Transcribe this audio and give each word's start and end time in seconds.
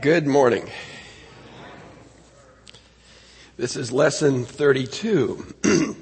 Good 0.00 0.26
morning. 0.26 0.68
This 3.56 3.76
is 3.76 3.90
lesson 3.90 4.44
32 4.44 5.54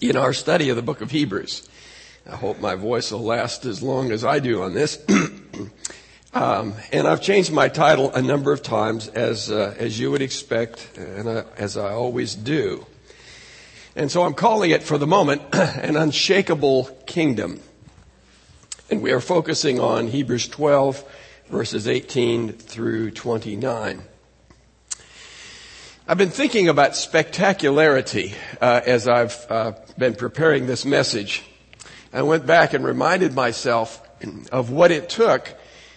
in 0.00 0.16
our 0.16 0.32
study 0.32 0.70
of 0.70 0.76
the 0.76 0.82
book 0.82 1.00
of 1.00 1.12
Hebrews. 1.12 1.68
I 2.28 2.34
hope 2.34 2.58
my 2.60 2.74
voice 2.74 3.12
will 3.12 3.22
last 3.22 3.66
as 3.66 3.82
long 3.82 4.10
as 4.10 4.24
I 4.24 4.40
do 4.40 4.62
on 4.62 4.74
this. 4.74 4.98
um, 6.34 6.74
and 6.90 7.06
I've 7.06 7.22
changed 7.22 7.52
my 7.52 7.68
title 7.68 8.10
a 8.14 8.22
number 8.22 8.52
of 8.52 8.64
times, 8.64 9.06
as 9.06 9.48
uh, 9.48 9.76
as 9.78 10.00
you 10.00 10.10
would 10.10 10.22
expect, 10.22 10.96
and 10.96 11.28
uh, 11.28 11.44
as 11.56 11.76
I 11.76 11.92
always 11.92 12.34
do. 12.34 12.84
And 13.94 14.10
so 14.10 14.24
I'm 14.24 14.34
calling 14.34 14.72
it, 14.72 14.82
for 14.82 14.98
the 14.98 15.06
moment, 15.06 15.42
an 15.52 15.96
unshakable 15.96 16.86
kingdom. 17.06 17.60
And 18.90 19.02
we 19.02 19.12
are 19.12 19.20
focusing 19.20 19.78
on 19.78 20.08
Hebrews 20.08 20.48
12 20.48 21.04
verses 21.48 21.88
18 21.88 22.52
through 22.52 23.10
29. 23.10 24.02
I've 26.06 26.18
been 26.18 26.28
thinking 26.28 26.68
about 26.68 26.94
spectacularity 26.94 28.34
uh, 28.60 28.82
as 28.84 29.08
I've 29.08 29.46
uh, 29.48 29.72
been 29.96 30.14
preparing 30.14 30.66
this 30.66 30.84
message. 30.84 31.44
I 32.12 32.20
went 32.22 32.46
back 32.46 32.74
and 32.74 32.84
reminded 32.84 33.34
myself 33.34 34.06
of 34.52 34.70
what 34.70 34.90
it 34.90 35.08
took 35.08 35.54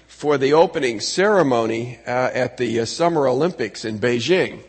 for 0.08 0.38
the 0.38 0.54
opening 0.54 1.02
ceremony 1.02 2.00
uh, 2.08 2.10
at 2.34 2.56
the 2.56 2.80
uh, 2.80 2.86
Summer 2.86 3.28
Olympics 3.28 3.84
in 3.84 4.00
Beijing. 4.00 4.64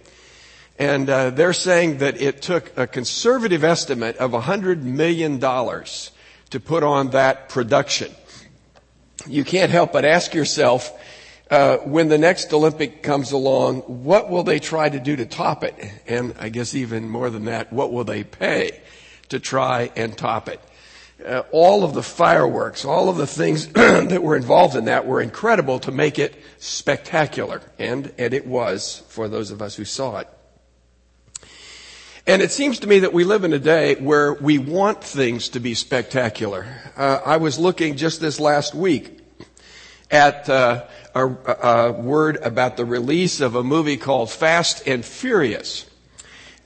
And 0.80 1.08
uh, 1.08 1.30
they're 1.30 1.52
saying 1.52 1.98
that 1.98 2.20
it 2.20 2.42
took 2.42 2.76
a 2.76 2.88
conservative 2.88 3.62
estimate 3.62 4.16
of 4.16 4.32
$100 4.32 4.82
million 4.82 5.38
to 5.38 6.60
put 6.60 6.82
on 6.82 7.10
that 7.10 7.48
production 7.48 8.12
you 9.26 9.44
can't 9.44 9.70
help 9.70 9.92
but 9.92 10.04
ask 10.04 10.34
yourself, 10.34 10.92
uh, 11.50 11.76
when 11.78 12.08
the 12.08 12.18
next 12.18 12.52
Olympic 12.52 13.02
comes 13.02 13.32
along, 13.32 13.80
what 13.80 14.30
will 14.30 14.42
they 14.42 14.58
try 14.58 14.88
to 14.88 14.98
do 14.98 15.16
to 15.16 15.26
top 15.26 15.64
it? 15.64 15.74
And 16.06 16.34
I 16.38 16.48
guess 16.48 16.74
even 16.74 17.08
more 17.08 17.28
than 17.28 17.44
that, 17.44 17.72
what 17.72 17.92
will 17.92 18.04
they 18.04 18.24
pay 18.24 18.80
to 19.28 19.38
try 19.38 19.90
and 19.94 20.16
top 20.16 20.48
it? 20.48 20.60
Uh, 21.24 21.42
all 21.52 21.84
of 21.84 21.94
the 21.94 22.02
fireworks, 22.02 22.84
all 22.84 23.08
of 23.08 23.16
the 23.16 23.26
things 23.26 23.66
that 23.72 24.22
were 24.22 24.34
involved 24.34 24.76
in 24.76 24.86
that 24.86 25.06
were 25.06 25.20
incredible 25.20 25.78
to 25.80 25.92
make 25.92 26.18
it 26.18 26.34
spectacular. 26.58 27.60
And, 27.78 28.12
and 28.18 28.32
it 28.32 28.46
was 28.46 29.02
for 29.08 29.28
those 29.28 29.50
of 29.50 29.60
us 29.60 29.76
who 29.76 29.84
saw 29.84 30.18
it. 30.18 30.28
And 32.24 32.40
it 32.40 32.52
seems 32.52 32.78
to 32.80 32.86
me 32.86 33.00
that 33.00 33.12
we 33.12 33.24
live 33.24 33.42
in 33.42 33.52
a 33.52 33.58
day 33.58 33.96
where 33.96 34.32
we 34.32 34.56
want 34.58 35.02
things 35.02 35.48
to 35.50 35.60
be 35.60 35.74
spectacular. 35.74 36.66
Uh, 36.96 37.18
I 37.24 37.38
was 37.38 37.58
looking 37.58 37.96
just 37.96 38.20
this 38.20 38.38
last 38.38 38.76
week 38.76 39.18
at 40.08 40.48
uh, 40.48 40.84
a, 41.16 41.26
a, 41.26 41.92
word 41.92 42.36
about 42.36 42.76
the 42.76 42.84
release 42.84 43.40
of 43.40 43.56
a 43.56 43.64
movie 43.64 43.96
called 43.96 44.30
Fast 44.30 44.86
and 44.86 45.04
Furious. 45.04 45.90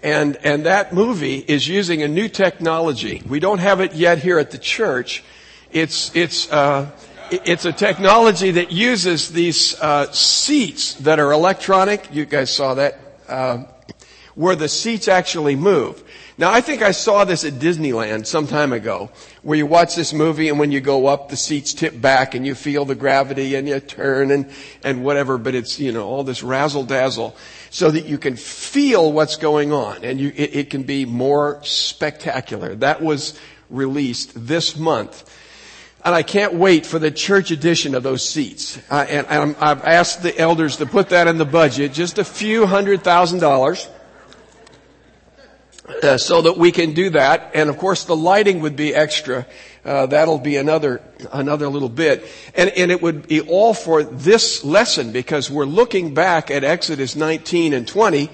And, 0.03 0.37
and 0.45 0.67
that 0.67 0.93
movie 0.93 1.39
is 1.39 1.67
using 1.67 2.03
a 2.03 2.09
new 2.09 2.29
technology. 2.29 3.23
We 3.27 3.41
don't 3.41 3.59
have 3.59 3.81
it 3.81 3.95
yet 3.95 4.19
here 4.19 4.39
at 4.39 4.51
the 4.51 4.59
church. 4.59 5.25
It's, 5.73 6.15
it's, 6.15 6.53
uh, 6.53 6.91
it's 7.31 7.65
a 7.65 7.73
technology 7.73 8.51
that 8.53 8.73
uses 8.73 9.31
these 9.31 9.81
uh, 9.81 10.12
seats 10.12 10.95
that 10.95 11.19
are 11.19 11.33
electronic. 11.33 12.12
You 12.12 12.27
guys 12.27 12.55
saw 12.55 12.75
that. 12.75 12.99
Where 14.37 14.55
the 14.55 14.69
seats 14.69 15.09
actually 15.09 15.56
move. 15.56 16.05
Now 16.37 16.53
I 16.53 16.61
think 16.61 16.83
I 16.83 16.91
saw 16.91 17.25
this 17.25 17.42
at 17.45 17.55
Disneyland 17.55 18.27
some 18.27 18.47
time 18.47 18.75
ago, 18.75 19.11
where 19.41 19.56
you 19.56 19.65
watch 19.65 19.97
this 19.97 20.12
movie 20.12 20.51
and 20.51 20.59
when 20.59 20.70
you 20.70 20.83
go 20.83 21.06
up, 21.06 21.31
the 21.31 21.37
seats 21.37 21.73
tip 21.73 21.98
back 21.98 22.34
and 22.34 22.47
you 22.47 22.55
feel 22.55 22.84
the 22.84 22.95
gravity 22.95 23.55
and 23.55 23.67
you 23.67 23.81
turn 23.81 24.31
and, 24.31 24.51
and 24.84 25.03
whatever, 25.03 25.39
but 25.39 25.55
it's, 25.55 25.81
you 25.81 25.91
know, 25.91 26.06
all 26.06 26.23
this 26.23 26.43
razzle 26.43 26.84
dazzle 26.84 27.34
so 27.70 27.91
that 27.91 28.05
you 28.05 28.19
can 28.19 28.37
feel 28.37 29.11
what's 29.11 29.37
going 29.37 29.73
on 29.73 30.05
and 30.05 30.20
you, 30.20 30.31
it, 30.37 30.55
it 30.55 30.71
can 30.71 30.83
be 30.83 31.06
more 31.06 31.59
spectacular. 31.65 32.75
That 32.75 33.00
was 33.00 33.41
released 33.71 34.33
this 34.34 34.77
month. 34.77 35.25
And 36.05 36.15
I 36.15 36.22
can't 36.22 36.53
wait 36.53 36.84
for 36.84 36.99
the 36.99 37.10
church 37.10 37.50
edition 37.50 37.94
of 37.94 38.03
those 38.03 38.28
seats. 38.28 38.78
Uh, 38.91 39.06
and, 39.09 39.27
and 39.28 39.56
I've 39.59 39.83
asked 39.83 40.22
the 40.22 40.39
elders 40.39 40.77
to 40.77 40.87
put 40.87 41.09
that 41.09 41.27
in 41.27 41.39
the 41.39 41.47
budget, 41.47 41.94
just 41.94 42.19
a 42.19 42.25
few 42.25 42.66
hundred 42.66 43.03
thousand 43.03 43.39
dollars 43.41 43.89
uh, 46.02 46.19
so 46.19 46.42
that 46.42 46.56
we 46.56 46.72
can 46.72 46.92
do 46.92 47.10
that. 47.10 47.50
And 47.54 47.70
of 47.70 47.78
course, 47.78 48.04
the 48.04 48.16
lighting 48.16 48.60
would 48.60 48.76
be 48.76 48.94
extra. 48.94 49.47
Uh, 49.84 50.06
that'll 50.06 50.38
be 50.38 50.56
another 50.56 51.00
another 51.32 51.69
little 51.69 51.88
bit, 51.88 52.24
and 52.54 52.70
and 52.70 52.91
it 52.91 53.00
would 53.00 53.28
be 53.28 53.41
all 53.41 53.72
for 53.72 54.02
this 54.02 54.64
lesson 54.64 55.12
because 55.12 55.50
we're 55.50 55.64
looking 55.64 56.12
back 56.12 56.50
at 56.50 56.64
Exodus 56.64 57.14
19 57.14 57.72
and 57.72 57.86
20, 57.86 58.28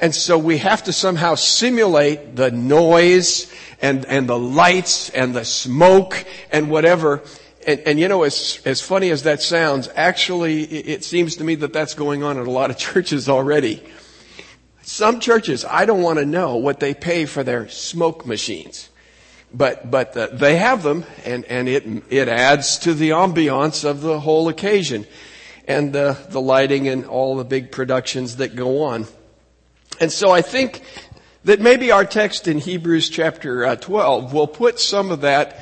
and 0.00 0.12
so 0.12 0.36
we 0.36 0.58
have 0.58 0.82
to 0.84 0.92
somehow 0.92 1.36
simulate 1.36 2.34
the 2.34 2.50
noise 2.50 3.52
and 3.80 4.04
and 4.06 4.28
the 4.28 4.38
lights 4.38 5.10
and 5.10 5.34
the 5.34 5.44
smoke 5.44 6.24
and 6.50 6.68
whatever. 6.68 7.22
And, 7.66 7.80
and, 7.80 8.00
you 8.00 8.08
know, 8.08 8.22
as, 8.22 8.62
as 8.64 8.80
funny 8.80 9.10
as 9.10 9.24
that 9.24 9.42
sounds, 9.42 9.90
actually, 9.94 10.62
it 10.62 11.04
seems 11.04 11.36
to 11.36 11.44
me 11.44 11.54
that 11.56 11.74
that's 11.74 11.92
going 11.92 12.22
on 12.22 12.38
in 12.38 12.46
a 12.46 12.50
lot 12.50 12.70
of 12.70 12.78
churches 12.78 13.28
already. 13.28 13.84
Some 14.88 15.20
churches, 15.20 15.66
I 15.66 15.84
don't 15.84 16.00
want 16.00 16.18
to 16.18 16.24
know 16.24 16.56
what 16.56 16.80
they 16.80 16.94
pay 16.94 17.26
for 17.26 17.44
their 17.44 17.68
smoke 17.68 18.24
machines. 18.24 18.88
But, 19.52 19.90
but 19.90 20.16
uh, 20.16 20.28
they 20.32 20.56
have 20.56 20.82
them 20.82 21.04
and, 21.26 21.44
and 21.44 21.68
it, 21.68 21.84
it 22.08 22.26
adds 22.26 22.78
to 22.78 22.94
the 22.94 23.10
ambiance 23.10 23.84
of 23.84 24.00
the 24.00 24.18
whole 24.18 24.48
occasion 24.48 25.06
and 25.66 25.92
the, 25.92 26.16
the 26.30 26.40
lighting 26.40 26.88
and 26.88 27.04
all 27.04 27.36
the 27.36 27.44
big 27.44 27.70
productions 27.70 28.36
that 28.36 28.56
go 28.56 28.84
on. 28.84 29.06
And 30.00 30.10
so 30.10 30.30
I 30.30 30.40
think 30.40 30.82
that 31.44 31.60
maybe 31.60 31.90
our 31.90 32.06
text 32.06 32.48
in 32.48 32.56
Hebrews 32.56 33.10
chapter 33.10 33.66
uh, 33.66 33.76
12 33.76 34.32
will 34.32 34.46
put 34.46 34.80
some 34.80 35.10
of 35.10 35.20
that 35.20 35.60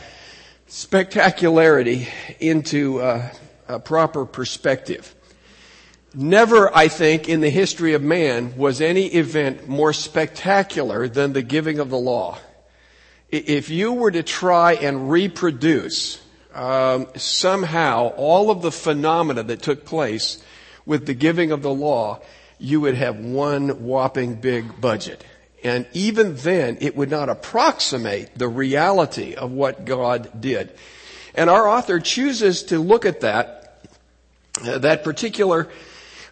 spectacularity 0.69 2.07
into 2.39 3.01
uh, 3.01 3.29
a 3.67 3.81
proper 3.81 4.25
perspective. 4.25 5.16
Never, 6.19 6.75
I 6.75 6.89
think, 6.89 7.29
in 7.29 7.43
the 7.43 7.51
history 7.51 7.93
of 7.93 8.03
man 8.03 8.57
was 8.57 8.81
any 8.81 9.05
event 9.09 9.69
more 9.69 9.93
spectacular 9.93 11.09
than 11.09 11.35
the 11.35 11.43
giving 11.43 11.79
of 11.79 11.91
the 11.91 11.99
law. 11.99 12.39
If 13.29 13.69
you 13.69 13.93
were 13.93 14.11
to 14.11 14.23
try 14.23 14.73
and 14.77 15.11
reproduce 15.11 16.19
um, 16.55 17.09
somehow 17.17 18.15
all 18.17 18.51
of 18.51 18.63
the 18.63 18.73
phenomena 18.73 19.43
that 19.43 19.61
took 19.61 19.85
place 19.85 20.43
with 20.87 21.05
the 21.05 21.13
giving 21.13 21.53
of 21.53 21.61
the 21.61 21.75
law, 21.75 22.23
you 22.59 22.81
would 22.81 22.95
have 22.95 23.19
one 23.19 23.85
whopping 23.85 24.37
big 24.37 24.81
budget. 24.81 25.23
And 25.63 25.87
even 25.93 26.37
then, 26.37 26.79
it 26.81 26.97
would 26.97 27.11
not 27.11 27.29
approximate 27.29 28.39
the 28.39 28.49
reality 28.49 29.35
of 29.35 29.53
what 29.53 29.85
God 29.85 30.41
did. 30.41 30.73
And 31.35 31.51
our 31.51 31.69
author 31.69 32.01
chooses 32.01 32.63
to 32.65 32.79
look 32.79 33.05
at 33.05 33.21
that, 33.21 33.87
uh, 34.65 34.79
that 34.79 35.05
particular 35.05 35.69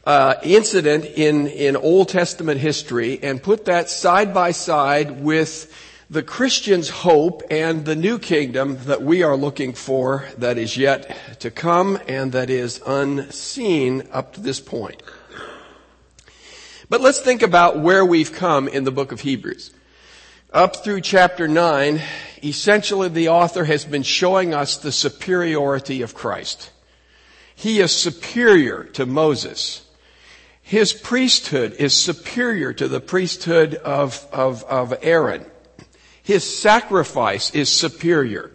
uh, 0.06 0.34
incident 0.42 1.04
in, 1.04 1.47
in 1.47 1.76
Old 1.76 2.09
Testament 2.09 2.60
history 2.60 3.19
and 3.22 3.42
put 3.42 3.65
that 3.66 3.88
side 3.88 4.34
by 4.34 4.50
side 4.50 5.22
with 5.22 5.72
the 6.10 6.22
Christian's 6.22 6.91
hope 6.91 7.42
and 7.50 7.84
the 7.84 7.97
new 7.97 8.19
kingdom 8.19 8.78
that 8.84 9.03
we 9.03 9.22
are 9.22 9.37
looking 9.37 9.72
for 9.72 10.28
that 10.38 10.59
is 10.59 10.76
yet 10.76 11.41
to 11.41 11.50
come 11.50 11.98
and 12.06 12.32
that 12.32 12.50
is 12.50 12.81
unseen 12.87 14.06
up 14.12 14.34
to 14.34 14.41
this 14.41 14.60
point. 14.60 15.03
But 16.91 17.00
let's 17.00 17.21
think 17.21 17.42
about 17.42 17.78
where 17.78 18.04
we've 18.04 18.32
come 18.32 18.69
in 18.69 18.84
the 18.84 18.92
book 18.92 19.10
of 19.10 19.21
Hebrews. 19.21 19.72
Up 20.53 20.84
through 20.84 21.00
chapter 21.00 21.48
9, 21.48 22.00
essentially 22.44 23.09
the 23.09 23.31
author 23.31 23.65
has 23.65 23.86
been 23.86 24.03
showing 24.03 24.54
us 24.54 24.76
the 24.76 24.92
superiority 24.92 26.03
of 26.03 26.15
Christ. 26.15 26.71
He 27.56 27.81
is 27.81 27.91
superior 27.91 28.84
to 28.92 29.06
Moses 29.06 29.84
his 30.65 30.95
priesthood 30.95 31.75
is 31.78 31.95
superior 31.95 32.72
to 32.72 32.89
the 32.89 32.99
priesthood 32.99 33.75
of, 33.75 34.27
of, 34.33 34.65
of 34.65 34.95
Aaron. 35.03 35.45
His 36.22 36.43
sacrifice 36.59 37.51
is 37.55 37.69
superior. 37.69 38.51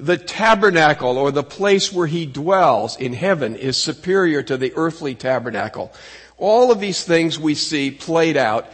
The 0.00 0.16
tabernacle 0.16 1.18
or 1.18 1.30
the 1.30 1.42
place 1.42 1.92
where 1.92 2.06
he 2.06 2.24
dwells 2.24 2.96
in 2.96 3.12
heaven 3.12 3.56
is 3.56 3.76
superior 3.76 4.42
to 4.42 4.56
the 4.56 4.72
earthly 4.74 5.14
tabernacle. 5.14 5.92
All 6.38 6.72
of 6.72 6.80
these 6.80 7.04
things 7.04 7.38
we 7.38 7.54
see 7.54 7.90
played 7.90 8.38
out, 8.38 8.66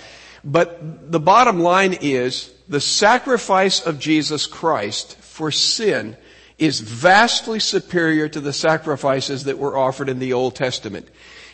but 0.45 1.11
the 1.11 1.21
bottom 1.21 1.59
line 1.59 1.99
is 2.01 2.53
the 2.69 2.81
sacrifice 2.81 3.85
of 3.85 3.99
Jesus 3.99 4.47
Christ 4.47 5.17
for 5.17 5.51
sin 5.51 6.17
is 6.57 6.79
vastly 6.79 7.59
superior 7.59 8.29
to 8.29 8.41
the 8.41 8.53
sacrifices 8.53 9.45
that 9.45 9.59
were 9.59 9.77
offered 9.77 10.09
in 10.09 10.21
the 10.21 10.35
Old 10.35 10.55
Testament. 10.55 11.09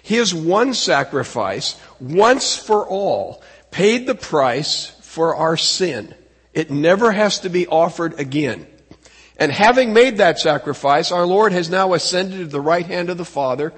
His 0.06 0.32
one 0.32 0.73
sacrifice, 0.73 1.75
once 1.99 2.56
for 2.56 2.87
all, 2.87 3.43
paid 3.73 4.06
the 4.06 4.14
price 4.14 4.93
for 5.03 5.35
our 5.35 5.56
sin. 5.56 6.14
It 6.55 6.70
never 6.70 7.11
has 7.11 7.41
to 7.41 7.49
be 7.49 7.67
offered 7.67 8.20
again. 8.20 8.69
And 9.37 9.50
having 9.50 9.93
made 9.93 10.19
that 10.19 10.38
sacrifice, 10.38 11.11
our 11.11 11.26
Lord 11.26 11.50
has 11.50 11.69
now 11.69 11.93
ascended 11.93 12.38
to 12.38 12.47
the 12.47 12.61
right 12.61 12.87
hand 12.87 13.11
of 13.11 13.19
the 13.19 13.25
Father, 13.25 13.73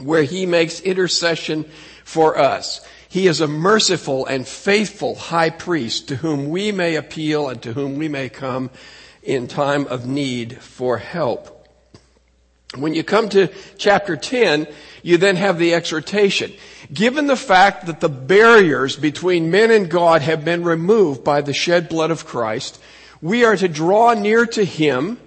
where 0.00 0.22
he 0.22 0.46
makes 0.46 0.80
intercession 0.80 1.66
for 2.02 2.38
us. 2.38 2.80
He 3.06 3.26
is 3.26 3.42
a 3.42 3.46
merciful 3.46 4.24
and 4.24 4.48
faithful 4.48 5.16
high 5.16 5.50
priest 5.50 6.08
to 6.08 6.16
whom 6.16 6.48
we 6.48 6.72
may 6.72 6.94
appeal 6.94 7.50
and 7.50 7.60
to 7.60 7.74
whom 7.74 7.96
we 7.96 8.08
may 8.08 8.30
come 8.30 8.70
in 9.22 9.48
time 9.48 9.86
of 9.88 10.06
need 10.06 10.62
for 10.62 10.96
help. 10.96 11.55
When 12.78 12.94
you 12.94 13.02
come 13.02 13.28
to 13.30 13.48
chapter 13.78 14.16
10, 14.16 14.66
you 15.02 15.18
then 15.18 15.36
have 15.36 15.58
the 15.58 15.74
exhortation. 15.74 16.52
Given 16.92 17.26
the 17.26 17.36
fact 17.36 17.86
that 17.86 18.00
the 18.00 18.08
barriers 18.08 18.96
between 18.96 19.50
men 19.50 19.70
and 19.70 19.90
God 19.90 20.22
have 20.22 20.44
been 20.44 20.64
removed 20.64 21.24
by 21.24 21.40
the 21.40 21.54
shed 21.54 21.88
blood 21.88 22.10
of 22.10 22.26
Christ, 22.26 22.80
we 23.20 23.44
are 23.44 23.56
to 23.56 23.68
draw 23.68 24.14
near 24.14 24.46
to 24.46 24.64
Him 24.64 25.18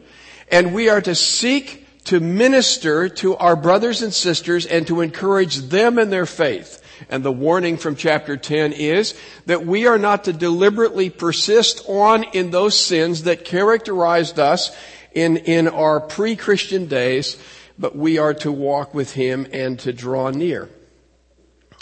and 0.51 0.73
we 0.73 0.89
are 0.89 1.01
to 1.01 1.15
seek 1.15 1.85
to 2.05 2.19
minister 2.19 3.07
to 3.07 3.35
our 3.35 3.55
brothers 3.55 4.01
and 4.01 4.13
sisters 4.13 4.65
and 4.65 4.87
to 4.87 5.01
encourage 5.01 5.57
them 5.57 5.99
in 5.99 6.09
their 6.09 6.25
faith. 6.25 6.83
And 7.09 7.23
the 7.23 7.31
warning 7.31 7.77
from 7.77 7.95
chapter 7.95 8.35
10 8.35 8.73
is 8.73 9.17
that 9.45 9.65
we 9.65 9.87
are 9.87 9.97
not 9.97 10.25
to 10.25 10.33
deliberately 10.33 11.09
persist 11.09 11.83
on 11.87 12.23
in 12.23 12.51
those 12.51 12.77
sins 12.77 13.23
that 13.23 13.45
characterized 13.45 14.39
us 14.39 14.75
in, 15.13 15.37
in 15.37 15.67
our 15.67 15.99
pre-Christian 15.99 16.87
days, 16.87 17.37
but 17.77 17.95
we 17.95 18.17
are 18.17 18.33
to 18.35 18.51
walk 18.51 18.93
with 18.93 19.13
Him 19.13 19.47
and 19.51 19.79
to 19.79 19.93
draw 19.93 20.29
near. 20.29 20.69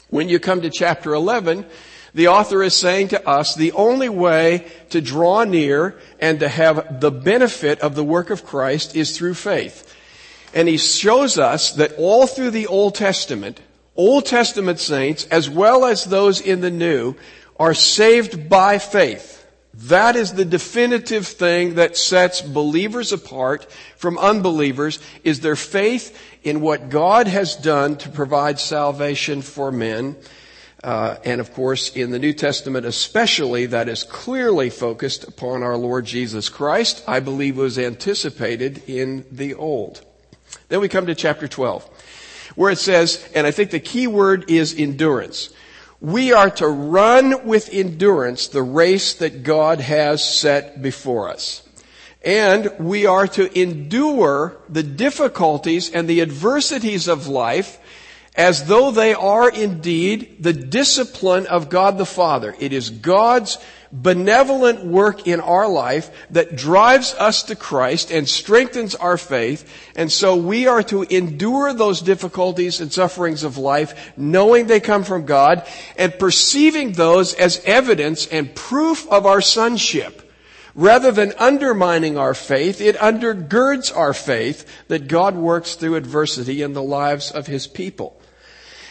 When 0.10 0.30
you 0.30 0.40
come 0.40 0.62
to 0.62 0.70
chapter 0.70 1.14
11, 1.14 1.66
the 2.14 2.30
author 2.30 2.64
is 2.64 2.74
saying 2.74 3.10
to 3.10 3.28
us 3.28 3.56
the 3.56 3.74
only 3.74 4.10
way 4.10 4.68
to 4.90 5.02
draw 5.02 5.44
near 5.44 6.00
and 6.20 6.40
to 6.40 6.48
have 6.48 7.00
the 7.02 7.12
benefit 7.12 7.80
of 7.82 7.96
the 7.96 8.04
work 8.04 8.30
of 8.30 8.46
Christ 8.46 8.96
is 8.96 9.16
through 9.16 9.36
faith. 9.36 9.94
And 10.54 10.68
he 10.68 10.78
shows 10.78 11.38
us 11.38 11.74
that 11.74 11.94
all 11.98 12.26
through 12.26 12.52
the 12.52 12.68
Old 12.68 12.96
Testament, 12.96 13.60
Old 13.96 14.26
Testament 14.26 14.80
saints, 14.80 15.26
as 15.26 15.50
well 15.50 15.86
as 15.86 16.06
those 16.06 16.40
in 16.40 16.62
the 16.62 16.72
New, 16.72 17.16
are 17.60 17.74
saved 17.74 18.50
by 18.50 18.78
faith. 18.78 19.46
That 19.84 20.16
is 20.16 20.34
the 20.34 20.46
definitive 20.46 21.28
thing 21.28 21.76
that 21.76 21.98
sets 21.98 22.42
believers 22.42 23.14
apart 23.14 23.72
from 23.96 24.18
unbelievers 24.18 25.00
is 25.24 25.42
their 25.42 25.56
faith 25.56 26.20
in 26.44 26.62
what 26.62 26.90
God 26.90 27.28
has 27.28 27.56
done 27.56 27.96
to 27.98 28.10
provide 28.10 28.60
salvation 28.60 29.44
for 29.44 29.72
men. 29.72 30.16
Uh, 30.84 31.18
and 31.24 31.40
of 31.40 31.54
course, 31.54 31.96
in 31.96 32.10
the 32.10 32.18
New 32.18 32.34
Testament 32.34 32.88
especially, 32.88 33.68
that 33.68 33.88
is 33.88 34.04
clearly 34.04 34.72
focused 34.72 35.26
upon 35.26 35.62
our 35.62 35.78
Lord 35.78 36.06
Jesus 36.06 36.50
Christ. 36.50 37.04
I 37.08 37.20
believe 37.20 37.58
was 37.58 37.78
anticipated 37.78 38.82
in 38.88 39.26
the 39.32 39.54
Old. 39.54 40.04
Then 40.70 40.82
we 40.82 40.90
come 40.90 41.06
to 41.06 41.16
chapter 41.16 41.48
12, 41.48 41.88
where 42.56 42.72
it 42.72 42.80
says, 42.80 43.30
and 43.36 43.46
I 43.46 43.52
think 43.52 43.70
the 43.70 43.80
key 43.80 44.08
word 44.08 44.50
is 44.50 44.74
endurance. 44.74 45.52
We 46.00 46.32
are 46.32 46.52
to 46.52 46.68
run 46.68 47.46
with 47.48 47.74
endurance 47.74 48.48
the 48.48 48.62
race 48.62 49.16
that 49.16 49.44
God 49.44 49.80
has 49.80 50.24
set 50.24 50.82
before 50.82 51.30
us. 51.30 51.64
And 52.24 52.72
we 52.80 53.06
are 53.06 53.28
to 53.30 53.60
endure 53.60 54.58
the 54.70 54.84
difficulties 54.84 55.90
and 55.90 56.08
the 56.08 56.22
adversities 56.22 57.08
of 57.08 57.28
life 57.28 57.80
as 58.36 58.66
though 58.66 58.92
they 58.92 59.16
are 59.16 59.50
indeed 59.50 60.38
the 60.40 60.54
discipline 60.54 61.48
of 61.48 61.70
God 61.70 61.98
the 61.98 62.06
Father. 62.06 62.56
It 62.60 62.74
is 62.74 62.92
God's 62.92 63.58
benevolent 63.92 64.84
work 64.86 65.28
in 65.28 65.40
our 65.40 65.68
life 65.68 66.10
that 66.32 66.56
drives 66.56 67.14
us 67.16 67.44
to 67.44 67.56
Christ 67.56 68.12
and 68.12 68.28
strengthens 68.28 68.96
our 68.96 69.18
faith. 69.18 69.70
And 69.96 70.12
so 70.12 70.36
we 70.36 70.68
are 70.68 70.84
to 70.84 71.04
endure 71.04 71.74
those 71.74 72.02
difficulties 72.02 72.82
and 72.82 72.92
sufferings 72.92 73.44
of 73.44 73.58
life, 73.58 74.14
knowing 74.18 74.68
they 74.68 74.80
come 74.80 75.04
from 75.04 75.26
God 75.26 75.68
and 75.98 76.18
perceiving 76.18 76.94
those 76.94 77.34
as 77.34 77.62
evidence 77.66 78.28
and 78.28 78.54
proof 78.54 79.08
of 79.10 79.26
our 79.26 79.42
sonship. 79.42 80.24
Rather 80.76 81.12
than 81.12 81.34
undermining 81.40 82.20
our 82.20 82.36
faith, 82.36 82.82
it 82.82 82.96
undergirds 82.98 83.96
our 83.96 84.14
faith 84.14 84.64
that 84.90 85.08
God 85.08 85.36
works 85.36 85.74
through 85.74 85.96
adversity 85.96 86.62
in 86.62 86.74
the 86.74 86.84
lives 86.84 87.32
of 87.32 87.48
His 87.48 87.66
people. 87.66 88.17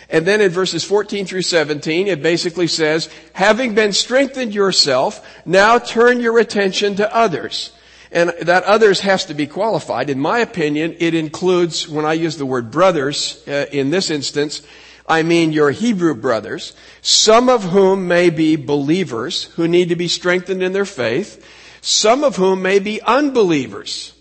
And 0.09 0.27
then 0.27 0.41
in 0.41 0.51
verses 0.51 0.85
14 0.85 1.27
through 1.27 1.43
17, 1.43 2.07
it 2.07 2.23
basically 2.23 2.69
says, 2.69 3.09
having 3.33 3.75
been 3.75 3.93
strengthened 3.93 4.55
yourself, 4.55 5.27
now 5.45 5.79
turn 5.79 6.21
your 6.21 6.39
attention 6.39 6.97
to 6.97 7.15
others. 7.15 7.73
And 8.13 8.33
that 8.43 8.63
others 8.65 9.01
has 9.01 9.25
to 9.27 9.35
be 9.35 9.49
qualified. 9.49 10.09
In 10.09 10.21
my 10.21 10.39
opinion, 10.39 10.97
it 11.01 11.15
includes, 11.15 11.89
when 11.89 12.05
I 12.05 12.13
use 12.13 12.37
the 12.37 12.47
word 12.47 12.71
brothers, 12.71 13.43
uh, 13.49 13.67
in 13.73 13.91
this 13.91 14.11
instance, 14.11 14.63
I 15.09 15.23
mean 15.23 15.53
your 15.53 15.73
Hebrew 15.73 16.15
brothers, 16.15 16.73
some 17.03 17.49
of 17.49 17.65
whom 17.65 18.07
may 18.07 18.31
be 18.31 18.55
believers 18.55 19.45
who 19.55 19.67
need 19.67 19.89
to 19.89 19.97
be 19.97 20.09
strengthened 20.09 20.63
in 20.63 20.73
their 20.73 20.85
faith, 20.85 21.45
some 21.81 22.23
of 22.23 22.37
whom 22.37 22.63
may 22.63 22.79
be 22.79 23.03
unbelievers 23.03 24.16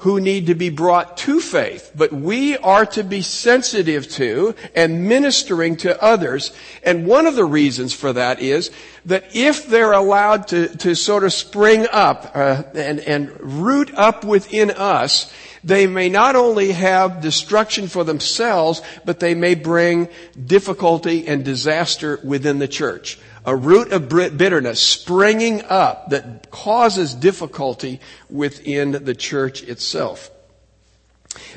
who 0.00 0.18
need 0.18 0.46
to 0.46 0.54
be 0.54 0.70
brought 0.70 1.18
to 1.18 1.40
faith, 1.40 1.92
but 1.94 2.10
we 2.10 2.56
are 2.58 2.86
to 2.86 3.04
be 3.04 3.20
sensitive 3.20 4.08
to 4.08 4.54
and 4.74 5.06
ministering 5.06 5.76
to 5.76 6.02
others. 6.02 6.52
And 6.82 7.06
one 7.06 7.26
of 7.26 7.36
the 7.36 7.44
reasons 7.44 7.92
for 7.92 8.12
that 8.14 8.40
is 8.40 8.70
that 9.04 9.24
if 9.34 9.66
they're 9.66 9.92
allowed 9.92 10.48
to, 10.48 10.74
to 10.78 10.94
sort 10.94 11.24
of 11.24 11.34
spring 11.34 11.86
up 11.92 12.32
uh, 12.34 12.62
and, 12.74 13.00
and 13.00 13.30
root 13.40 13.92
up 13.94 14.24
within 14.24 14.70
us, 14.70 15.30
they 15.62 15.86
may 15.86 16.08
not 16.08 16.34
only 16.34 16.72
have 16.72 17.20
destruction 17.20 17.86
for 17.86 18.02
themselves, 18.02 18.80
but 19.04 19.20
they 19.20 19.34
may 19.34 19.54
bring 19.54 20.08
difficulty 20.42 21.28
and 21.28 21.44
disaster 21.44 22.18
within 22.24 22.58
the 22.58 22.68
church 22.68 23.18
a 23.44 23.56
root 23.56 23.92
of 23.92 24.08
bitterness 24.08 24.80
springing 24.80 25.62
up 25.64 26.10
that 26.10 26.50
causes 26.50 27.14
difficulty 27.14 28.00
within 28.28 28.92
the 28.92 29.14
church 29.14 29.62
itself. 29.62 30.30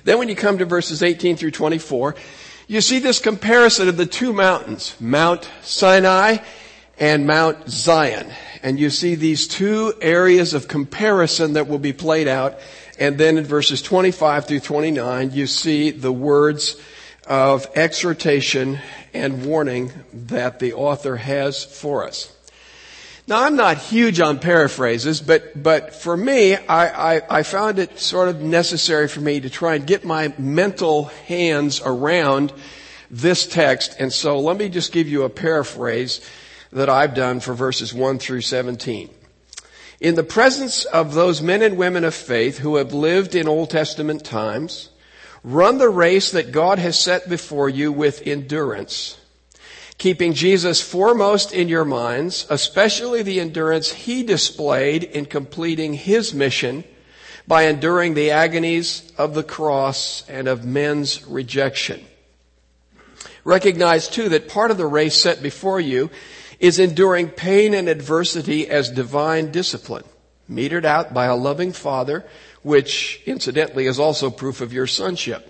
Then 0.04 0.20
when 0.20 0.30
you 0.30 0.36
come 0.36 0.58
to 0.60 0.66
verses 0.66 1.04
18 1.04 1.36
through 1.36 1.52
24, 1.52 2.16
you 2.68 2.82
see 2.82 3.00
this 3.00 3.20
comparison 3.20 3.88
of 3.88 3.98
the 3.98 4.06
two 4.06 4.34
mountains, 4.34 4.96
Mount 5.00 5.50
Sinai 5.62 6.38
and 6.98 7.28
Mount 7.28 7.70
Zion. 7.70 8.32
And 8.62 8.80
you 8.80 8.90
see 8.90 9.16
these 9.16 9.48
two 9.48 9.94
areas 10.02 10.54
of 10.54 10.68
comparison 10.68 11.54
that 11.54 11.68
will 11.68 11.80
be 11.80 11.94
played 11.94 12.28
out. 12.28 12.60
And 13.00 13.18
then 13.18 13.38
in 13.38 13.44
verses 13.44 13.82
25 13.82 14.48
through 14.48 14.62
29, 14.62 15.32
you 15.32 15.48
see 15.48 15.92
the 15.92 16.14
words 16.14 16.80
of 17.28 17.68
exhortation 17.76 18.80
and 19.14 19.46
warning 19.46 19.92
that 20.12 20.60
the 20.60 20.74
author 20.74 21.16
has 21.18 21.64
for 21.64 22.06
us. 22.06 22.36
Now, 23.26 23.44
I'm 23.46 23.56
not 23.56 23.78
huge 23.78 24.20
on 24.20 24.40
paraphrases, 24.40 25.22
but, 25.22 25.62
but 25.62 25.96
for 25.96 26.18
me, 26.18 26.56
I, 26.56 27.16
I, 27.16 27.22
I, 27.30 27.44
found 27.44 27.80
it 27.80 27.98
sort 27.98 28.28
of 28.28 28.42
necessary 28.42 29.08
for 29.08 29.22
me 29.22 29.40
to 29.40 29.50
try 29.50 29.76
and 29.76 29.88
get 29.88 30.04
my 30.04 30.34
mental 30.38 31.06
hands 31.06 31.82
around 31.86 32.52
this 33.10 33.48
text. 33.48 33.96
And 33.98 34.12
so 34.12 34.40
let 34.40 34.58
me 34.58 34.68
just 34.68 34.92
give 34.92 35.08
you 35.08 35.24
a 35.24 35.30
paraphrase 35.30 36.20
that 36.74 36.90
I've 36.90 37.14
done 37.14 37.40
for 37.40 37.54
verses 37.54 37.94
1 37.94 38.20
through 38.20 38.42
17. 38.42 39.10
In 40.02 40.16
the 40.16 40.24
presence 40.24 40.84
of 40.84 41.14
those 41.14 41.42
men 41.42 41.62
and 41.62 41.78
women 41.78 42.04
of 42.04 42.14
faith 42.14 42.58
who 42.58 42.76
have 42.76 42.94
lived 42.94 43.36
in 43.36 43.48
Old 43.48 43.70
Testament 43.70 44.26
times, 44.26 44.90
Run 45.44 45.78
the 45.78 45.90
race 45.90 46.32
that 46.32 46.54
God 46.54 46.80
has 46.80 46.98
set 46.98 47.28
before 47.28 47.70
you 47.70 47.92
with 47.92 48.26
endurance, 48.26 49.20
keeping 49.98 50.34
Jesus 50.34 50.80
foremost 50.80 51.54
in 51.54 51.68
your 51.68 51.84
minds, 51.84 52.48
especially 52.50 53.24
the 53.24 53.42
endurance 53.42 53.92
he 53.92 54.24
displayed 54.24 55.04
in 55.04 55.26
completing 55.26 55.94
his 55.94 56.34
mission 56.34 56.86
by 57.46 57.64
enduring 57.64 58.14
the 58.14 58.32
agonies 58.32 59.12
of 59.18 59.34
the 59.34 59.44
cross 59.44 60.24
and 60.30 60.48
of 60.48 60.64
men's 60.64 61.28
rejection. 61.28 62.06
Recognize 63.44 64.08
too 64.08 64.30
that 64.30 64.48
part 64.48 64.72
of 64.72 64.78
the 64.78 64.88
race 64.88 65.22
set 65.22 65.44
before 65.44 65.82
you 65.82 66.10
is 66.62 66.80
enduring 66.80 67.28
pain 67.28 67.74
and 67.74 67.90
adversity 67.90 68.70
as 68.70 68.90
divine 68.90 69.52
discipline, 69.52 70.06
metered 70.50 70.86
out 70.86 71.14
by 71.14 71.26
a 71.26 71.36
loving 71.36 71.74
father 71.74 72.24
which 72.64 73.22
incidentally 73.26 73.86
is 73.86 74.00
also 74.00 74.30
proof 74.30 74.62
of 74.62 74.74
your 74.74 74.88
sonship. 74.88 75.50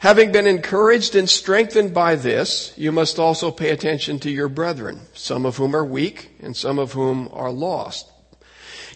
Having 0.00 0.32
been 0.32 0.48
encouraged 0.48 1.14
and 1.14 1.30
strengthened 1.30 1.94
by 1.94 2.16
this, 2.16 2.74
you 2.76 2.90
must 2.90 3.20
also 3.20 3.52
pay 3.52 3.70
attention 3.70 4.18
to 4.18 4.30
your 4.30 4.48
brethren, 4.48 5.00
some 5.14 5.46
of 5.46 5.56
whom 5.56 5.76
are 5.76 5.84
weak 5.84 6.30
and 6.40 6.56
some 6.56 6.80
of 6.80 6.92
whom 6.92 7.30
are 7.32 7.52
lost. 7.52 8.10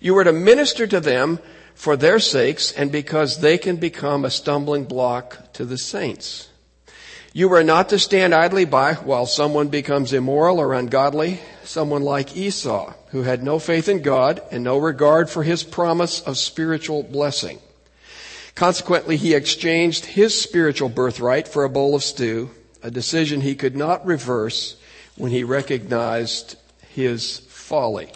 You 0.00 0.16
are 0.18 0.24
to 0.24 0.32
minister 0.32 0.84
to 0.88 0.98
them 0.98 1.38
for 1.76 1.96
their 1.96 2.18
sakes 2.18 2.72
and 2.72 2.90
because 2.90 3.40
they 3.40 3.56
can 3.56 3.76
become 3.76 4.24
a 4.24 4.30
stumbling 4.30 4.84
block 4.84 5.52
to 5.52 5.64
the 5.64 5.78
saints. 5.78 6.48
You 7.36 7.52
are 7.52 7.62
not 7.62 7.90
to 7.90 7.98
stand 7.98 8.34
idly 8.34 8.64
by 8.64 8.94
while 8.94 9.26
someone 9.26 9.68
becomes 9.68 10.14
immoral 10.14 10.58
or 10.58 10.72
ungodly, 10.72 11.38
someone 11.64 12.00
like 12.00 12.34
Esau, 12.34 12.94
who 13.08 13.24
had 13.24 13.42
no 13.42 13.58
faith 13.58 13.90
in 13.90 14.00
God 14.00 14.40
and 14.50 14.64
no 14.64 14.78
regard 14.78 15.28
for 15.28 15.42
his 15.42 15.62
promise 15.62 16.22
of 16.22 16.38
spiritual 16.38 17.02
blessing. 17.02 17.58
Consequently, 18.54 19.18
he 19.18 19.34
exchanged 19.34 20.06
his 20.06 20.40
spiritual 20.40 20.88
birthright 20.88 21.46
for 21.46 21.64
a 21.64 21.68
bowl 21.68 21.94
of 21.94 22.02
stew, 22.02 22.52
a 22.82 22.90
decision 22.90 23.42
he 23.42 23.54
could 23.54 23.76
not 23.76 24.06
reverse 24.06 24.76
when 25.16 25.30
he 25.30 25.44
recognized 25.44 26.56
his 26.88 27.40
folly. 27.50 28.10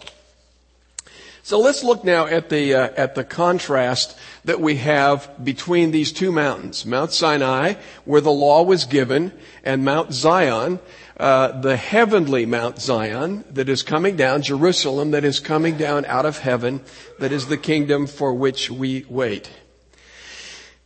So 1.42 1.58
let's 1.58 1.82
look 1.82 2.04
now 2.04 2.26
at 2.26 2.50
the, 2.50 2.74
uh, 2.74 2.88
at 2.96 3.14
the 3.14 3.24
contrast 3.24 4.16
that 4.44 4.60
we 4.60 4.76
have 4.76 5.30
between 5.42 5.90
these 5.90 6.12
two 6.12 6.32
mountains. 6.32 6.84
Mount 6.84 7.12
Sinai, 7.12 7.74
where 8.04 8.20
the 8.20 8.30
law 8.30 8.62
was 8.62 8.84
given, 8.84 9.32
and 9.64 9.84
Mount 9.84 10.12
Zion, 10.12 10.80
uh, 11.16 11.60
the 11.60 11.76
heavenly 11.76 12.46
Mount 12.46 12.78
Zion 12.78 13.44
that 13.50 13.68
is 13.68 13.82
coming 13.82 14.16
down, 14.16 14.42
Jerusalem 14.42 15.10
that 15.12 15.24
is 15.24 15.40
coming 15.40 15.76
down 15.76 16.04
out 16.06 16.26
of 16.26 16.38
heaven, 16.38 16.80
that 17.18 17.32
is 17.32 17.46
the 17.46 17.58
kingdom 17.58 18.06
for 18.06 18.34
which 18.34 18.70
we 18.70 19.04
wait. 19.08 19.50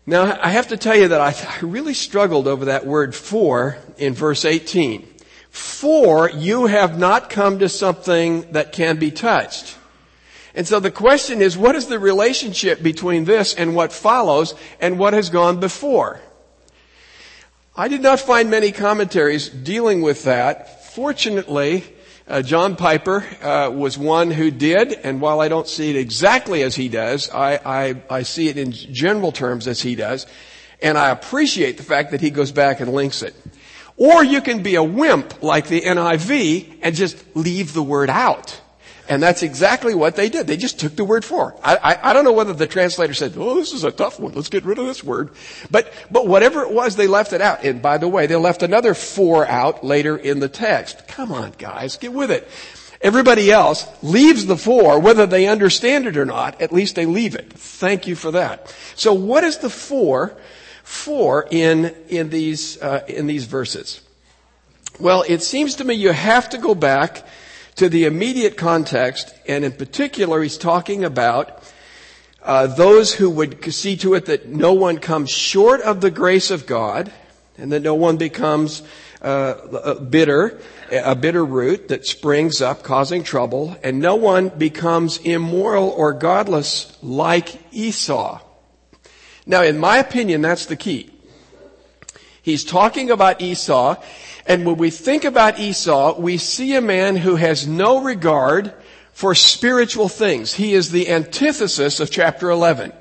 Now, 0.07 0.39
I 0.41 0.51
have 0.51 0.69
to 0.69 0.77
tell 0.77 0.97
you 0.97 1.09
that 1.09 1.21
I, 1.21 1.35
I 1.57 1.61
really 1.65 1.95
struggled 1.95 2.47
over 2.47 2.67
that 2.67 2.87
word 2.87 3.15
for 3.15 3.79
in 3.97 4.13
verse 4.13 4.45
18. 4.45 5.09
For 5.51 6.29
you 6.31 6.67
have 6.67 6.99
not 6.99 7.31
come 7.31 7.61
to 7.61 7.69
something 7.69 8.53
that 8.53 8.73
can 8.73 8.99
be 8.99 9.11
touched. 9.11 9.79
And 10.55 10.67
so 10.67 10.79
the 10.79 10.91
question 10.91 11.43
is, 11.43 11.59
what 11.59 11.75
is 11.75 11.87
the 11.87 11.99
relationship 11.99 12.83
between 12.83 13.25
this 13.25 13.55
and 13.55 13.75
what 13.75 13.93
follows 13.93 14.55
and 14.81 14.99
what 14.99 15.13
has 15.13 15.31
gone 15.31 15.59
before? 15.59 16.21
I 17.77 17.89
did 17.89 18.03
not 18.03 18.21
find 18.21 18.51
many 18.51 18.71
commentaries 18.71 19.49
dealing 19.49 20.01
with 20.01 20.25
that. 20.25 20.85
Fortunately, 20.93 21.83
uh, 22.29 22.41
John 22.41 22.77
Piper 22.77 23.27
uh, 23.43 23.71
was 23.75 23.99
one 23.99 24.31
who 24.31 24.53
did, 24.53 24.93
and 24.93 25.21
while 25.21 25.41
I 25.41 25.49
don't 25.49 25.67
see 25.67 25.91
it 25.91 25.97
exactly 25.97 26.63
as 26.63 26.77
he 26.77 26.89
does, 26.89 27.29
I, 27.31 27.59
I, 27.65 28.03
I 28.09 28.23
see 28.23 28.49
it 28.49 28.57
in 28.57 28.71
general 28.71 29.33
terms 29.33 29.67
as 29.67 29.83
he 29.83 29.97
does, 29.97 30.27
and 30.81 30.97
I 30.97 31.11
appreciate 31.11 31.79
the 31.79 31.83
fact 31.83 32.13
that 32.13 32.21
he 32.21 32.31
goes 32.31 32.53
back 32.53 32.79
and 32.79 32.93
links 32.93 33.23
it. 33.23 33.35
Or 33.97 34.25
you 34.25 34.41
can 34.41 34.63
be 34.63 34.77
a 34.77 34.83
wimp 34.83 35.43
like 35.43 35.67
the 35.67 35.81
NIV 35.81 36.79
and 36.83 36.95
just 36.95 37.23
leave 37.37 37.73
the 37.73 37.83
word 37.83 38.09
out. 38.09 38.61
And 39.09 39.23
that's 39.23 39.43
exactly 39.43 39.95
what 39.95 40.17
they 40.17 40.31
did. 40.31 40.47
They 40.47 40.57
just 40.57 40.81
took 40.81 40.97
the 40.97 41.05
word 41.05 41.25
for. 41.25 41.55
I, 41.63 41.77
I, 41.77 42.11
I, 42.11 42.13
don't 42.15 42.25
know 42.25 42.33
whether 42.33 42.55
the 42.55 42.67
translator 42.67 43.13
said, 43.13 43.35
oh, 43.37 43.57
this 43.57 43.73
is 43.73 43.85
a 43.85 43.91
tough 43.91 44.19
one. 44.19 44.33
Let's 44.33 44.49
get 44.49 44.65
rid 44.65 44.79
of 44.79 44.87
this 44.87 45.05
word. 45.05 45.31
But, 45.71 45.93
but 46.11 46.27
whatever 46.27 46.63
it 46.63 46.71
was, 46.71 46.97
they 46.97 47.07
left 47.07 47.35
it 47.35 47.43
out. 47.43 47.65
And 47.65 47.83
by 47.83 47.99
the 47.99 48.09
way, 48.09 48.27
they 48.27 48.37
left 48.37 48.63
another 48.63 48.95
for 48.95 49.47
out 49.47 49.85
later 49.85 50.17
in 50.17 50.41
the 50.41 50.49
text. 50.49 51.07
Come 51.07 51.33
on, 51.33 51.53
guys, 51.59 51.99
get 51.99 52.15
with 52.15 52.31
it. 52.31 52.49
Everybody 53.03 53.53
else 53.53 53.87
leaves 54.03 54.47
the 54.47 54.57
for, 54.57 54.99
whether 54.99 55.27
they 55.27 55.47
understand 55.47 56.07
it 56.07 56.17
or 56.17 56.25
not, 56.25 56.63
at 56.63 56.73
least 56.73 56.95
they 56.95 57.05
leave 57.05 57.35
it. 57.35 57.53
Thank 57.53 58.07
you 58.07 58.17
for 58.17 58.31
that. 58.31 58.75
So 58.95 59.13
what 59.13 59.45
is 59.45 59.59
the 59.59 59.69
for, 59.69 60.35
for 60.83 61.47
in, 61.51 61.95
in 62.09 62.31
these, 62.31 62.81
uh, 62.81 63.05
in 63.07 63.27
these 63.27 63.45
verses? 63.45 64.01
Well, 64.99 65.25
it 65.29 65.43
seems 65.43 65.75
to 65.77 65.85
me 65.85 65.93
you 65.95 66.13
have 66.13 66.49
to 66.51 66.59
go 66.59 66.75
back 66.75 67.27
to 67.77 67.89
the 67.89 68.05
immediate 68.05 68.57
context, 68.57 69.35
and 69.47 69.65
in 69.65 69.73
particular, 69.73 70.43
he's 70.43 70.59
talking 70.59 71.05
about 71.05 71.63
uh, 72.43 72.67
those 72.67 73.15
who 73.15 73.31
would 73.31 73.73
see 73.73 73.97
to 73.97 74.15
it 74.15 74.27
that 74.27 74.47
no 74.47 74.73
one 74.73 74.99
comes 74.99 75.31
short 75.31 75.81
of 75.81 76.01
the 76.01 76.11
grace 76.11 76.51
of 76.51 76.67
God, 76.67 77.11
and 77.57 77.73
that 77.73 77.81
no 77.81 77.95
one 77.95 78.17
becomes 78.17 78.83
uh, 79.23 79.95
bitter, 79.95 80.61
a 80.91 81.15
bitter 81.15 81.45
root 81.45 81.89
that 81.89 82.07
springs 82.07 82.61
up 82.61 82.83
causing 82.83 83.23
trouble, 83.23 83.77
and 83.83 83.99
no 83.99 84.17
one 84.17 84.51
becomes 84.51 85.19
immoral 85.19 85.89
or 85.89 86.13
godless 86.13 86.97
like 87.03 87.59
Esau. 87.73 88.41
Now, 89.47 89.63
in 89.63 89.79
my 89.79 89.99
opinion, 89.99 90.43
that's 90.43 90.67
the 90.67 90.77
key. 90.77 91.11
He's 92.43 92.65
talking 92.65 93.11
about 93.11 93.41
Esau, 93.41 93.97
and 94.47 94.67
when 94.67 94.77
we 94.77 94.91
think 94.91 95.25
about 95.25 95.59
Esau, 95.59 96.19
we 96.19 96.37
see 96.37 96.75
a 96.75 96.81
man 96.81 97.17
who 97.17 97.37
has 97.37 97.67
no 97.67 98.03
regard 98.03 98.75
for 99.13 99.35
spiritual 99.35 100.09
things. 100.09 100.55
He 100.55 100.75
is 100.75 100.91
the 100.91 101.09
antithesis 101.09 102.01
of 102.01 102.11
chapter 102.11 102.51
11. 102.51 102.93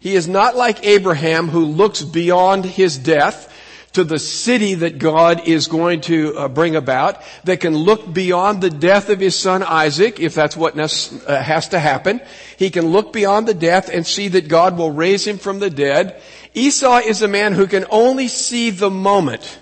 He 0.00 0.14
is 0.14 0.28
not 0.28 0.56
like 0.56 0.86
Abraham 0.86 1.48
who 1.48 1.64
looks 1.64 2.02
beyond 2.02 2.64
his 2.64 2.96
death 2.96 3.52
to 3.92 4.04
the 4.04 4.18
city 4.18 4.74
that 4.74 4.98
God 4.98 5.48
is 5.48 5.68
going 5.68 6.02
to 6.02 6.36
uh, 6.36 6.48
bring 6.48 6.76
about, 6.76 7.22
that 7.44 7.60
can 7.60 7.74
look 7.74 8.12
beyond 8.12 8.60
the 8.60 8.70
death 8.70 9.08
of 9.08 9.20
his 9.20 9.34
son 9.34 9.62
Isaac, 9.62 10.20
if 10.20 10.34
that's 10.34 10.56
what 10.56 10.78
uh, 10.78 11.42
has 11.42 11.68
to 11.70 11.78
happen. 11.78 12.20
He 12.58 12.68
can 12.68 12.88
look 12.88 13.12
beyond 13.12 13.48
the 13.48 13.54
death 13.54 13.88
and 13.88 14.06
see 14.06 14.28
that 14.28 14.48
God 14.48 14.76
will 14.76 14.90
raise 14.90 15.26
him 15.26 15.38
from 15.38 15.60
the 15.60 15.70
dead. 15.70 16.20
Esau 16.52 16.98
is 16.98 17.22
a 17.22 17.28
man 17.28 17.54
who 17.54 17.66
can 17.66 17.86
only 17.90 18.28
see 18.28 18.68
the 18.68 18.90
moment 18.90 19.58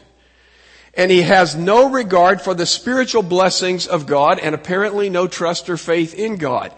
and 0.97 1.11
he 1.11 1.23
has 1.23 1.55
no 1.55 1.91
regard 1.91 2.41
for 2.41 2.55
the 2.55 2.67
spiritual 2.67 3.23
blessings 3.23 3.87
of 3.87 4.07
God 4.07 4.39
and 4.39 4.55
apparently 4.55 5.11
no 5.11 5.27
trust 5.27 5.69
or 5.69 5.77
faith 5.77 6.15
in 6.15 6.37
God. 6.37 6.73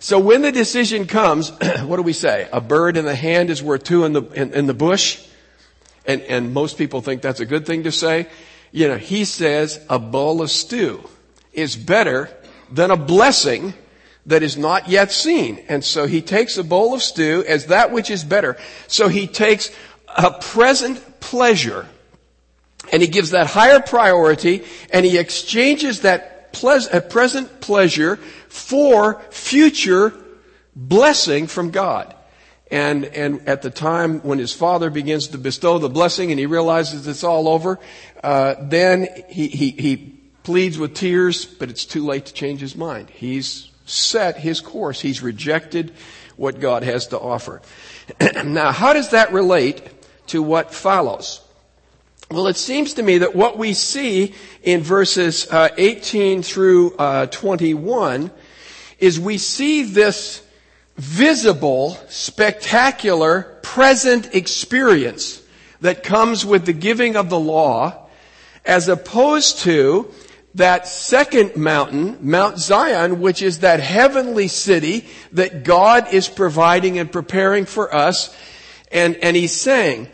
So 0.00 0.18
when 0.18 0.42
the 0.42 0.50
decision 0.50 1.06
comes, 1.06 1.50
what 1.82 1.96
do 1.96 2.02
we 2.02 2.12
say? 2.12 2.48
A 2.52 2.60
bird 2.60 2.96
in 2.96 3.04
the 3.04 3.14
hand 3.14 3.50
is 3.50 3.62
worth 3.62 3.84
two 3.84 4.04
in 4.04 4.12
the, 4.12 4.22
in, 4.32 4.52
in 4.54 4.66
the 4.66 4.74
bush. 4.74 5.24
And, 6.06 6.22
and 6.22 6.54
most 6.54 6.78
people 6.78 7.02
think 7.02 7.22
that's 7.22 7.40
a 7.40 7.46
good 7.46 7.66
thing 7.66 7.84
to 7.84 7.92
say. 7.92 8.26
You 8.72 8.88
know, 8.88 8.96
he 8.96 9.24
says 9.24 9.84
a 9.88 9.98
bowl 9.98 10.42
of 10.42 10.50
stew 10.50 11.08
is 11.52 11.76
better 11.76 12.30
than 12.72 12.90
a 12.90 12.96
blessing 12.96 13.74
that 14.26 14.42
is 14.42 14.56
not 14.56 14.88
yet 14.88 15.12
seen. 15.12 15.62
And 15.68 15.84
so 15.84 16.06
he 16.06 16.22
takes 16.22 16.56
a 16.56 16.64
bowl 16.64 16.94
of 16.94 17.02
stew 17.02 17.44
as 17.46 17.66
that 17.66 17.92
which 17.92 18.10
is 18.10 18.24
better. 18.24 18.56
So 18.86 19.08
he 19.08 19.26
takes 19.26 19.70
a 20.08 20.30
present 20.30 21.20
pleasure 21.20 21.86
and 22.92 23.02
he 23.02 23.08
gives 23.08 23.30
that 23.30 23.46
higher 23.46 23.80
priority 23.80 24.64
and 24.92 25.04
he 25.04 25.18
exchanges 25.18 26.00
that 26.00 26.52
ple- 26.52 27.00
present 27.08 27.60
pleasure 27.60 28.16
for 28.48 29.20
future 29.30 30.12
blessing 30.74 31.46
from 31.46 31.70
God. 31.70 32.14
And, 32.70 33.04
and 33.04 33.48
at 33.48 33.62
the 33.62 33.70
time 33.70 34.20
when 34.20 34.38
his 34.38 34.52
father 34.52 34.90
begins 34.90 35.28
to 35.28 35.38
bestow 35.38 35.78
the 35.78 35.88
blessing 35.88 36.30
and 36.30 36.38
he 36.38 36.46
realizes 36.46 37.06
it's 37.06 37.24
all 37.24 37.48
over, 37.48 37.80
uh, 38.22 38.54
then 38.60 39.08
he, 39.28 39.48
he, 39.48 39.70
he 39.70 40.20
pleads 40.44 40.78
with 40.78 40.94
tears, 40.94 41.44
but 41.44 41.68
it's 41.68 41.84
too 41.84 42.06
late 42.06 42.26
to 42.26 42.32
change 42.32 42.60
his 42.60 42.76
mind. 42.76 43.10
He's 43.10 43.70
set 43.86 44.36
his 44.36 44.60
course. 44.60 45.00
He's 45.00 45.20
rejected 45.20 45.92
what 46.36 46.60
God 46.60 46.84
has 46.84 47.08
to 47.08 47.18
offer. 47.18 47.60
now, 48.44 48.70
how 48.70 48.92
does 48.92 49.10
that 49.10 49.32
relate 49.32 49.82
to 50.28 50.40
what 50.40 50.72
follows? 50.72 51.42
Well, 52.32 52.46
it 52.46 52.56
seems 52.56 52.94
to 52.94 53.02
me 53.02 53.18
that 53.18 53.34
what 53.34 53.58
we 53.58 53.74
see 53.74 54.34
in 54.62 54.82
verses 54.82 55.50
uh, 55.50 55.70
18 55.76 56.44
through 56.44 56.94
uh, 56.94 57.26
21 57.26 58.30
is 59.00 59.18
we 59.18 59.36
see 59.36 59.82
this 59.82 60.40
visible, 60.96 61.98
spectacular, 62.08 63.58
present 63.64 64.32
experience 64.32 65.42
that 65.80 66.04
comes 66.04 66.46
with 66.46 66.66
the 66.66 66.72
giving 66.72 67.16
of 67.16 67.30
the 67.30 67.40
law 67.40 68.06
as 68.64 68.86
opposed 68.86 69.58
to 69.60 70.12
that 70.54 70.86
second 70.86 71.56
mountain, 71.56 72.16
Mount 72.20 72.60
Zion, 72.60 73.20
which 73.20 73.42
is 73.42 73.58
that 73.58 73.80
heavenly 73.80 74.46
city 74.46 75.08
that 75.32 75.64
God 75.64 76.14
is 76.14 76.28
providing 76.28 76.96
and 76.96 77.10
preparing 77.10 77.64
for 77.64 77.92
us. 77.92 78.32
And, 78.92 79.16
and 79.16 79.34
he's 79.34 79.54
saying, 79.54 80.06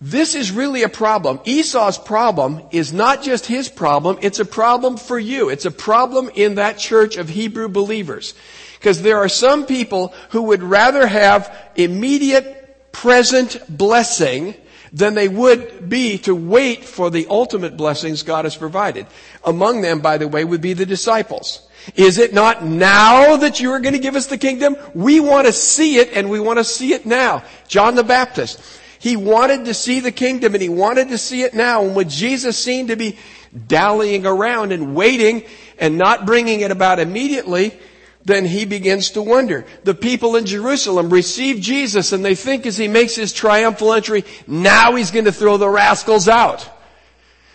this 0.00 0.34
is 0.36 0.52
really 0.52 0.84
a 0.84 0.88
problem. 0.88 1.40
Esau's 1.44 1.98
problem 1.98 2.62
is 2.70 2.92
not 2.92 3.22
just 3.22 3.46
his 3.46 3.68
problem, 3.68 4.18
it's 4.22 4.38
a 4.38 4.44
problem 4.44 4.96
for 4.96 5.18
you. 5.18 5.48
It's 5.48 5.64
a 5.64 5.72
problem 5.72 6.30
in 6.34 6.54
that 6.54 6.78
church 6.78 7.16
of 7.16 7.28
Hebrew 7.28 7.68
believers. 7.68 8.34
Because 8.78 9.02
there 9.02 9.18
are 9.18 9.28
some 9.28 9.66
people 9.66 10.14
who 10.30 10.42
would 10.42 10.62
rather 10.62 11.04
have 11.06 11.52
immediate 11.74 12.92
present 12.92 13.60
blessing 13.68 14.54
than 14.92 15.14
they 15.14 15.28
would 15.28 15.88
be 15.88 16.18
to 16.18 16.34
wait 16.34 16.84
for 16.84 17.10
the 17.10 17.26
ultimate 17.28 17.76
blessings 17.76 18.22
God 18.22 18.44
has 18.44 18.56
provided. 18.56 19.06
Among 19.44 19.80
them, 19.80 20.00
by 20.00 20.16
the 20.18 20.28
way, 20.28 20.44
would 20.44 20.60
be 20.60 20.72
the 20.74 20.86
disciples. 20.86 21.68
Is 21.96 22.18
it 22.18 22.32
not 22.32 22.64
now 22.64 23.36
that 23.36 23.60
you 23.60 23.72
are 23.72 23.80
going 23.80 23.94
to 23.94 24.00
give 24.00 24.16
us 24.16 24.26
the 24.26 24.38
kingdom? 24.38 24.76
We 24.94 25.20
want 25.20 25.46
to 25.46 25.52
see 25.52 25.96
it 25.96 26.12
and 26.12 26.30
we 26.30 26.40
want 26.40 26.58
to 26.58 26.64
see 26.64 26.92
it 26.92 27.04
now. 27.04 27.42
John 27.66 27.96
the 27.96 28.04
Baptist. 28.04 28.60
He 28.98 29.16
wanted 29.16 29.66
to 29.66 29.74
see 29.74 30.00
the 30.00 30.12
kingdom 30.12 30.54
and 30.54 30.62
he 30.62 30.68
wanted 30.68 31.08
to 31.08 31.18
see 31.18 31.42
it 31.42 31.54
now. 31.54 31.84
And 31.84 31.94
when 31.94 32.08
Jesus 32.08 32.58
seemed 32.58 32.88
to 32.88 32.96
be 32.96 33.18
dallying 33.66 34.26
around 34.26 34.72
and 34.72 34.94
waiting 34.94 35.44
and 35.78 35.96
not 35.96 36.26
bringing 36.26 36.60
it 36.60 36.70
about 36.70 36.98
immediately, 36.98 37.78
then 38.24 38.44
he 38.44 38.64
begins 38.64 39.12
to 39.12 39.22
wonder. 39.22 39.64
The 39.84 39.94
people 39.94 40.36
in 40.36 40.46
Jerusalem 40.46 41.10
receive 41.10 41.60
Jesus 41.60 42.12
and 42.12 42.24
they 42.24 42.34
think 42.34 42.66
as 42.66 42.76
he 42.76 42.88
makes 42.88 43.14
his 43.14 43.32
triumphal 43.32 43.92
entry, 43.92 44.24
now 44.46 44.94
he's 44.96 45.10
going 45.10 45.24
to 45.26 45.32
throw 45.32 45.56
the 45.56 45.68
rascals 45.68 46.28
out. 46.28 46.68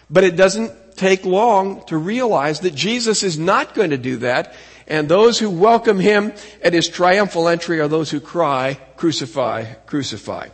But 0.09 0.23
it 0.23 0.35
doesn't 0.35 0.95
take 0.95 1.25
long 1.25 1.85
to 1.87 1.97
realize 1.97 2.61
that 2.61 2.73
Jesus 2.73 3.23
is 3.23 3.37
not 3.37 3.73
going 3.73 3.89
to 3.89 3.97
do 3.97 4.17
that 4.17 4.55
And 4.87 5.07
those 5.07 5.39
who 5.39 5.49
welcome 5.49 5.99
him 5.99 6.33
at 6.61 6.73
his 6.73 6.89
triumphal 6.89 7.47
entry 7.47 7.79
are 7.79 7.87
those 7.87 8.11
who 8.11 8.19
cry, 8.19 8.77
crucify, 8.97 9.73
crucify. 9.85 10.49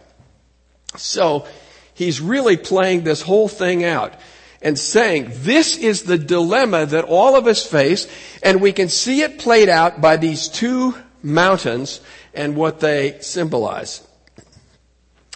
So, 0.96 1.48
he's 1.94 2.22
really 2.22 2.58
playing 2.58 3.04
this 3.04 3.22
whole 3.22 3.48
thing 3.48 3.84
out 3.84 4.14
and 4.62 4.78
saying, 4.78 5.32
this 5.32 5.78
is 5.78 6.04
the 6.04 6.18
dilemma 6.18 6.86
that 6.86 7.06
all 7.06 7.36
of 7.36 7.48
us 7.48 7.66
face, 7.66 8.08
and 8.44 8.62
we 8.62 8.74
can 8.74 8.90
see 8.90 9.22
it 9.22 9.40
played 9.40 9.70
out 9.70 10.02
by 10.02 10.18
these 10.18 10.48
two 10.48 10.96
mountains 11.24 12.02
and 12.34 12.56
what 12.56 12.80
they 12.80 13.18
symbolize. 13.22 14.06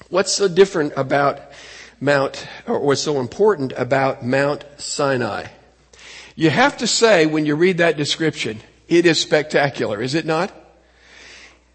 What's 0.10 0.34
so 0.34 0.48
different 0.48 0.94
about 0.96 1.40
Mount, 2.00 2.46
or 2.68 2.80
what's 2.80 3.02
so 3.02 3.20
important 3.20 3.72
about 3.78 4.26
Mount 4.26 4.66
Sinai? 4.78 5.48
You 6.36 6.50
have 6.50 6.78
to 6.78 6.88
say 6.88 7.26
when 7.26 7.46
you 7.46 7.56
read 7.56 7.78
that 7.78 7.96
description, 7.96 8.60
it 8.88 9.06
is 9.06 9.22
spectacular, 9.22 10.02
is 10.02 10.16
it 10.16 10.26
not? 10.26 10.52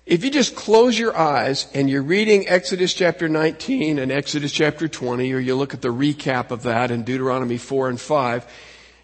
If 0.09 0.25
you 0.25 0.31
just 0.31 0.57
close 0.57 0.99
your 0.99 1.15
eyes 1.15 1.67
and 1.75 1.91
you're 1.91 2.01
reading 2.01 2.49
Exodus 2.49 2.95
chapter 2.95 3.29
19 3.29 3.99
and 3.99 4.11
Exodus 4.11 4.51
chapter 4.51 4.89
20, 4.89 5.35
or 5.35 5.39
you 5.39 5.55
look 5.55 5.75
at 5.75 5.83
the 5.83 5.93
recap 5.93 6.51
of 6.51 6.63
that 6.63 6.91
in 6.91 7.03
Deuteronomy 7.03 7.59
4 7.59 7.91
and 7.91 8.01
5, 8.01 8.47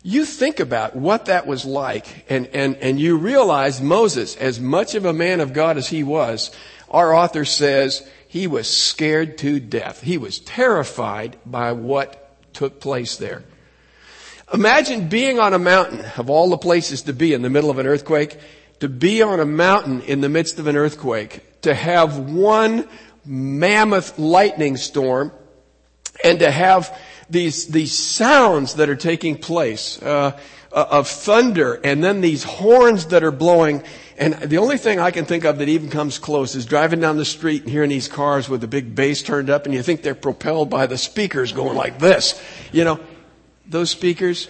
you 0.02 0.24
think 0.24 0.60
about 0.60 0.96
what 0.96 1.26
that 1.26 1.46
was 1.46 1.66
like 1.66 2.24
and, 2.30 2.46
and, 2.54 2.76
and 2.76 2.98
you 2.98 3.18
realize 3.18 3.82
Moses, 3.82 4.34
as 4.36 4.58
much 4.58 4.94
of 4.94 5.04
a 5.04 5.12
man 5.12 5.40
of 5.40 5.52
God 5.52 5.76
as 5.76 5.88
he 5.88 6.02
was, 6.02 6.50
our 6.88 7.12
author 7.14 7.44
says 7.44 8.08
he 8.26 8.46
was 8.46 8.66
scared 8.66 9.36
to 9.38 9.60
death. 9.60 10.00
He 10.00 10.16
was 10.16 10.38
terrified 10.38 11.36
by 11.44 11.72
what 11.72 12.34
took 12.54 12.80
place 12.80 13.18
there. 13.18 13.44
Imagine 14.54 15.10
being 15.10 15.38
on 15.38 15.52
a 15.52 15.58
mountain 15.58 16.02
of 16.16 16.30
all 16.30 16.48
the 16.48 16.56
places 16.56 17.02
to 17.02 17.12
be 17.12 17.34
in 17.34 17.42
the 17.42 17.50
middle 17.50 17.68
of 17.68 17.78
an 17.78 17.86
earthquake 17.86 18.38
to 18.80 18.88
be 18.88 19.22
on 19.22 19.40
a 19.40 19.44
mountain 19.44 20.00
in 20.02 20.20
the 20.20 20.28
midst 20.28 20.58
of 20.58 20.66
an 20.66 20.76
earthquake, 20.76 21.62
to 21.62 21.74
have 21.74 22.18
one 22.18 22.88
mammoth 23.24 24.18
lightning 24.18 24.76
storm, 24.76 25.32
and 26.22 26.38
to 26.40 26.50
have 26.50 26.96
these, 27.30 27.66
these 27.68 27.96
sounds 27.96 28.74
that 28.74 28.88
are 28.88 28.96
taking 28.96 29.38
place, 29.38 30.00
uh, 30.02 30.38
uh, 30.74 30.86
of 30.90 31.08
thunder, 31.08 31.80
and 31.84 32.02
then 32.02 32.20
these 32.20 32.42
horns 32.42 33.06
that 33.06 33.22
are 33.22 33.30
blowing, 33.30 33.82
and 34.18 34.34
the 34.34 34.58
only 34.58 34.76
thing 34.76 34.98
I 34.98 35.10
can 35.10 35.24
think 35.24 35.44
of 35.44 35.58
that 35.58 35.68
even 35.68 35.88
comes 35.88 36.18
close 36.18 36.54
is 36.54 36.66
driving 36.66 37.00
down 37.00 37.16
the 37.16 37.24
street 37.24 37.62
and 37.62 37.70
hearing 37.70 37.90
these 37.90 38.08
cars 38.08 38.48
with 38.48 38.60
the 38.60 38.66
big 38.66 38.94
bass 38.94 39.22
turned 39.22 39.50
up 39.50 39.66
and 39.66 39.74
you 39.74 39.82
think 39.82 40.02
they're 40.02 40.14
propelled 40.14 40.70
by 40.70 40.86
the 40.86 40.98
speakers 40.98 41.52
going 41.52 41.76
like 41.76 41.98
this. 41.98 42.40
You 42.72 42.84
know, 42.84 43.00
those 43.66 43.90
speakers 43.90 44.48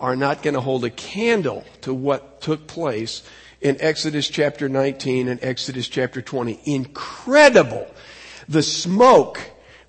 are 0.00 0.16
not 0.16 0.42
going 0.42 0.54
to 0.54 0.60
hold 0.60 0.84
a 0.84 0.90
candle 0.90 1.64
to 1.82 1.92
what 1.94 2.40
took 2.40 2.66
place 2.66 3.22
in 3.60 3.76
Exodus 3.80 4.28
chapter 4.28 4.68
19 4.68 5.28
and 5.28 5.42
Exodus 5.42 5.88
chapter 5.88 6.22
20. 6.22 6.60
Incredible. 6.64 7.86
The 8.48 8.62
smoke, 8.62 9.40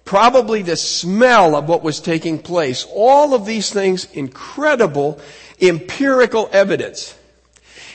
probably 0.06 0.62
the 0.62 0.76
smell 0.76 1.56
of 1.56 1.70
what 1.70 1.84
was 1.84 2.00
taking 2.00 2.40
place. 2.40 2.86
All 2.94 3.34
of 3.34 3.46
these 3.46 3.72
things, 3.72 4.12
incredible 4.14 5.20
empirical 5.60 6.50
evidence. 6.52 7.18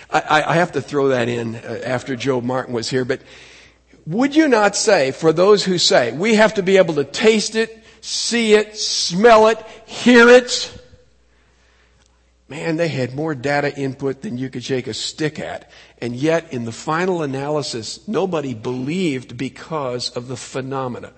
I, 0.08 0.44
I 0.46 0.54
have 0.54 0.72
to 0.72 0.80
throw 0.80 1.08
that 1.08 1.28
in 1.28 1.56
uh, 1.56 1.80
after 1.84 2.14
Joe 2.16 2.40
Martin 2.40 2.72
was 2.72 2.88
here, 2.88 3.04
but 3.04 3.20
would 4.06 4.36
you 4.36 4.46
not 4.46 4.76
say, 4.76 5.10
for 5.10 5.32
those 5.32 5.64
who 5.64 5.78
say, 5.78 6.12
we 6.12 6.36
have 6.36 6.54
to 6.54 6.62
be 6.62 6.76
able 6.76 6.94
to 6.94 7.04
taste 7.04 7.56
it, 7.56 7.76
see 8.00 8.54
it, 8.54 8.76
smell 8.76 9.48
it, 9.48 9.58
hear 9.84 10.28
it, 10.28 10.72
Man, 12.48 12.76
they 12.76 12.88
had 12.88 13.14
more 13.14 13.34
data 13.34 13.76
input 13.76 14.22
than 14.22 14.38
you 14.38 14.50
could 14.50 14.62
shake 14.62 14.86
a 14.86 14.94
stick 14.94 15.40
at. 15.40 15.68
And 15.98 16.14
yet, 16.14 16.52
in 16.52 16.64
the 16.64 16.72
final 16.72 17.22
analysis, 17.22 18.06
nobody 18.06 18.54
believed 18.54 19.36
because 19.36 20.10
of 20.10 20.28
the 20.28 20.36
phenomena. 20.36 21.12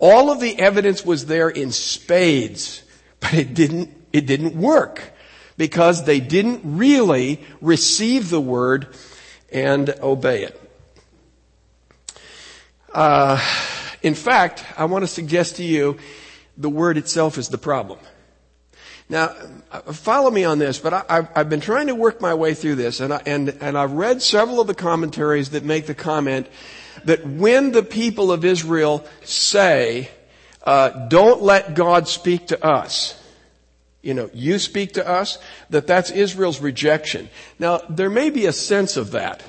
All 0.00 0.32
of 0.32 0.40
the 0.40 0.58
evidence 0.58 1.04
was 1.04 1.26
there 1.26 1.48
in 1.48 1.70
spades, 1.70 2.82
but 3.20 3.34
it 3.34 3.54
didn't, 3.54 3.90
it 4.12 4.26
didn't 4.26 4.56
work 4.56 5.12
because 5.56 6.04
they 6.04 6.18
didn't 6.18 6.62
really 6.64 7.40
receive 7.60 8.30
the 8.30 8.40
word 8.40 8.88
and 9.52 9.90
obey 10.02 10.42
it. 10.42 10.60
Uh, 12.92 13.40
in 14.02 14.14
fact, 14.14 14.64
I 14.76 14.86
want 14.86 15.04
to 15.04 15.08
suggest 15.08 15.56
to 15.56 15.64
you 15.64 15.98
the 16.56 16.68
word 16.68 16.96
itself 16.96 17.38
is 17.38 17.48
the 17.48 17.58
problem. 17.58 17.98
Now, 19.08 19.28
follow 19.92 20.30
me 20.30 20.44
on 20.44 20.58
this, 20.58 20.78
but 20.78 20.94
I, 21.10 21.28
have 21.36 21.50
been 21.50 21.60
trying 21.60 21.88
to 21.88 21.94
work 21.94 22.20
my 22.20 22.34
way 22.34 22.54
through 22.54 22.76
this, 22.76 23.00
and, 23.00 23.12
I, 23.12 23.22
and, 23.26 23.50
and 23.60 23.76
I've 23.76 23.92
read 23.92 24.22
several 24.22 24.60
of 24.60 24.66
the 24.66 24.74
commentaries 24.74 25.50
that 25.50 25.62
make 25.64 25.86
the 25.86 25.94
comment 25.94 26.46
that 27.04 27.26
when 27.26 27.72
the 27.72 27.82
people 27.82 28.32
of 28.32 28.44
Israel 28.44 29.04
say, 29.22 30.10
uh, 30.62 31.08
don't 31.08 31.42
let 31.42 31.74
God 31.74 32.08
speak 32.08 32.46
to 32.46 32.64
us, 32.64 33.20
you 34.00 34.14
know, 34.14 34.30
you 34.32 34.58
speak 34.58 34.94
to 34.94 35.06
us, 35.06 35.38
that 35.70 35.86
that's 35.86 36.10
Israel's 36.10 36.60
rejection. 36.60 37.28
Now, 37.58 37.78
there 37.88 38.10
may 38.10 38.30
be 38.30 38.46
a 38.46 38.52
sense 38.52 38.96
of 38.96 39.12
that. 39.12 39.42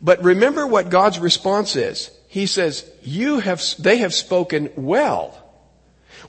But 0.00 0.22
remember 0.22 0.66
what 0.66 0.90
God's 0.90 1.18
response 1.18 1.76
is. 1.76 2.10
He 2.28 2.46
says, 2.46 2.90
you 3.02 3.40
have, 3.40 3.62
they 3.78 3.98
have 3.98 4.14
spoken 4.14 4.70
well. 4.74 5.41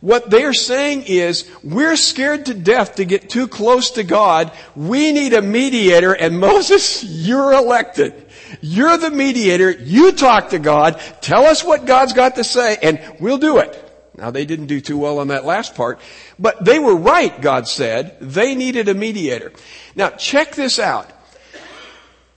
What 0.04 0.30
they're 0.30 0.54
saying 0.54 1.04
is, 1.04 1.50
we're 1.63 1.96
scared 1.96 2.48
to 2.48 2.54
death 2.54 2.96
to 2.96 3.06
get 3.06 3.30
too 3.30 3.48
close 3.48 3.92
to 3.92 4.04
God. 4.04 4.52
We 4.76 5.13
need 5.13 5.32
a 5.32 5.42
mediator 5.42 6.12
and 6.12 6.38
Moses, 6.42 7.06
you're 7.06 7.54
elected. 7.54 8.26
You're 8.60 8.98
the 8.98 9.12
mediator. 9.12 9.72
You 9.72 10.12
talk 10.12 10.50
to 10.50 10.60
God. 10.60 11.00
Tell 11.22 11.46
us 11.46 11.63
what 11.63 11.86
God's 11.86 12.12
got 12.12 12.36
to 12.36 12.44
say 12.44 12.78
and 12.84 13.00
we'll 13.22 13.38
do 13.38 13.60
it. 13.60 13.80
Now 14.18 14.30
they 14.30 14.44
didn't 14.44 14.66
do 14.66 14.82
too 14.82 14.98
well 14.98 15.20
on 15.20 15.30
that 15.30 15.46
last 15.46 15.74
part, 15.74 16.02
but 16.38 16.66
they 16.66 16.80
were 16.80 16.98
right, 16.98 17.39
God 17.39 17.70
said. 17.70 18.18
They 18.20 18.56
needed 18.56 18.89
a 18.89 18.94
mediator. 18.94 19.54
Now 19.96 20.10
check 20.10 20.54
this 20.54 20.80
out. 20.80 21.10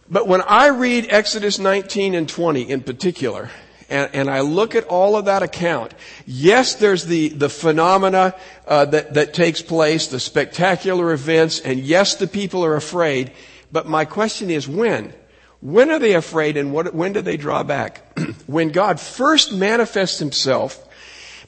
But 0.09 0.29
when 0.29 0.41
I 0.43 0.69
read 0.69 1.09
Exodus 1.11 1.59
19 1.59 2.15
and 2.15 2.29
20 2.29 2.71
in 2.71 2.83
particular, 2.83 3.51
and, 3.88 4.11
and, 4.12 4.31
I 4.31 4.40
look 4.40 4.75
at 4.75 4.85
all 4.85 5.16
of 5.16 5.27
that 5.27 5.42
account, 5.42 5.94
yes, 6.27 6.75
there's 6.75 7.05
the, 7.05 7.29
the 7.29 7.49
phenomena 7.49 8.35
uh, 8.66 8.85
that, 8.87 9.14
that 9.14 9.35
takes 9.35 9.62
place, 9.62 10.09
the 10.09 10.20
spectacular 10.20 11.12
events, 11.12 11.61
and 11.61 11.81
yes, 11.81 12.16
the 12.16 12.27
people 12.27 12.64
are 12.64 12.75
afraid. 12.75 13.33
But 13.70 13.87
my 13.87 14.05
question 14.05 14.51
is 14.51 14.66
when? 14.66 15.12
When 15.61 15.90
are 15.90 15.99
they 15.99 16.14
afraid 16.14 16.57
and 16.57 16.72
what, 16.72 16.94
when 16.94 17.12
do 17.12 17.22
they 17.22 17.37
draw 17.37 17.62
back? 17.62 18.18
when 18.46 18.70
God 18.70 19.01
first 19.01 19.53
manifests 19.53 20.18
himself, 20.18 20.83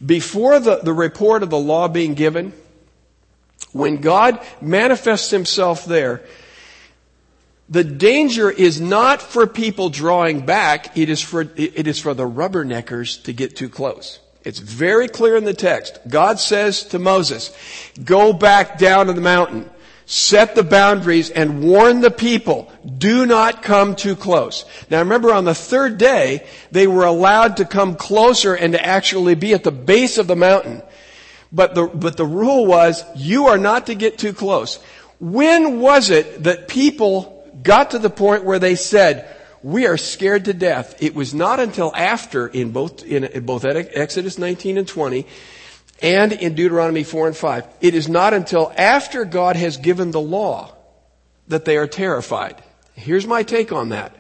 before 0.05 0.61
the, 0.61 0.77
the 0.77 0.93
report 0.93 1.43
of 1.43 1.51
the 1.51 1.59
law 1.59 1.89
being 1.89 2.15
given, 2.15 2.53
when 3.73 3.97
God 3.97 4.41
manifests 4.61 5.31
himself 5.31 5.85
there, 5.85 6.23
the 7.69 7.85
danger 7.85 8.51
is 8.51 8.81
not 8.81 9.21
for 9.21 9.47
people 9.47 9.91
drawing 9.91 10.47
back, 10.47 10.97
it 10.97 11.11
is 11.11 11.21
for, 11.21 11.43
it 11.57 11.87
is 11.87 12.01
for 12.01 12.15
the 12.15 12.29
rubberneckers 12.29 13.23
to 13.25 13.33
get 13.33 13.57
too 13.57 13.69
close. 13.69 14.21
It's 14.45 14.59
very 14.59 15.09
clear 15.09 15.37
in 15.37 15.45
the 15.45 15.53
text. 15.53 15.99
God 16.09 16.39
says 16.39 16.85
to 16.85 16.99
Moses, 16.99 17.55
go 18.03 18.33
back 18.33 18.79
down 18.79 19.07
to 19.07 19.13
the 19.13 19.21
mountain, 19.21 19.69
set 20.07 20.55
the 20.55 20.63
boundaries 20.63 21.29
and 21.29 21.63
warn 21.63 22.01
the 22.01 22.11
people, 22.11 22.73
do 22.97 23.27
not 23.27 23.63
come 23.63 23.95
too 23.95 24.17
close. 24.17 24.65
Now 24.91 25.01
remember 25.01 25.35
on 25.35 25.45
the 25.45 25.55
third 25.55 25.99
day, 25.99 26.47
they 26.71 26.87
were 26.87 27.05
allowed 27.05 27.59
to 27.59 27.67
come 27.67 27.97
closer 27.97 28.55
and 28.55 28.73
to 28.73 28.83
actually 28.83 29.35
be 29.35 29.53
at 29.53 29.65
the 29.65 29.73
base 29.73 30.17
of 30.17 30.27
the 30.27 30.37
mountain. 30.37 30.83
But 31.53 31.75
the, 31.75 31.87
but 31.87 32.17
the 32.17 32.27
rule 32.27 32.65
was, 32.65 33.05
you 33.15 33.49
are 33.49 33.59
not 33.59 33.87
to 33.87 33.95
get 33.95 34.17
too 34.17 34.33
close. 34.33 34.77
When 35.21 35.81
was 35.81 36.09
it 36.09 36.45
that 36.45 36.69
people 36.69 37.38
got 37.63 37.93
to 37.93 37.99
the 37.99 38.11
point 38.11 38.45
where 38.45 38.59
they 38.59 38.75
said, 38.75 39.35
we 39.63 39.87
are 39.87 39.97
scared 39.97 40.45
to 40.47 40.55
death. 40.55 41.03
It 41.03 41.15
was 41.15 41.35
not 41.35 41.61
until 41.61 41.95
after, 41.95 42.47
in 42.47 42.71
both, 42.71 43.05
in, 43.05 43.45
both 43.45 43.65
Exodus 43.65 44.39
19 44.39 44.79
and 44.79 44.87
20, 44.87 45.27
and 46.01 46.33
in 46.33 46.55
Deuteronomy 46.55 47.03
4 47.03 47.29
and 47.29 47.37
5, 47.37 47.67
it 47.81 47.95
is 47.95 48.09
not 48.09 48.35
until 48.35 48.73
after 48.77 49.25
God 49.25 49.57
has 49.57 49.77
given 49.77 50.11
the 50.11 50.21
law 50.21 50.75
that 51.49 51.65
they 51.65 51.77
are 51.77 51.89
terrified. 51.89 52.63
Here's 52.95 53.27
my 53.27 53.43
take 53.43 53.73
on 53.73 53.89
that. 53.89 54.15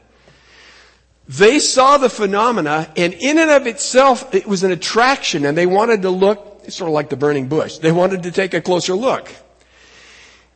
They 1.28 1.58
saw 1.58 1.98
the 1.98 2.08
phenomena 2.08 2.90
and 2.96 3.12
in 3.12 3.38
and 3.38 3.50
of 3.50 3.66
itself 3.66 4.34
it 4.34 4.46
was 4.46 4.62
an 4.62 4.72
attraction 4.72 5.44
and 5.44 5.58
they 5.58 5.66
wanted 5.66 6.02
to 6.02 6.10
look, 6.10 6.64
sort 6.70 6.88
of 6.88 6.94
like 6.94 7.10
the 7.10 7.16
burning 7.16 7.48
bush. 7.48 7.78
They 7.78 7.92
wanted 7.92 8.22
to 8.22 8.30
take 8.30 8.54
a 8.54 8.62
closer 8.62 8.94
look. 8.94 9.30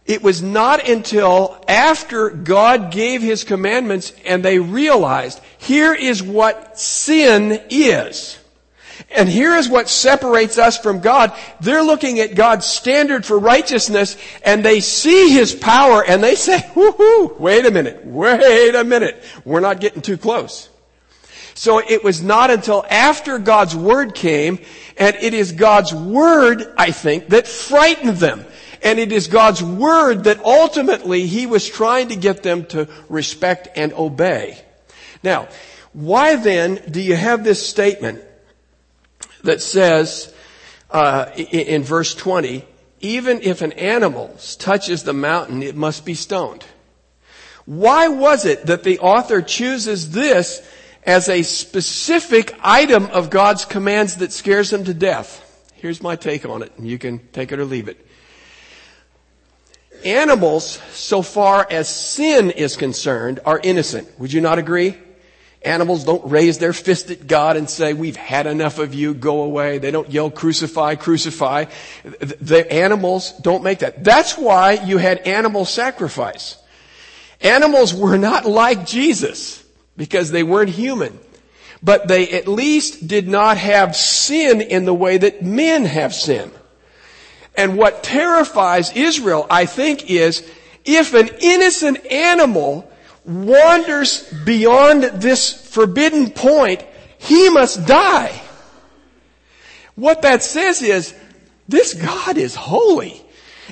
It 0.05 0.23
was 0.23 0.43
not 0.43 0.89
until 0.89 1.63
after 1.69 2.31
God 2.31 2.91
gave 2.91 3.23
His 3.23 3.45
commandments 3.45 4.13
and 4.25 4.45
they 4.45 4.59
realized, 4.59 5.41
here 5.59 5.95
is 5.95 6.23
what 6.23 6.79
sin 6.79 7.63
is. 7.71 8.39
And 9.15 9.29
here 9.29 9.55
is 9.55 9.69
what 9.69 9.89
separates 9.89 10.59
us 10.59 10.79
from 10.79 11.01
God. 11.01 11.33
They're 11.61 11.83
looking 11.83 12.19
at 12.21 12.35
God's 12.35 12.67
standard 12.67 13.25
for 13.25 13.39
righteousness 13.39 14.17
and 14.45 14.65
they 14.65 14.81
see 14.81 15.31
His 15.31 15.55
power 15.55 16.05
and 16.05 16.23
they 16.23 16.35
say, 16.35 16.59
woohoo, 16.75 17.39
wait 17.39 17.65
a 17.65 17.71
minute, 17.71 18.05
wait 18.05 18.75
a 18.75 18.85
minute. 18.85 19.23
We're 19.45 19.61
not 19.61 19.81
getting 19.81 20.03
too 20.03 20.17
close. 20.17 20.69
So 21.55 21.79
it 21.79 22.03
was 22.03 22.23
not 22.23 22.51
until 22.51 22.85
after 22.89 23.39
God's 23.39 23.77
Word 23.77 24.15
came, 24.15 24.59
and 24.97 25.15
it 25.17 25.35
is 25.35 25.53
God's 25.53 25.93
Word, 25.93 26.65
I 26.79 26.91
think, 26.93 27.29
that 27.29 27.47
frightened 27.47 28.17
them. 28.17 28.47
And 28.83 28.99
it 28.99 29.13
is 29.13 29.29
God's 29.29 29.63
Word 29.63 30.25
that 30.25 30.45
ultimately 30.45 31.27
He 31.27 31.47
was 31.47 31.69
trying 31.69 32.09
to 32.09 32.17
get 32.17 32.43
them 32.43 32.67
to 32.67 32.89
respect 33.09 33.69
and 33.77 33.93
obey. 33.93 34.59
Now, 35.23 35.49
why 35.93 36.37
then 36.37 36.83
do 36.91 37.01
you 37.01 37.15
have 37.15 37.45
this 37.45 37.65
statement 37.67 38.23
that 39.43 39.61
says, 39.61 40.33
uh, 40.91 41.31
in 41.37 41.83
verse 41.83 42.15
20, 42.15 42.65
even 43.01 43.43
if 43.43 43.63
an 43.63 43.73
animal 43.73 44.37
touches 44.59 45.03
the 45.03 45.13
mountain, 45.13 45.63
it 45.63 45.75
must 45.75 46.05
be 46.05 46.15
stoned. 46.15 46.65
Why 47.65 48.09
was 48.09 48.45
it 48.45 48.67
that 48.67 48.85
the 48.85 49.01
author 49.01 49.43
chooses 49.43 50.13
this 50.13 50.67
as 51.05 51.29
a 51.29 51.43
specific 51.43 52.55
item 52.63 53.07
of 53.07 53.31
God's 53.31 53.65
commands 53.65 54.17
that 54.17 54.33
scares 54.33 54.71
them 54.71 54.85
to 54.85 54.95
death? 54.95 55.41
Here's 55.75 56.03
my 56.03 56.17
take 56.17 56.47
on 56.47 56.63
it, 56.63 56.73
and 56.77 56.87
you 56.87 56.99
can 56.99 57.19
take 57.33 57.51
it 57.51 57.59
or 57.59 57.65
leave 57.65 57.89
it. 57.89 58.07
Animals, 60.05 60.81
so 60.93 61.23
far 61.23 61.67
as 61.71 61.89
sin 61.89 62.51
is 62.51 62.77
concerned, 62.77 63.41
are 63.45 63.61
innocent. 63.63 64.09
Would 64.19 64.33
you 64.33 64.41
not 64.41 64.59
agree? 64.59 64.97
Animals 65.65 66.03
don't 66.05 66.29
raise 66.29 66.59
their 66.59 66.73
fist 66.73 67.11
at 67.11 67.27
God 67.29 67.57
and 67.57 67.71
say, 67.71 67.95
we've 67.95 68.17
had 68.17 68.47
enough 68.49 68.79
of 68.79 68.95
you, 68.95 69.15
go 69.15 69.43
away. 69.43 69.79
They 69.79 69.93
don't 69.93 70.11
yell, 70.11 70.31
crucify, 70.31 70.97
crucify. 70.97 71.67
The 72.03 72.71
animals 72.73 73.33
don't 73.41 73.63
make 73.63 73.79
that. 73.81 74.03
That's 74.03 74.37
why 74.37 74.73
you 74.73 74.99
had 74.99 75.19
animal 75.21 75.65
sacrifice. 75.65 76.57
Animals 77.41 77.95
were 77.95 78.19
not 78.19 78.45
like 78.45 78.87
Jesus 78.87 79.65
because 79.97 80.33
they 80.33 80.43
weren't 80.43 80.71
human. 80.71 81.19
But 81.81 82.09
they 82.09 82.31
at 82.31 82.49
least 82.49 83.07
did 83.07 83.29
not 83.29 83.57
have 83.57 83.97
sin 83.97 84.61
in 84.61 84.85
the 84.85 84.95
way 84.95 85.19
that 85.19 85.43
men 85.43 85.85
have 85.85 86.15
sin. 86.15 86.51
And 87.57 87.77
what 87.77 88.03
terrifies 88.03 88.97
Israel, 88.97 89.47
I 89.51 89.67
think, 89.67 90.11
is 90.11 90.49
if 90.85 91.15
an 91.15 91.29
innocent 91.41 92.07
animal 92.07 92.91
wanders 93.25 94.33
beyond 94.45 95.03
this 95.03 95.53
forbidden 95.69 96.31
point, 96.31 96.85
he 97.19 97.51
must 97.51 97.87
die. 97.87 98.41
What 99.95 100.23
that 100.23 100.43
says 100.43 100.83
is, 100.83 101.15
this 101.69 101.95
God 101.95 102.37
is 102.37 102.55
holy. 102.55 103.23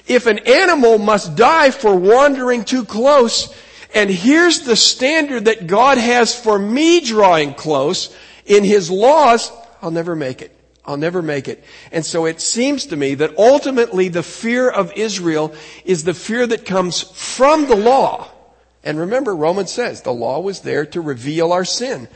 If 0.07 0.27
an 0.27 0.40
animal 0.40 0.99
must 0.99 1.37
die 1.37 1.71
for 1.71 1.97
wandering 1.97 2.64
too 2.64 2.85
close, 2.85 3.55
and 3.95 4.11
here's 4.11 4.61
the 4.61 4.77
standard 4.77 5.47
that 5.47 5.66
God 5.66 5.99
has 5.99 6.38
for 6.38 6.59
me 6.59 7.01
drawing 7.01 7.55
close 7.55 8.14
in 8.47 8.64
His 8.64 8.90
laws, 8.90 9.51
I'll 9.83 9.90
never 9.90 10.14
make 10.14 10.43
it. 10.43 10.57
I'll 10.90 10.96
never 10.96 11.22
make 11.22 11.46
it. 11.46 11.62
And 11.92 12.05
so 12.05 12.26
it 12.26 12.40
seems 12.40 12.87
to 12.87 12.96
me 12.96 13.14
that 13.14 13.38
ultimately 13.38 14.09
the 14.09 14.24
fear 14.24 14.68
of 14.68 14.92
Israel 14.94 15.55
is 15.85 16.03
the 16.03 16.14
fear 16.14 16.48
that 16.48 16.64
comes 16.66 17.00
from 17.03 17.68
the 17.68 17.76
law. 17.76 18.29
And 18.83 18.98
remember, 18.98 19.37
Romans 19.37 19.70
says 19.70 20.03
the 20.03 20.12
law 20.12 20.40
was 20.40 20.62
there 20.62 20.85
to 20.87 21.00
reveal 21.00 21.53
our 21.53 21.64
sin. 21.64 22.09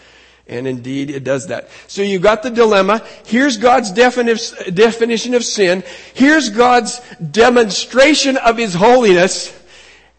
And 0.48 0.66
indeed, 0.66 1.08
it 1.08 1.22
does 1.22 1.46
that. 1.46 1.68
So 1.86 2.02
you've 2.02 2.20
got 2.20 2.42
the 2.42 2.50
dilemma. 2.50 3.02
Here's 3.24 3.58
God's 3.58 3.92
definition 3.92 5.34
of 5.34 5.44
sin. 5.44 5.84
Here's 6.12 6.50
God's 6.50 7.00
demonstration 7.18 8.36
of 8.36 8.56
His 8.56 8.74
holiness. 8.74 9.56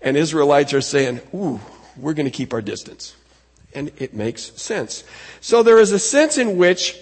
And 0.02 0.16
Israelites 0.16 0.74
are 0.74 0.82
saying, 0.82 1.20
ooh, 1.34 1.60
we're 1.98 2.14
going 2.14 2.26
to 2.26 2.32
keep 2.32 2.54
our 2.54 2.62
distance. 2.62 3.16
And 3.74 3.92
it 3.98 4.14
makes 4.14 4.54
sense. 4.60 5.04
So 5.42 5.62
there 5.62 5.80
is 5.80 5.92
a 5.92 6.00
sense 6.00 6.38
in 6.38 6.58
which, 6.58 6.98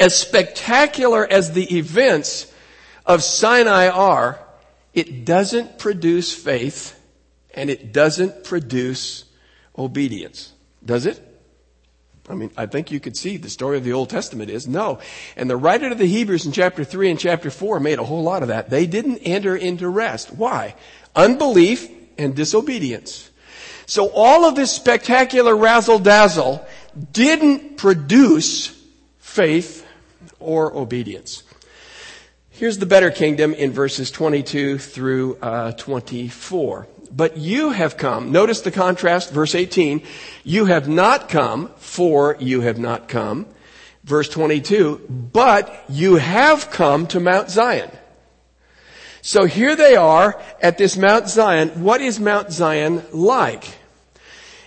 as 0.00 0.18
spectacular 0.18 1.26
as 1.30 1.52
the 1.52 1.76
events 1.76 2.52
of 3.04 3.22
Sinai 3.22 3.88
are, 3.88 4.40
it 4.94 5.24
doesn't 5.24 5.78
produce 5.78 6.34
faith 6.34 6.98
and 7.54 7.70
it 7.70 7.92
doesn't 7.92 8.44
produce 8.44 9.24
obedience. 9.76 10.52
Does 10.84 11.06
it? 11.06 11.26
I 12.28 12.34
mean, 12.34 12.50
I 12.56 12.66
think 12.66 12.90
you 12.90 13.00
could 13.00 13.16
see 13.16 13.36
the 13.36 13.50
story 13.50 13.76
of 13.76 13.84
the 13.84 13.92
Old 13.92 14.08
Testament 14.08 14.50
is 14.50 14.66
no. 14.66 15.00
And 15.36 15.50
the 15.50 15.56
writer 15.56 15.88
of 15.88 15.98
the 15.98 16.06
Hebrews 16.06 16.46
in 16.46 16.52
chapter 16.52 16.84
3 16.84 17.10
and 17.10 17.18
chapter 17.18 17.50
4 17.50 17.80
made 17.80 17.98
a 17.98 18.04
whole 18.04 18.22
lot 18.22 18.42
of 18.42 18.48
that. 18.48 18.70
They 18.70 18.86
didn't 18.86 19.18
enter 19.18 19.56
into 19.56 19.88
rest. 19.88 20.32
Why? 20.32 20.76
Unbelief 21.14 21.88
and 22.16 22.34
disobedience. 22.34 23.30
So 23.86 24.10
all 24.14 24.44
of 24.44 24.54
this 24.54 24.70
spectacular 24.70 25.56
razzle 25.56 25.98
dazzle 25.98 26.64
didn't 27.12 27.76
produce 27.76 28.68
faith 29.18 29.84
or 30.40 30.76
obedience. 30.76 31.42
Here's 32.50 32.78
the 32.78 32.86
better 32.86 33.10
kingdom 33.10 33.54
in 33.54 33.72
verses 33.72 34.10
22 34.10 34.78
through 34.78 35.36
uh, 35.36 35.72
24. 35.72 36.88
But 37.10 37.36
you 37.36 37.70
have 37.70 37.96
come. 37.96 38.32
Notice 38.32 38.60
the 38.60 38.70
contrast, 38.70 39.30
verse 39.30 39.54
18. 39.54 40.02
You 40.44 40.66
have 40.66 40.88
not 40.88 41.28
come, 41.28 41.70
for 41.76 42.36
you 42.38 42.60
have 42.60 42.78
not 42.78 43.08
come. 43.08 43.46
Verse 44.04 44.28
22, 44.28 45.06
but 45.32 45.84
you 45.88 46.16
have 46.16 46.70
come 46.70 47.06
to 47.08 47.20
Mount 47.20 47.50
Zion. 47.50 47.90
So 49.22 49.44
here 49.44 49.76
they 49.76 49.96
are 49.96 50.40
at 50.62 50.78
this 50.78 50.96
Mount 50.96 51.28
Zion. 51.28 51.82
What 51.82 52.00
is 52.00 52.18
Mount 52.18 52.50
Zion 52.52 53.02
like? 53.12 53.64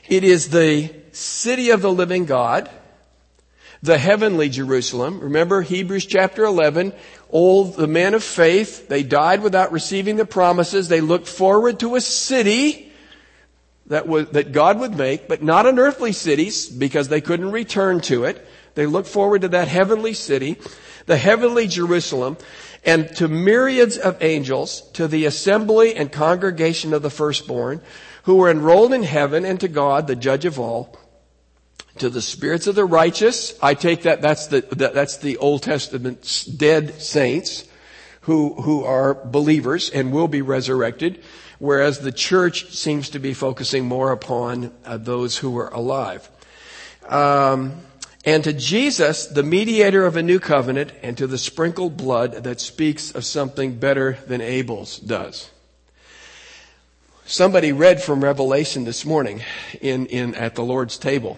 It 0.07 0.23
is 0.23 0.49
the 0.49 0.93
city 1.11 1.71
of 1.71 1.81
the 1.81 1.91
living 1.91 2.25
God, 2.25 2.69
the 3.83 3.97
heavenly 3.97 4.47
Jerusalem. 4.47 5.19
Remember 5.19 5.61
Hebrews 5.61 6.05
chapter 6.05 6.45
11, 6.45 6.93
all 7.29 7.65
the 7.65 7.85
men 7.85 8.13
of 8.13 8.23
faith, 8.23 8.87
they 8.87 9.03
died 9.03 9.43
without 9.43 9.73
receiving 9.73 10.15
the 10.15 10.25
promises. 10.25 10.87
They 10.87 11.01
looked 11.01 11.27
forward 11.27 11.81
to 11.81 11.95
a 11.95 12.01
city 12.01 12.93
that 13.87 14.07
was, 14.07 14.29
that 14.29 14.53
God 14.53 14.79
would 14.79 14.95
make, 14.95 15.27
but 15.27 15.43
not 15.43 15.65
an 15.65 15.79
earthly 15.79 16.13
city 16.13 16.49
because 16.77 17.09
they 17.09 17.19
couldn't 17.19 17.51
return 17.51 17.99
to 18.01 18.23
it. 18.23 18.47
They 18.75 18.85
looked 18.85 19.09
forward 19.09 19.41
to 19.41 19.49
that 19.49 19.67
heavenly 19.67 20.13
city, 20.13 20.57
the 21.05 21.17
heavenly 21.17 21.67
Jerusalem, 21.67 22.37
and 22.85 23.13
to 23.17 23.27
myriads 23.27 23.97
of 23.97 24.23
angels, 24.23 24.89
to 24.93 25.09
the 25.09 25.25
assembly 25.25 25.93
and 25.93 26.09
congregation 26.09 26.93
of 26.93 27.01
the 27.01 27.09
firstborn, 27.09 27.81
who 28.23 28.35
were 28.35 28.49
enrolled 28.49 28.93
in 28.93 29.03
heaven, 29.03 29.43
and 29.43 29.59
to 29.59 29.67
God, 29.67 30.07
the 30.07 30.15
judge 30.15 30.45
of 30.45 30.57
all, 30.57 30.97
to 31.97 32.09
the 32.09 32.21
spirits 32.21 32.67
of 32.67 32.75
the 32.75 32.85
righteous. 32.85 33.57
I 33.61 33.73
take 33.73 34.03
that 34.03 34.21
that's 34.21 34.47
the 34.47 34.61
that's 34.61 35.17
the 35.17 35.37
Old 35.37 35.63
Testament's 35.63 36.45
dead 36.45 37.01
saints 37.01 37.67
who 38.21 38.53
who 38.61 38.83
are 38.83 39.13
believers 39.13 39.89
and 39.89 40.11
will 40.11 40.27
be 40.27 40.41
resurrected, 40.41 41.21
whereas 41.59 41.99
the 41.99 42.11
church 42.11 42.71
seems 42.71 43.09
to 43.09 43.19
be 43.19 43.33
focusing 43.33 43.85
more 43.85 44.11
upon 44.11 44.71
uh, 44.85 44.97
those 44.97 45.37
who 45.37 45.57
are 45.57 45.69
alive. 45.69 46.29
Um, 47.07 47.81
and 48.25 48.43
to 48.45 48.53
Jesus, 48.53 49.27
the 49.27 49.43
mediator 49.43 50.05
of 50.05 50.15
a 50.15 50.23
new 50.23 50.39
covenant, 50.39 50.93
and 51.01 51.17
to 51.17 51.27
the 51.27 51.37
sprinkled 51.37 51.97
blood 51.97 52.45
that 52.45 52.61
speaks 52.61 53.11
of 53.11 53.25
something 53.25 53.75
better 53.75 54.17
than 54.27 54.39
Abel's 54.39 54.97
does. 54.97 55.49
Somebody 57.25 57.73
read 57.73 58.01
from 58.01 58.23
Revelation 58.23 58.85
this 58.85 59.05
morning 59.05 59.41
in, 59.81 60.05
in, 60.07 60.35
at 60.35 60.55
the 60.55 60.63
Lord's 60.63 60.97
table. 60.97 61.37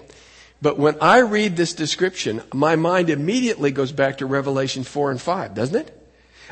But 0.61 0.79
when 0.79 0.97
I 1.01 1.19
read 1.19 1.55
this 1.55 1.73
description, 1.73 2.41
my 2.53 2.75
mind 2.75 3.09
immediately 3.09 3.71
goes 3.71 3.91
back 3.91 4.19
to 4.19 4.25
Revelation 4.25 4.83
4 4.83 5.11
and 5.11 5.21
5, 5.21 5.53
doesn't 5.53 5.75
it? 5.75 6.04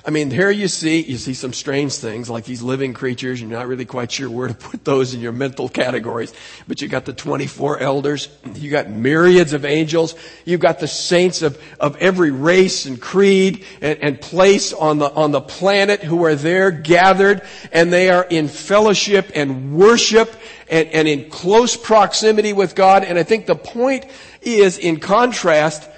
I 0.06 0.10
mean, 0.10 0.32
here 0.32 0.52
you 0.52 0.68
see, 0.68 1.00
you 1.02 1.18
see 1.18 1.34
some 1.34 1.54
strange 1.54 1.96
things 1.96 2.30
like 2.30 2.44
these 2.44 2.62
living 2.62 2.94
creatures. 2.94 3.40
You're 3.40 3.50
not 3.50 3.68
really 3.68 3.86
quite 3.86 4.12
sure 4.12 4.30
where 4.30 4.50
to 4.50 4.54
put 4.54 4.84
those 4.84 5.14
in 5.14 5.22
your 5.22 5.32
mental 5.32 5.70
categories. 5.70 6.34
But 6.68 6.82
you 6.82 6.90
got 6.90 7.06
the 7.06 7.14
24 7.14 7.80
elders. 7.80 8.28
You 8.54 8.70
got 8.70 8.90
myriads 8.90 9.54
of 9.54 9.64
angels. 9.64 10.16
You've 10.44 10.60
got 10.60 10.82
the 10.82 10.90
saints 10.90 11.42
of, 11.42 11.58
of 11.80 11.96
every 11.98 12.32
race 12.32 12.86
and 12.86 13.02
creed 13.02 13.64
and, 13.80 13.98
and 14.00 14.22
place 14.22 14.74
on 14.74 14.98
the, 14.98 15.10
on 15.10 15.32
the 15.32 15.40
planet 15.40 16.04
who 16.04 16.26
are 16.26 16.36
there 16.36 16.70
gathered 16.70 17.42
and 17.72 17.92
they 17.94 18.10
are 18.10 18.26
in 18.26 18.50
fellowship 18.50 19.32
and 19.36 19.74
worship 19.74 20.36
and, 20.70 20.90
and 20.90 21.08
in 21.08 21.30
close 21.30 21.78
proximity 21.78 22.52
with 22.52 22.76
God. 22.76 23.06
And 23.06 23.18
I 23.18 23.24
think 23.24 23.46
the 23.46 23.56
point 23.56 24.06
is 24.42 24.78
in 24.78 25.00
contrast, 25.00 25.90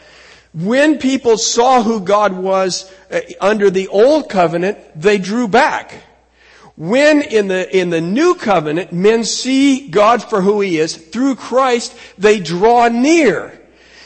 when 0.56 1.00
people 1.00 1.38
saw 1.38 1.84
who 1.84 2.00
God 2.00 2.32
was 2.32 2.90
uh, 3.12 3.20
under 3.42 3.70
the 3.70 3.90
old 3.90 4.30
covenant, 4.30 4.78
they 4.96 5.18
drew 5.18 5.50
back. 5.50 5.94
When 6.78 7.22
in 7.22 7.48
the, 7.50 7.78
in 7.78 7.90
the 7.90 8.00
new 8.00 8.36
covenant, 8.36 8.94
men 8.94 9.26
see 9.26 9.90
God 9.90 10.24
for 10.24 10.42
who 10.42 10.62
He 10.62 10.80
is, 10.80 10.96
through 10.96 11.36
Christ, 11.36 11.96
they 12.18 12.40
draw 12.40 12.88
near. 12.88 13.62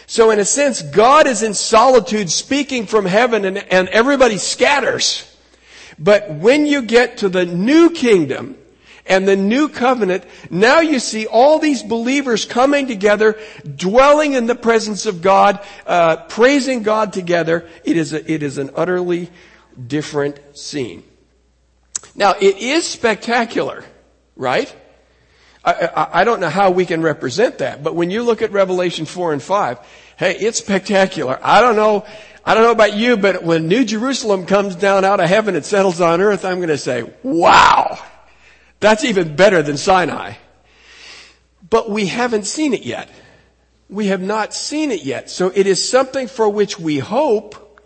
So 0.08 0.32
in 0.32 0.40
a 0.40 0.46
sense, 0.46 0.82
God 0.82 1.28
is 1.28 1.44
in 1.44 1.54
solitude 1.54 2.32
speaking 2.32 2.88
from 2.88 3.06
heaven 3.06 3.46
and, 3.46 3.60
and 3.72 3.88
everybody 3.90 4.38
scatters. 4.38 5.26
But 6.00 6.32
when 6.32 6.66
you 6.66 6.82
get 6.82 7.18
to 7.18 7.30
the 7.30 7.46
new 7.46 7.92
kingdom, 7.92 8.56
and 9.10 9.28
the 9.28 9.36
new 9.36 9.68
covenant, 9.68 10.24
now 10.52 10.80
you 10.80 11.00
see 11.00 11.26
all 11.26 11.58
these 11.58 11.82
believers 11.82 12.46
coming 12.46 12.88
together, 12.88 13.38
dwelling 13.76 14.34
in 14.34 14.46
the 14.46 14.56
presence 14.56 15.08
of 15.08 15.22
God, 15.22 15.60
uh, 15.88 16.18
praising 16.28 16.84
God 16.84 17.12
together. 17.12 17.68
It 17.84 17.98
is 17.98 18.14
a, 18.14 18.32
it 18.32 18.44
is 18.44 18.60
an 18.60 18.70
utterly 18.76 19.32
different 19.88 20.40
scene. 20.56 21.04
Now 22.16 22.36
it 22.40 22.58
is 22.58 22.86
spectacular, 22.86 23.84
right? 24.36 24.74
I, 25.66 25.74
I, 25.74 26.22
I 26.22 26.24
don't 26.24 26.40
know 26.40 26.50
how 26.50 26.72
we 26.72 26.86
can 26.86 27.02
represent 27.02 27.58
that, 27.58 27.84
but 27.84 27.96
when 27.96 28.12
you 28.12 28.24
look 28.24 28.42
at 28.44 28.52
Revelation 28.52 29.06
4 29.06 29.34
and 29.34 29.44
5, 29.44 29.80
hey, 30.18 30.36
it's 30.38 30.60
spectacular. 30.60 31.40
I 31.42 31.62
don't 31.62 31.76
know, 31.76 32.06
I 32.46 32.54
don't 32.54 32.64
know 32.64 32.72
about 32.72 32.96
you, 32.96 33.18
but 33.18 33.44
when 33.44 33.68
New 33.68 33.84
Jerusalem 33.86 34.46
comes 34.46 34.76
down 34.76 35.04
out 35.04 35.20
of 35.20 35.28
heaven 35.28 35.56
and 35.56 35.66
settles 35.66 36.00
on 36.00 36.22
earth, 36.22 36.46
I'm 36.46 36.58
going 36.58 36.70
to 36.70 36.78
say, 36.78 37.12
wow. 37.24 37.98
That's 38.80 39.04
even 39.04 39.36
better 39.36 39.62
than 39.62 39.78
Sinai. 39.78 40.34
But 41.70 41.90
we 41.90 42.08
haven't 42.08 42.46
seen 42.46 42.74
it 42.74 42.84
yet. 42.84 43.10
We 43.90 44.08
have 44.08 44.22
not 44.22 44.54
seen 44.54 44.92
it 44.92 45.04
yet. 45.04 45.30
So 45.30 45.52
it 45.54 45.68
is 45.68 45.88
something 45.88 46.28
for 46.28 46.50
which 46.50 46.80
we 46.80 47.00
hope, 47.00 47.82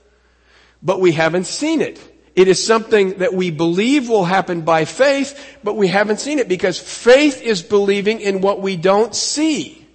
but 0.81 0.99
we 0.99 1.13
haven't 1.13 1.45
seen 1.45 1.81
it. 1.81 1.99
It 2.35 2.47
is 2.47 2.63
something 2.63 3.19
that 3.19 3.33
we 3.33 3.51
believe 3.51 4.09
will 4.09 4.25
happen 4.25 4.61
by 4.61 4.85
faith, 4.85 5.57
but 5.63 5.75
we 5.75 5.87
haven't 5.87 6.19
seen 6.19 6.39
it 6.39 6.47
because 6.47 6.79
faith 6.79 7.41
is 7.41 7.61
believing 7.61 8.21
in 8.21 8.41
what 8.41 8.59
we 8.61 8.75
don't 8.75 9.13
see, 9.13 9.87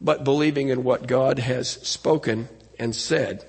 but 0.00 0.22
believing 0.22 0.68
in 0.68 0.84
what 0.84 1.06
God 1.06 1.38
has 1.38 1.68
spoken 1.68 2.48
and 2.78 2.94
said. 2.94 3.44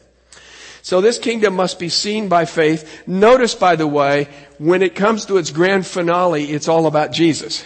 So 0.82 1.02
this 1.02 1.20
kingdom 1.20 1.56
must 1.56 1.80
be 1.80 1.90
seen 1.90 2.28
by 2.28 2.46
faith. 2.46 3.08
Notice, 3.08 3.56
by 3.56 3.76
the 3.76 3.88
way, 3.88 4.28
when 4.58 4.82
it 4.82 4.96
comes 4.96 5.26
to 5.26 5.38
its 5.38 5.52
grand 5.52 5.86
finale, 5.86 6.46
it's 6.46 6.68
all 6.68 6.88
about 6.88 7.12
Jesus. 7.12 7.64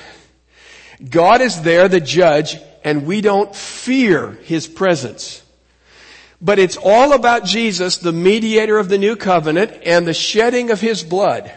God 1.10 1.41
is 1.41 1.62
there, 1.62 1.88
the 1.88 1.99
judge, 1.99 2.58
and 2.84 3.06
we 3.06 3.21
don't 3.21 3.56
fear 3.56 4.32
his 4.43 4.67
presence. 4.67 5.41
But 6.41 6.60
it's 6.60 6.78
all 6.78 7.13
about 7.13 7.45
Jesus, 7.45 7.97
the 7.97 8.12
mediator 8.12 8.78
of 8.78 8.89
the 8.89 8.97
new 8.97 9.15
covenant, 9.15 9.71
and 9.86 10.06
the 10.06 10.13
shedding 10.13 10.69
of 10.69 10.82
his 10.82 11.04
blood. 11.04 11.51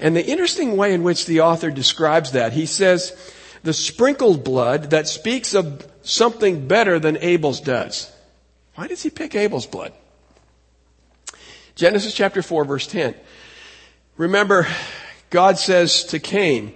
And 0.00 0.16
the 0.16 0.24
interesting 0.24 0.76
way 0.76 0.94
in 0.94 1.02
which 1.02 1.26
the 1.26 1.40
author 1.40 1.70
describes 1.70 2.32
that, 2.32 2.52
he 2.52 2.66
says, 2.66 3.12
the 3.62 3.72
sprinkled 3.72 4.44
blood 4.44 4.90
that 4.90 5.08
speaks 5.08 5.54
of 5.54 5.86
something 6.02 6.66
better 6.66 6.98
than 6.98 7.18
Abel's 7.18 7.60
does. 7.60 8.10
Why 8.74 8.86
does 8.88 9.02
he 9.02 9.10
pick 9.10 9.34
Abel's 9.34 9.66
blood? 9.66 9.92
Genesis 11.74 12.14
chapter 12.14 12.42
4 12.42 12.64
verse 12.64 12.86
10. 12.86 13.14
Remember, 14.16 14.66
God 15.30 15.58
says 15.58 16.04
to 16.04 16.18
Cain, 16.18 16.74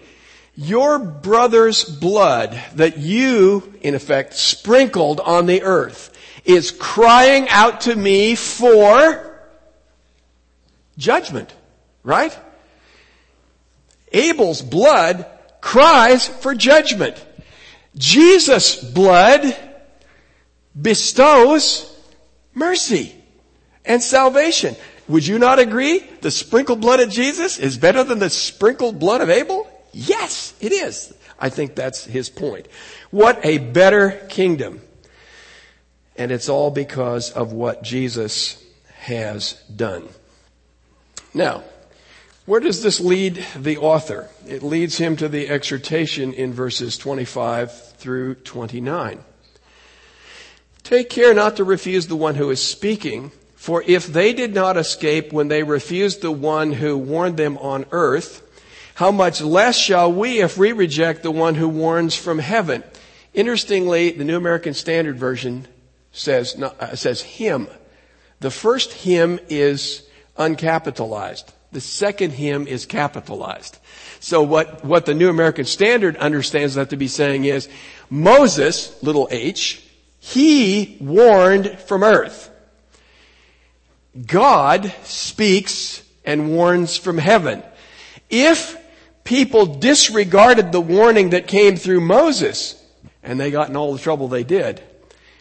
your 0.55 0.99
brother's 0.99 1.85
blood 1.85 2.59
that 2.77 2.97
you, 2.97 3.75
in 3.83 3.95
effect, 3.95 4.35
sprinkled 4.35 5.21
on 5.21 5.47
the 5.47 5.63
earth 5.63 6.17
is 6.47 6.71
crying 6.71 7.49
out 7.51 7.83
to 7.83 7.95
me 7.95 8.35
for 8.35 9.39
judgment. 10.97 11.55
Right? 12.03 12.37
Abel's 14.13 14.63
blood 14.63 15.27
cries 15.61 16.27
for 16.27 16.55
judgment. 16.55 17.23
Jesus' 17.99 18.77
blood 18.83 19.57
bestows 20.81 21.93
mercy 22.55 23.16
and 23.87 24.03
salvation. 24.03 24.77
Would 25.09 25.27
you 25.27 25.39
not 25.39 25.59
agree? 25.59 26.01
The 26.21 26.31
sprinkled 26.31 26.81
blood 26.81 27.01
of 27.01 27.11
Jesus 27.11 27.59
is 27.59 27.79
better 27.79 28.03
than 28.03 28.19
the 28.19 28.31
sprinkled 28.31 28.99
blood 28.99 29.21
of 29.21 29.31
Abel? 29.31 29.71
Yes, 29.93 30.55
it 30.61 30.73
is. 30.73 31.15
I 31.39 31.49
think 31.49 31.75
that's 31.75 32.05
his 32.05 32.29
point. 32.29 32.67
What 33.11 33.45
a 33.45 33.59
better 33.59 34.27
kingdom. 34.29 34.81
And 36.17 36.33
it's 36.33 36.49
all 36.49 36.71
because 36.71 37.31
of 37.31 37.53
what 37.53 37.83
Jesus 37.83 38.63
has 38.99 39.53
done. 39.75 40.09
Now, 41.35 41.63
where 42.47 42.61
does 42.61 42.83
this 42.83 43.01
lead 43.01 43.45
the 43.57 43.77
author? 43.77 44.29
It 44.47 44.63
leads 44.63 44.99
him 44.99 45.17
to 45.17 45.29
the 45.29 45.49
exhortation 45.49 46.33
in 46.33 46.53
verses 46.53 46.97
25 46.97 47.97
through 47.97 48.37
29. 48.37 49.25
Take 50.83 51.11
care 51.11 51.35
not 51.35 51.57
to 51.57 51.65
refuse 51.65 52.07
the 52.07 52.17
one 52.17 52.37
who 52.37 52.51
is 52.51 52.63
speaking, 52.63 53.33
for 53.67 53.83
if 53.85 54.07
they 54.07 54.33
did 54.33 54.55
not 54.55 54.77
escape 54.77 55.33
when 55.33 55.49
they 55.49 55.65
refused 55.65 56.23
the 56.23 56.31
one 56.31 56.71
who 56.71 56.97
warned 56.97 57.37
them 57.37 57.59
on 57.59 57.85
earth, 57.91 58.41
how 58.95 59.11
much 59.11 59.41
less 59.41 59.77
shall 59.77 60.13
we 60.13 60.41
if 60.41 60.57
we 60.57 60.71
reject 60.71 61.25
the 61.25 61.33
one 61.33 61.57
who 61.57 61.69
warns 61.69 62.15
from 62.15 62.39
heaven? 62.39 62.85
Interestingly, 63.35 64.13
the 64.13 64.23
New 64.23 64.37
American 64.37 64.73
Standard 64.73 65.19
Version 65.19 65.67
says, 66.13 66.55
uh, 66.63 66.95
says 66.95 67.23
him. 67.23 67.67
The 68.39 68.53
first 68.53 68.93
him 68.93 69.41
is 69.49 70.09
uncapitalized. 70.39 71.47
The 71.73 71.81
second 71.81 72.35
him 72.35 72.69
is 72.69 72.87
capitalized. 72.87 73.79
So 74.21 74.45
what, 74.45 74.85
what 74.85 75.07
the 75.07 75.15
New 75.15 75.29
American 75.29 75.65
Standard 75.65 76.17
understands 76.19 76.77
that 76.77 76.91
to 76.91 76.97
be 76.97 77.09
saying 77.09 77.47
is, 77.47 77.69
Moses, 78.11 79.03
little 79.03 79.27
h, 79.33 79.83
he 80.21 80.99
warned 81.01 81.81
from 81.81 82.05
earth. 82.05 82.53
God 84.25 84.93
speaks 85.03 86.03
and 86.25 86.51
warns 86.51 86.97
from 86.97 87.19
heaven. 87.19 87.63
If 88.31 88.77
people 89.25 89.67
disregarded 89.67 90.73
the 90.73 90.81
warning 90.81 91.31
that 91.31 91.47
came 91.47 91.77
through 91.77 92.01
Moses, 92.01 92.83
and 93.23 93.39
they 93.39 93.51
got 93.51 93.69
in 93.69 93.77
all 93.77 93.93
the 93.93 93.99
trouble 93.99 94.29
they 94.29 94.45
did, 94.45 94.81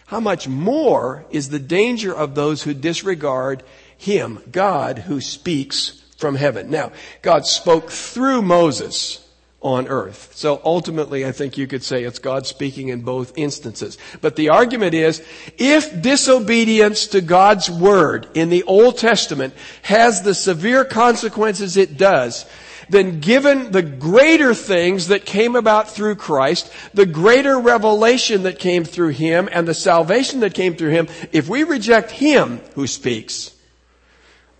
how 0.07 0.19
much 0.19 0.47
more 0.47 1.25
is 1.31 1.49
the 1.49 1.59
danger 1.59 2.13
of 2.13 2.35
those 2.35 2.63
who 2.63 2.73
disregard 2.73 3.63
Him, 3.97 4.39
God, 4.51 4.99
who 4.99 5.21
speaks 5.21 6.03
from 6.17 6.35
heaven. 6.35 6.69
Now, 6.69 6.91
God 7.21 7.45
spoke 7.45 7.89
through 7.89 8.41
Moses 8.41 9.24
on 9.65 9.87
earth. 9.87 10.31
So 10.35 10.61
ultimately, 10.63 11.25
I 11.25 11.31
think 11.31 11.57
you 11.57 11.65
could 11.65 11.81
say 11.81 12.03
it's 12.03 12.19
God 12.19 12.45
speaking 12.45 12.89
in 12.89 13.01
both 13.01 13.35
instances. 13.35 13.97
But 14.21 14.35
the 14.35 14.49
argument 14.49 14.93
is, 14.93 15.25
if 15.57 16.03
disobedience 16.03 17.07
to 17.07 17.19
God's 17.19 17.67
word 17.67 18.27
in 18.35 18.49
the 18.49 18.61
Old 18.63 18.99
Testament 18.99 19.55
has 19.81 20.21
the 20.21 20.35
severe 20.35 20.85
consequences 20.85 21.77
it 21.77 21.97
does, 21.97 22.45
then 22.89 23.19
given 23.19 23.71
the 23.71 23.81
greater 23.81 24.53
things 24.53 25.07
that 25.07 25.25
came 25.25 25.55
about 25.55 25.89
through 25.89 26.17
Christ, 26.17 26.71
the 26.93 27.07
greater 27.07 27.59
revelation 27.59 28.43
that 28.43 28.59
came 28.59 28.83
through 28.83 29.09
Him, 29.09 29.49
and 29.51 29.67
the 29.67 29.73
salvation 29.73 30.41
that 30.41 30.53
came 30.53 30.75
through 30.75 30.91
Him, 30.91 31.07
if 31.31 31.49
we 31.49 31.63
reject 31.63 32.11
Him 32.11 32.61
who 32.75 32.85
speaks, 32.85 33.55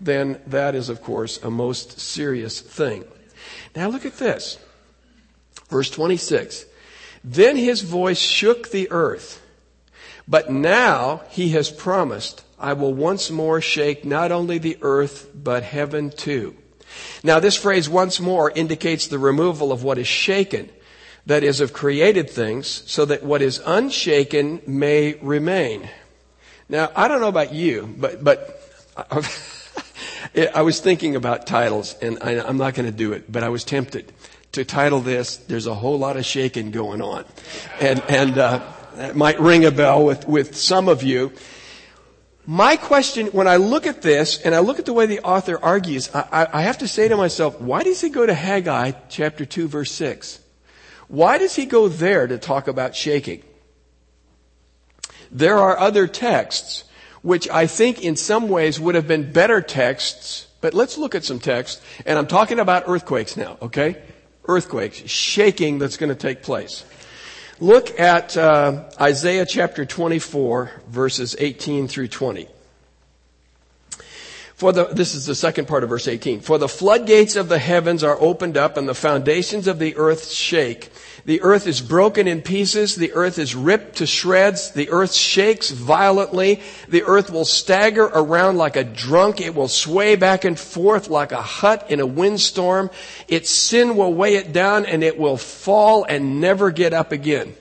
then 0.00 0.40
that 0.48 0.74
is 0.74 0.88
of 0.88 1.00
course 1.00 1.40
a 1.44 1.50
most 1.50 2.00
serious 2.00 2.60
thing. 2.60 3.04
Now 3.76 3.88
look 3.88 4.04
at 4.04 4.16
this. 4.16 4.58
Verse 5.68 5.90
26. 5.90 6.64
Then 7.24 7.56
his 7.56 7.82
voice 7.82 8.18
shook 8.18 8.70
the 8.70 8.90
earth. 8.90 9.42
But 10.28 10.50
now 10.50 11.22
he 11.30 11.50
has 11.50 11.70
promised, 11.70 12.44
I 12.58 12.72
will 12.72 12.94
once 12.94 13.30
more 13.30 13.60
shake 13.60 14.04
not 14.04 14.32
only 14.32 14.58
the 14.58 14.78
earth, 14.80 15.30
but 15.34 15.62
heaven 15.62 16.10
too. 16.10 16.56
Now 17.22 17.40
this 17.40 17.56
phrase 17.56 17.88
once 17.88 18.20
more 18.20 18.50
indicates 18.50 19.06
the 19.06 19.18
removal 19.18 19.72
of 19.72 19.82
what 19.82 19.98
is 19.98 20.08
shaken, 20.08 20.70
that 21.26 21.42
is 21.42 21.60
of 21.60 21.72
created 21.72 22.30
things, 22.30 22.82
so 22.86 23.04
that 23.04 23.24
what 23.24 23.42
is 23.42 23.60
unshaken 23.66 24.62
may 24.66 25.14
remain. 25.14 25.88
Now 26.68 26.90
I 26.94 27.08
don't 27.08 27.20
know 27.20 27.28
about 27.28 27.52
you, 27.52 27.92
but, 27.98 28.22
but 28.22 28.60
I 30.54 30.62
was 30.62 30.80
thinking 30.80 31.16
about 31.16 31.46
titles 31.46 31.94
and 32.00 32.18
I, 32.22 32.40
I'm 32.40 32.56
not 32.56 32.74
going 32.74 32.86
to 32.86 32.96
do 32.96 33.12
it, 33.12 33.30
but 33.30 33.42
I 33.42 33.48
was 33.48 33.64
tempted 33.64 34.12
to 34.56 34.64
title 34.64 35.00
this, 35.00 35.36
There's 35.36 35.66
a 35.66 35.74
Whole 35.74 35.98
Lot 35.98 36.16
of 36.16 36.24
Shaking 36.24 36.70
Going 36.70 37.02
On. 37.02 37.26
And, 37.78 38.02
and, 38.08 38.38
uh, 38.38 38.60
that 38.94 39.14
might 39.14 39.38
ring 39.38 39.66
a 39.66 39.70
bell 39.70 40.02
with, 40.02 40.26
with 40.26 40.56
some 40.56 40.88
of 40.88 41.02
you. 41.02 41.30
My 42.46 42.76
question, 42.76 43.26
when 43.28 43.46
I 43.46 43.56
look 43.56 43.86
at 43.86 44.00
this 44.00 44.40
and 44.40 44.54
I 44.54 44.60
look 44.60 44.78
at 44.78 44.86
the 44.86 44.94
way 44.94 45.04
the 45.04 45.20
author 45.20 45.62
argues, 45.62 46.08
I, 46.14 46.48
I 46.50 46.62
have 46.62 46.78
to 46.78 46.88
say 46.88 47.06
to 47.06 47.16
myself, 47.18 47.60
why 47.60 47.82
does 47.82 48.00
he 48.00 48.08
go 48.08 48.24
to 48.24 48.32
Haggai 48.32 48.92
chapter 49.10 49.44
2 49.44 49.68
verse 49.68 49.92
6? 49.92 50.40
Why 51.08 51.36
does 51.36 51.54
he 51.54 51.66
go 51.66 51.88
there 51.88 52.26
to 52.26 52.38
talk 52.38 52.66
about 52.66 52.96
shaking? 52.96 53.42
There 55.30 55.58
are 55.58 55.78
other 55.78 56.06
texts 56.06 56.84
which 57.20 57.46
I 57.50 57.66
think 57.66 58.02
in 58.02 58.16
some 58.16 58.48
ways 58.48 58.80
would 58.80 58.94
have 58.94 59.06
been 59.06 59.32
better 59.32 59.60
texts, 59.60 60.46
but 60.62 60.72
let's 60.72 60.96
look 60.96 61.14
at 61.14 61.24
some 61.24 61.40
texts, 61.40 61.82
and 62.06 62.18
I'm 62.18 62.26
talking 62.26 62.58
about 62.58 62.84
earthquakes 62.86 63.36
now, 63.36 63.58
okay? 63.60 64.00
Earthquakes, 64.48 64.98
shaking 65.08 65.78
that's 65.78 65.96
going 65.96 66.08
to 66.08 66.14
take 66.14 66.42
place. 66.42 66.84
Look 67.58 67.98
at 67.98 68.36
uh, 68.36 68.84
Isaiah 69.00 69.46
chapter 69.46 69.86
24, 69.86 70.82
verses 70.88 71.36
18 71.38 71.88
through 71.88 72.08
20. 72.08 72.48
For 74.56 74.72
the, 74.72 74.84
this 74.84 75.14
is 75.14 75.26
the 75.26 75.34
second 75.34 75.68
part 75.68 75.82
of 75.82 75.90
verse 75.90 76.08
18. 76.08 76.40
For 76.40 76.56
the 76.56 76.68
floodgates 76.68 77.36
of 77.36 77.50
the 77.50 77.58
heavens 77.58 78.02
are 78.02 78.16
opened 78.20 78.56
up 78.56 78.78
and 78.78 78.88
the 78.88 78.94
foundations 78.94 79.68
of 79.68 79.78
the 79.78 79.94
earth 79.96 80.30
shake. 80.30 80.90
The 81.26 81.42
earth 81.42 81.66
is 81.66 81.80
broken 81.80 82.28
in 82.28 82.40
pieces. 82.40 82.94
The 82.94 83.12
earth 83.12 83.40
is 83.40 83.56
ripped 83.56 83.96
to 83.96 84.06
shreds. 84.06 84.70
The 84.70 84.90
earth 84.90 85.12
shakes 85.12 85.70
violently. 85.70 86.62
The 86.88 87.02
earth 87.02 87.32
will 87.32 87.44
stagger 87.44 88.04
around 88.04 88.58
like 88.58 88.76
a 88.76 88.84
drunk. 88.84 89.40
It 89.40 89.52
will 89.52 89.66
sway 89.66 90.14
back 90.14 90.44
and 90.44 90.56
forth 90.56 91.08
like 91.08 91.32
a 91.32 91.42
hut 91.42 91.90
in 91.90 91.98
a 91.98 92.06
windstorm. 92.06 92.90
Its 93.26 93.50
sin 93.50 93.96
will 93.96 94.14
weigh 94.14 94.36
it 94.36 94.52
down 94.52 94.86
and 94.86 95.02
it 95.02 95.18
will 95.18 95.36
fall 95.36 96.04
and 96.04 96.40
never 96.40 96.70
get 96.70 96.92
up 96.92 97.10
again. 97.10 97.54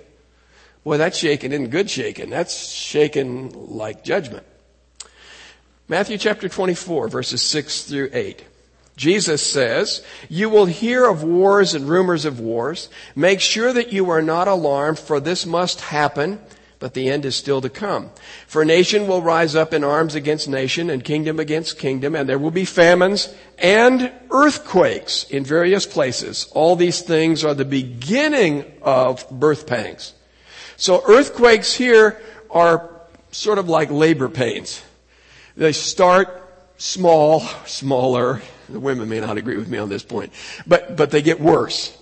Boy, 0.83 0.97
that's 0.97 1.17
shaking 1.17 1.51
isn't 1.51 1.71
good 1.71 1.89
shaking. 1.89 2.29
That's 2.29 2.69
shaking 2.69 3.75
like 3.75 4.03
judgment. 4.03 4.45
Matthew 5.87 6.19
chapter 6.19 6.47
24 6.47 7.07
verses 7.07 7.41
6 7.41 7.85
through 7.85 8.11
8. 8.13 8.43
Jesus 8.95 9.45
says, 9.45 10.01
you 10.29 10.49
will 10.49 10.67
hear 10.67 11.05
of 11.05 11.23
wars 11.23 11.73
and 11.73 11.89
rumors 11.89 12.23
of 12.23 12.39
wars. 12.39 12.89
Make 13.15 13.41
sure 13.41 13.73
that 13.73 13.91
you 13.91 14.09
are 14.09 14.21
not 14.21 14.47
alarmed, 14.47 14.99
for 14.99 15.19
this 15.19 15.45
must 15.45 15.81
happen, 15.81 16.39
but 16.79 16.93
the 16.93 17.09
end 17.09 17.25
is 17.25 17.35
still 17.35 17.61
to 17.61 17.69
come. 17.69 18.09
For 18.47 18.63
nation 18.63 19.07
will 19.07 19.21
rise 19.21 19.55
up 19.55 19.73
in 19.73 19.83
arms 19.83 20.15
against 20.15 20.47
nation 20.47 20.89
and 20.89 21.03
kingdom 21.03 21.39
against 21.39 21.79
kingdom, 21.79 22.15
and 22.15 22.29
there 22.29 22.39
will 22.39 22.51
be 22.51 22.65
famines 22.65 23.33
and 23.57 24.11
earthquakes 24.31 25.25
in 25.25 25.43
various 25.43 25.85
places. 25.85 26.47
All 26.53 26.75
these 26.75 27.01
things 27.01 27.43
are 27.43 27.53
the 27.53 27.65
beginning 27.65 28.65
of 28.81 29.29
birth 29.29 29.67
pangs. 29.67 30.13
So 30.77 31.03
earthquakes 31.07 31.73
here 31.73 32.21
are 32.49 32.89
sort 33.31 33.57
of 33.57 33.67
like 33.67 33.91
labor 33.91 34.29
pains. 34.29 34.81
They 35.57 35.71
start 35.71 36.43
small, 36.77 37.41
smaller, 37.65 38.41
the 38.69 38.79
women 38.79 39.09
may 39.09 39.19
not 39.19 39.37
agree 39.37 39.57
with 39.57 39.67
me 39.67 39.77
on 39.77 39.89
this 39.89 40.03
point. 40.03 40.31
But, 40.65 40.95
but 40.95 41.11
they 41.11 41.21
get 41.21 41.39
worse. 41.39 41.97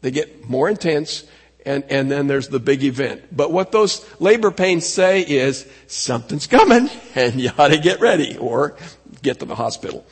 They 0.00 0.10
get 0.10 0.48
more 0.48 0.68
intense 0.68 1.24
and, 1.66 1.84
and 1.88 2.10
then 2.10 2.26
there's 2.26 2.48
the 2.48 2.60
big 2.60 2.84
event. 2.84 3.34
But 3.34 3.50
what 3.50 3.72
those 3.72 4.04
labor 4.20 4.50
pains 4.50 4.86
say 4.86 5.22
is 5.22 5.66
something's 5.86 6.46
coming 6.46 6.90
and 7.14 7.40
you 7.40 7.50
ought 7.58 7.68
to 7.68 7.78
get 7.78 8.00
ready 8.00 8.36
or 8.36 8.76
get 9.22 9.40
to 9.40 9.46
the 9.46 9.54
hospital. 9.54 10.04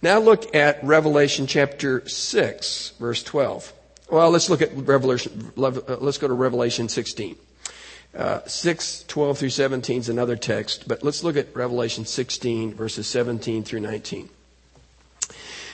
Now 0.00 0.18
look 0.18 0.54
at 0.54 0.82
Revelation 0.82 1.46
chapter 1.46 2.06
6 2.08 2.94
verse 2.98 3.22
12. 3.22 3.72
Well, 4.10 4.30
let's 4.30 4.50
look 4.50 4.60
at 4.60 4.70
Revelation, 4.74 5.52
uh, 5.56 5.96
let's 6.00 6.18
go 6.18 6.28
to 6.28 6.34
Revelation 6.34 6.88
16. 6.88 7.36
Uh, 8.14 8.40
6, 8.46 9.04
12 9.08 9.38
through 9.38 9.48
17 9.48 10.00
is 10.00 10.08
another 10.10 10.36
text, 10.36 10.86
but 10.86 11.02
let's 11.02 11.24
look 11.24 11.36
at 11.36 11.54
Revelation 11.56 12.04
16 12.04 12.74
verses 12.74 13.06
17 13.06 13.64
through 13.64 13.80
19. 13.80 14.28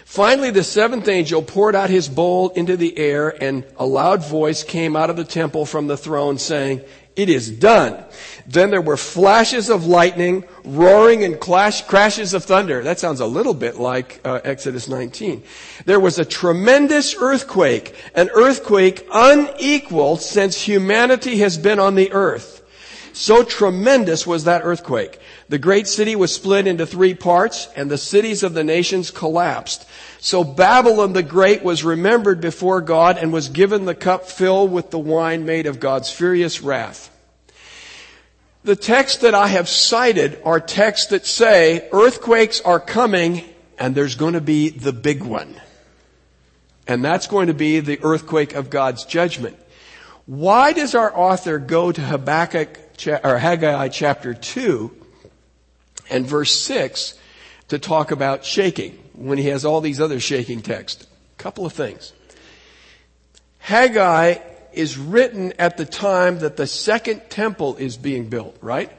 Finally, 0.08 0.50
the 0.50 0.64
seventh 0.64 1.06
angel 1.06 1.42
poured 1.42 1.76
out 1.76 1.90
his 1.90 2.08
bowl 2.08 2.48
into 2.56 2.78
the 2.78 2.96
air 2.96 3.28
and 3.44 3.62
a 3.76 3.84
loud 3.84 4.24
voice 4.24 4.64
came 4.64 4.96
out 4.96 5.10
of 5.10 5.16
the 5.16 5.22
temple 5.22 5.66
from 5.66 5.86
the 5.86 5.98
throne 5.98 6.38
saying, 6.38 6.80
it 7.14 7.28
is 7.28 7.50
done. 7.50 8.02
Then 8.46 8.70
there 8.70 8.80
were 8.80 8.96
flashes 8.96 9.68
of 9.68 9.86
lightning, 9.86 10.44
roaring 10.64 11.24
and 11.24 11.38
clash, 11.38 11.82
crashes 11.82 12.32
of 12.32 12.42
thunder. 12.44 12.82
That 12.82 12.98
sounds 12.98 13.20
a 13.20 13.26
little 13.26 13.52
bit 13.52 13.76
like 13.76 14.18
uh, 14.24 14.40
Exodus 14.44 14.88
19. 14.88 15.42
There 15.84 16.00
was 16.00 16.18
a 16.18 16.24
tremendous 16.24 17.14
earthquake, 17.20 17.94
an 18.14 18.30
earthquake 18.34 19.06
unequal 19.12 20.16
since 20.16 20.62
humanity 20.62 21.40
has 21.40 21.58
been 21.58 21.78
on 21.78 21.96
the 21.96 22.10
earth. 22.12 22.62
So 23.12 23.42
tremendous 23.42 24.26
was 24.26 24.44
that 24.44 24.62
earthquake. 24.64 25.18
The 25.48 25.58
great 25.58 25.86
city 25.86 26.14
was 26.14 26.34
split 26.34 26.66
into 26.66 26.84
three 26.84 27.14
parts 27.14 27.68
and 27.74 27.90
the 27.90 27.96
cities 27.96 28.42
of 28.42 28.52
the 28.52 28.64
nations 28.64 29.10
collapsed. 29.10 29.88
So 30.20 30.44
Babylon 30.44 31.14
the 31.14 31.22
Great 31.22 31.62
was 31.62 31.82
remembered 31.82 32.40
before 32.40 32.82
God 32.82 33.16
and 33.16 33.32
was 33.32 33.48
given 33.48 33.86
the 33.86 33.94
cup 33.94 34.26
filled 34.26 34.70
with 34.70 34.90
the 34.90 34.98
wine 34.98 35.46
made 35.46 35.66
of 35.66 35.80
God's 35.80 36.10
furious 36.10 36.60
wrath. 36.60 37.10
The 38.62 38.76
texts 38.76 39.22
that 39.22 39.34
I 39.34 39.46
have 39.46 39.68
cited 39.68 40.38
are 40.44 40.60
texts 40.60 41.10
that 41.10 41.24
say 41.24 41.88
earthquakes 41.92 42.60
are 42.60 42.80
coming 42.80 43.42
and 43.78 43.94
there's 43.94 44.16
going 44.16 44.34
to 44.34 44.42
be 44.42 44.68
the 44.68 44.92
big 44.92 45.22
one. 45.22 45.58
And 46.86 47.02
that's 47.02 47.26
going 47.26 47.46
to 47.46 47.54
be 47.54 47.80
the 47.80 48.00
earthquake 48.02 48.54
of 48.54 48.68
God's 48.68 49.04
judgment. 49.06 49.56
Why 50.26 50.74
does 50.74 50.94
our 50.94 51.16
author 51.16 51.58
go 51.58 51.90
to 51.90 52.00
Habakkuk 52.02 52.78
or 53.24 53.38
Haggai 53.38 53.88
chapter 53.88 54.34
2 54.34 54.97
and 56.10 56.26
verse 56.26 56.54
6 56.54 57.14
to 57.68 57.78
talk 57.78 58.10
about 58.10 58.44
shaking? 58.44 58.98
when 59.18 59.38
he 59.38 59.48
has 59.48 59.64
all 59.64 59.80
these 59.80 60.00
other 60.00 60.20
shaking 60.20 60.62
texts? 60.62 61.06
A 61.38 61.42
couple 61.42 61.66
of 61.66 61.72
things. 61.72 62.12
Haggai 63.58 64.36
is 64.72 64.96
written 64.96 65.52
at 65.58 65.76
the 65.76 65.84
time 65.84 66.38
that 66.38 66.56
the 66.56 66.66
second 66.66 67.22
temple 67.28 67.76
is 67.76 67.96
being 67.96 68.28
built, 68.28 68.56
right? 68.62 68.90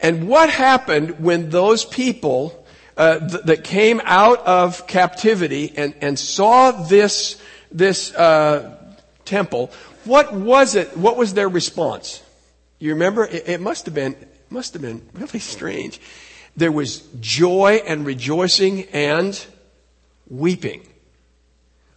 And 0.00 0.28
what 0.28 0.50
happened 0.50 1.20
when 1.20 1.50
those 1.50 1.84
people 1.84 2.66
uh, 2.96 3.20
th- 3.20 3.44
that 3.44 3.64
came 3.64 4.00
out 4.04 4.40
of 4.40 4.86
captivity 4.86 5.72
and, 5.76 5.94
and 6.00 6.18
saw 6.18 6.72
this 6.72 7.40
this 7.70 8.12
uh, 8.14 8.76
temple? 9.24 9.70
What 10.04 10.32
was 10.32 10.74
it? 10.74 10.96
What 10.96 11.16
was 11.16 11.34
their 11.34 11.48
response? 11.48 12.22
You 12.78 12.94
remember? 12.94 13.24
It, 13.24 13.48
it 13.48 13.60
must 13.60 13.86
have 13.86 13.94
been 13.94 14.16
must 14.50 14.72
have 14.72 14.82
been 14.82 15.02
really 15.14 15.38
strange 15.38 16.00
there 16.58 16.72
was 16.72 17.02
joy 17.20 17.80
and 17.86 18.04
rejoicing 18.04 18.84
and 18.92 19.46
weeping. 20.28 20.86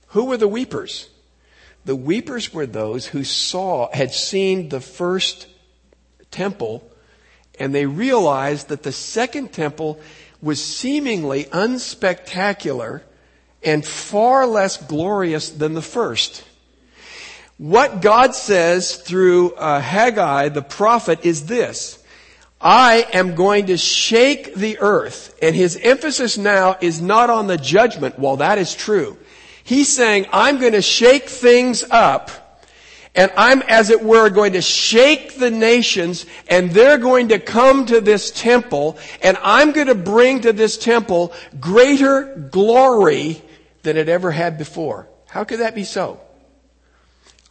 Who 0.10 0.26
were 0.26 0.38
the 0.38 0.48
weepers? 0.48 1.10
The 1.86 1.96
weepers 1.96 2.54
were 2.54 2.68
those 2.68 3.08
who 3.08 3.24
saw, 3.24 3.90
had 3.92 4.14
seen 4.14 4.70
the 4.70 4.80
first 4.80 5.48
temple 6.30 6.88
and 7.60 7.74
they 7.76 7.86
realized 7.86 8.70
that 8.70 8.84
the 8.84 8.92
second 8.92 9.52
temple 9.52 10.00
was 10.42 10.64
seemingly 10.64 11.46
unspectacular 11.46 13.02
and 13.64 13.86
far 13.86 14.48
less 14.48 14.78
glorious 14.78 15.50
than 15.50 15.74
the 15.74 15.82
first. 15.82 16.44
What 17.58 18.02
God 18.02 18.34
says 18.34 18.96
through 18.96 19.54
uh, 19.54 19.80
Haggai, 19.80 20.50
the 20.50 20.64
prophet, 20.64 21.26
is 21.26 21.46
this. 21.46 22.01
I 22.62 23.08
am 23.14 23.36
going 23.36 23.68
to 23.68 23.78
shake 23.78 24.56
the 24.56 24.80
earth. 24.80 25.38
And 25.42 25.56
his 25.56 25.78
emphasis 25.78 26.38
now 26.38 26.78
is 26.80 27.02
not 27.02 27.30
on 27.30 27.48
the 27.48 27.58
judgment, 27.58 28.20
while 28.20 28.38
that 28.38 28.58
is 28.58 28.76
true. 28.76 29.18
He's 29.64 29.94
saying, 29.94 30.28
I'm 30.32 30.60
going 30.60 30.74
to 30.74 30.82
shake 30.82 31.30
things 31.30 31.84
up. 31.90 32.30
And 33.14 33.32
I'm, 33.36 33.62
as 33.64 33.90
it 33.90 34.02
were, 34.02 34.30
going 34.30 34.54
to 34.54 34.62
shake 34.62 35.38
the 35.38 35.52
nations 35.52 36.26
and 36.48 36.72
they're 36.72 36.98
going 36.98 37.30
to 37.30 37.40
come 37.40 37.86
to 37.88 38.00
this 38.00 38.32
temple 38.32 38.98
and 39.22 39.38
I'm 39.42 39.74
going 39.74 39.88
to 39.88 39.96
bring 39.96 40.42
to 40.42 40.54
this 40.54 40.78
temple 40.78 41.34
greater 41.60 42.48
glory 42.52 43.42
than 43.84 43.98
it 43.98 44.08
ever 44.08 44.32
had 44.32 44.58
before. 44.58 45.10
How 45.28 45.44
could 45.44 45.60
that 45.60 45.76
be 45.76 45.84
so? 45.84 46.22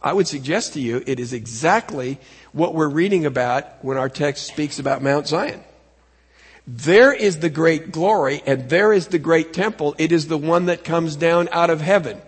I 0.01 0.13
would 0.13 0.27
suggest 0.27 0.73
to 0.73 0.81
you 0.81 1.03
it 1.05 1.19
is 1.19 1.33
exactly 1.33 2.17
what 2.53 2.73
we're 2.73 2.89
reading 2.89 3.25
about 3.25 3.83
when 3.83 3.97
our 3.97 4.09
text 4.09 4.47
speaks 4.47 4.79
about 4.79 5.03
Mount 5.03 5.27
Zion. 5.27 5.63
There 6.65 7.13
is 7.13 7.39
the 7.39 7.49
great 7.49 7.91
glory 7.91 8.41
and 8.45 8.69
there 8.69 8.93
is 8.93 9.07
the 9.07 9.19
great 9.19 9.53
temple. 9.53 9.95
It 9.97 10.11
is 10.11 10.27
the 10.27 10.37
one 10.37 10.67
that 10.67 10.83
comes 10.83 11.15
down 11.15 11.49
out 11.51 11.69
of 11.69 11.81
heaven. 11.81 12.21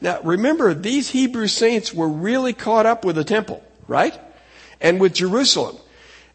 Now 0.00 0.20
remember, 0.22 0.74
these 0.74 1.10
Hebrew 1.10 1.46
saints 1.46 1.92
were 1.92 2.08
really 2.08 2.52
caught 2.52 2.86
up 2.86 3.04
with 3.04 3.16
the 3.16 3.24
temple, 3.24 3.62
right? 3.88 4.18
And 4.80 5.00
with 5.00 5.14
Jerusalem. 5.14 5.76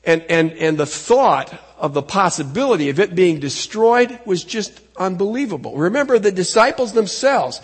And, 0.03 0.23
and, 0.23 0.51
and 0.53 0.77
the 0.77 0.85
thought 0.85 1.53
of 1.77 1.93
the 1.93 2.01
possibility 2.01 2.89
of 2.89 2.99
it 2.99 3.13
being 3.13 3.39
destroyed 3.39 4.19
was 4.25 4.43
just 4.43 4.79
unbelievable. 4.97 5.77
Remember 5.77 6.17
the 6.17 6.31
disciples 6.31 6.93
themselves 6.93 7.61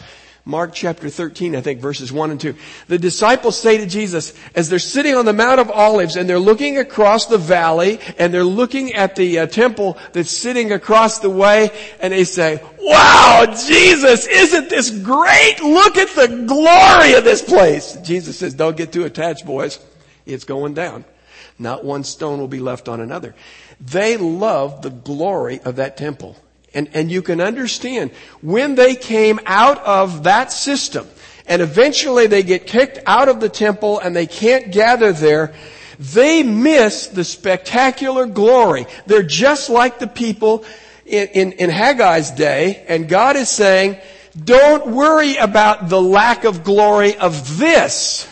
Mark 0.48 0.72
chapter 0.74 1.10
13, 1.10 1.58
I 1.58 1.62
think, 1.62 1.82
verses 1.82 2.10
1 2.10 2.32
and 2.32 2.40
2. 2.40 2.56
The 2.88 2.98
disciples 2.98 3.60
say 3.60 3.80
to 3.80 3.86
Jesus, 3.86 4.34
as 4.56 4.70
they're 4.70 4.80
sitting 4.80 5.14
on 5.14 5.26
the 5.26 5.34
Mount 5.34 5.60
of 5.60 5.70
Olives 5.70 6.16
and 6.16 6.28
they're 6.28 6.40
looking 6.40 6.78
across 6.78 7.26
the 7.26 7.38
valley 7.38 8.00
and 8.18 8.34
they're 8.34 8.46
looking 8.46 8.94
at 8.94 9.18
the 9.18 9.40
uh, 9.40 9.48
temple 9.48 9.98
that's 10.14 10.32
sitting 10.32 10.72
across 10.72 11.20
the 11.20 11.30
way 11.30 11.70
and 12.00 12.14
they 12.14 12.24
say, 12.24 12.64
wow, 12.80 13.46
Jesus, 13.68 14.26
isn't 14.26 14.70
this 14.70 14.90
great? 14.90 15.58
Look 15.62 15.98
at 15.98 16.16
the 16.16 16.46
glory 16.48 17.16
of 17.16 17.26
this 17.26 17.42
place. 17.42 17.98
Jesus 17.98 18.40
says, 18.40 18.54
don't 18.54 18.78
get 18.78 18.94
too 18.94 19.04
attached, 19.04 19.46
boys. 19.46 19.86
It's 20.26 20.46
going 20.46 20.76
down. 20.76 21.04
Not 21.60 21.84
one 21.84 22.06
stone 22.06 22.40
will 22.40 22.48
be 22.48 22.62
left 22.62 22.88
on 22.88 23.02
another. 23.02 23.36
They 23.82 24.16
love 24.16 24.82
the 24.82 24.92
glory 24.92 25.60
of 25.60 25.76
that 25.76 25.98
temple. 25.98 26.38
And, 26.78 26.90
and 26.94 27.12
you 27.12 27.24
can 27.24 27.42
understand 27.42 28.12
when 28.44 28.76
they 28.76 28.94
came 28.94 29.40
out 29.48 29.84
of 29.84 30.26
that 30.26 30.52
system 30.52 31.08
and 31.48 31.60
eventually 31.60 32.28
they 32.28 32.44
get 32.44 32.68
kicked 32.68 33.00
out 33.08 33.30
of 33.30 33.40
the 33.40 33.50
temple 33.50 33.98
and 33.98 34.16
they 34.16 34.28
can't 34.28 34.72
gather 34.72 35.12
there, 35.12 35.56
they 35.98 36.44
miss 36.44 37.08
the 37.08 37.24
spectacular 37.24 38.28
glory. 38.28 38.86
They're 39.08 39.24
just 39.24 39.72
like 39.72 39.98
the 39.98 40.06
people 40.06 40.66
in, 41.04 41.30
in, 41.30 41.52
in 41.54 41.70
Haggai's 41.72 42.30
day, 42.30 42.86
and 42.88 43.10
God 43.10 43.38
is 43.38 43.50
saying, 43.50 43.98
don't 44.40 44.86
worry 44.86 45.36
about 45.38 45.90
the 45.90 46.00
lack 46.00 46.44
of 46.44 46.64
glory 46.64 47.18
of 47.18 47.58
this. 47.58 48.30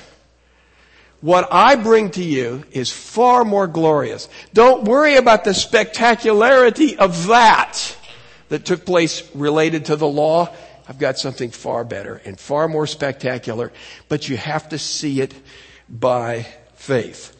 What 1.19 1.47
I 1.49 1.77
bring 1.77 2.11
to 2.11 2.23
you 2.23 2.63
is 2.71 2.91
far 2.91 3.43
more 3.43 3.65
glorious. 3.65 4.29
Don't 4.53 4.83
worry 4.83 5.15
about 5.15 5.45
the 5.45 5.55
spectacularity 5.55 6.95
of 6.95 7.25
that 7.25 7.97
that 8.49 8.65
took 8.65 8.85
place 8.85 9.23
related 9.35 9.85
to 9.85 9.95
the 9.95 10.07
law. 10.07 10.53
I've 10.87 10.99
got 10.99 11.17
something 11.17 11.51
far 11.51 11.83
better 11.83 12.21
and 12.25 12.39
far 12.39 12.67
more 12.67 12.87
spectacular, 12.87 13.71
but 14.07 14.29
you 14.29 14.37
have 14.37 14.69
to 14.69 14.77
see 14.77 15.21
it 15.21 15.33
by 15.89 16.45
faith. 16.75 17.35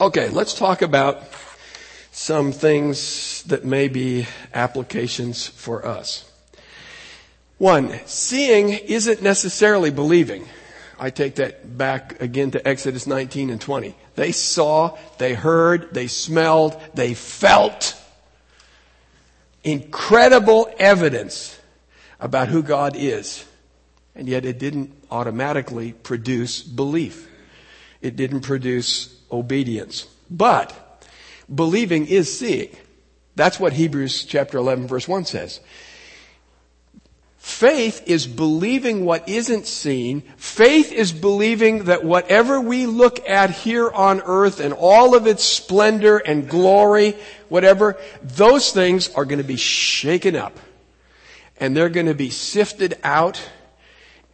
Okay, 0.00 0.28
let's 0.28 0.54
talk 0.54 0.82
about 0.82 1.22
some 2.12 2.52
things 2.52 3.42
that 3.44 3.64
may 3.64 3.88
be 3.88 4.26
applications 4.52 5.46
for 5.46 5.86
us. 5.86 6.30
One, 7.58 7.98
seeing 8.06 8.70
isn't 8.70 9.22
necessarily 9.22 9.90
believing. 9.90 10.46
I 10.98 11.10
take 11.10 11.36
that 11.36 11.78
back 11.78 12.20
again 12.20 12.50
to 12.52 12.68
Exodus 12.68 13.06
19 13.06 13.50
and 13.50 13.60
20. 13.60 13.94
They 14.14 14.32
saw, 14.32 14.98
they 15.18 15.34
heard, 15.34 15.94
they 15.94 16.06
smelled, 16.06 16.80
they 16.94 17.14
felt 17.14 17.96
incredible 19.64 20.72
evidence 20.78 21.58
about 22.20 22.48
who 22.48 22.62
God 22.62 22.96
is. 22.96 23.44
And 24.14 24.28
yet 24.28 24.44
it 24.44 24.58
didn't 24.58 24.92
automatically 25.10 25.92
produce 25.92 26.62
belief. 26.62 27.28
It 28.00 28.16
didn't 28.16 28.40
produce 28.42 29.14
obedience. 29.30 30.06
But 30.30 31.06
believing 31.52 32.06
is 32.06 32.36
seeing. 32.36 32.76
That's 33.34 33.58
what 33.58 33.72
Hebrews 33.72 34.24
chapter 34.24 34.58
11 34.58 34.86
verse 34.86 35.08
1 35.08 35.24
says. 35.24 35.60
Faith 37.42 38.04
is 38.06 38.28
believing 38.28 39.04
what 39.04 39.28
isn't 39.28 39.66
seen. 39.66 40.20
Faith 40.36 40.92
is 40.92 41.10
believing 41.10 41.86
that 41.86 42.04
whatever 42.04 42.60
we 42.60 42.86
look 42.86 43.28
at 43.28 43.50
here 43.50 43.90
on 43.90 44.22
earth 44.24 44.60
and 44.60 44.72
all 44.72 45.16
of 45.16 45.26
its 45.26 45.42
splendor 45.42 46.18
and 46.18 46.48
glory, 46.48 47.16
whatever, 47.48 47.98
those 48.22 48.70
things 48.70 49.12
are 49.14 49.24
going 49.24 49.38
to 49.40 49.44
be 49.44 49.56
shaken 49.56 50.36
up. 50.36 50.56
And 51.58 51.76
they're 51.76 51.88
going 51.88 52.06
to 52.06 52.14
be 52.14 52.30
sifted 52.30 52.96
out 53.02 53.42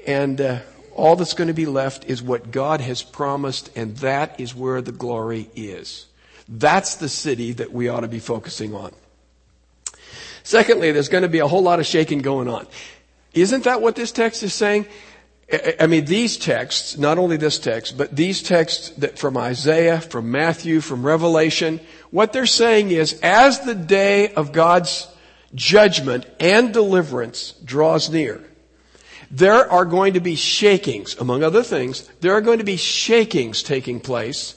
and 0.07 0.39
uh, 0.39 0.59
all 0.95 1.17
that's 1.17 1.33
going 1.33 1.49
to 1.49 1.55
be 1.55 1.65
left 1.65 2.05
is 2.05 2.23
what 2.23 2.51
God 2.51 2.83
has 2.83 3.03
promised, 3.03 3.71
and 3.75 3.97
that 3.99 4.39
is 4.39 4.55
where 4.55 4.83
the 4.83 4.93
glory 4.93 5.49
is. 5.57 6.05
That's 6.47 6.97
the 6.97 7.09
city 7.09 7.53
that 7.53 7.73
we 7.73 7.89
ought 7.89 8.01
to 8.01 8.09
be 8.09 8.19
focusing 8.19 8.75
on. 8.75 8.93
Secondly, 10.43 10.93
there's 10.93 11.09
going 11.09 11.23
to 11.23 11.29
be 11.29 11.39
a 11.39 11.47
whole 11.47 11.63
lot 11.63 11.79
of 11.79 11.87
shaking 11.87 12.19
going 12.21 12.49
on. 12.49 12.67
Isn't 13.35 13.64
that 13.64 13.83
what 13.83 13.97
this 13.97 14.12
text 14.12 14.43
is 14.43 14.55
saying? 14.55 14.87
I 15.81 15.87
mean, 15.87 16.05
these 16.05 16.37
texts, 16.37 16.99
not 16.99 17.16
only 17.16 17.39
this 17.39 17.59
text, 17.59 17.97
but 17.97 18.14
these 18.14 18.43
texts 18.43 18.91
that 18.99 19.18
from 19.18 19.39
Isaiah, 19.39 19.99
from 19.99 20.31
Matthew, 20.31 20.83
from 20.83 21.07
Revelation, 21.07 21.81
what 22.11 22.35
they're 22.35 22.45
saying 22.45 22.91
is, 22.91 23.18
as 23.22 23.61
the 23.61 23.74
day 23.74 24.35
of 24.35 24.53
God's 24.53 25.09
judgment 25.55 26.26
and 26.39 26.74
deliverance 26.74 27.53
draws 27.64 28.11
near, 28.11 28.45
there 29.31 29.70
are 29.70 29.87
going 29.87 30.14
to 30.14 30.20
be 30.20 30.35
shakings, 30.35 31.16
among 31.18 31.43
other 31.43 31.62
things, 31.62 32.07
there 32.20 32.33
are 32.33 32.43
going 32.43 32.59
to 32.59 32.64
be 32.64 32.76
shakings 32.76 33.62
taking 33.62 34.01
place, 34.01 34.55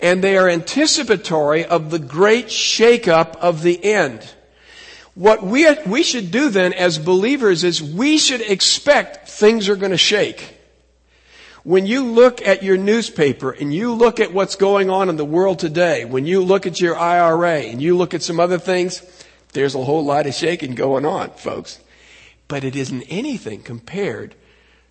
and 0.00 0.22
they 0.22 0.36
are 0.36 0.48
anticipatory 0.48 1.64
of 1.64 1.92
the 1.92 1.98
great 2.00 2.46
shakeup 2.46 3.36
of 3.36 3.62
the 3.62 3.84
end. 3.84 4.34
What 5.14 5.42
we, 5.42 5.66
we 5.86 6.02
should 6.02 6.30
do 6.30 6.48
then 6.48 6.72
as 6.72 6.98
believers 6.98 7.64
is 7.64 7.82
we 7.82 8.18
should 8.18 8.40
expect 8.40 9.28
things 9.28 9.68
are 9.68 9.76
going 9.76 9.92
to 9.92 9.98
shake. 9.98 10.58
When 11.64 11.86
you 11.86 12.04
look 12.04 12.46
at 12.46 12.62
your 12.62 12.76
newspaper 12.76 13.50
and 13.50 13.72
you 13.72 13.92
look 13.92 14.20
at 14.20 14.32
what's 14.32 14.56
going 14.56 14.90
on 14.90 15.08
in 15.08 15.16
the 15.16 15.24
world 15.24 15.58
today, 15.58 16.04
when 16.04 16.26
you 16.26 16.42
look 16.42 16.66
at 16.66 16.80
your 16.80 16.96
IRA 16.96 17.60
and 17.60 17.80
you 17.80 17.96
look 17.96 18.14
at 18.14 18.22
some 18.22 18.40
other 18.40 18.58
things, 18.58 19.02
there's 19.52 19.74
a 19.74 19.84
whole 19.84 20.04
lot 20.04 20.26
of 20.26 20.34
shaking 20.34 20.74
going 20.74 21.04
on, 21.04 21.30
folks 21.30 21.78
but 22.52 22.64
it 22.64 22.76
isn't 22.76 23.04
anything 23.04 23.62
compared 23.62 24.34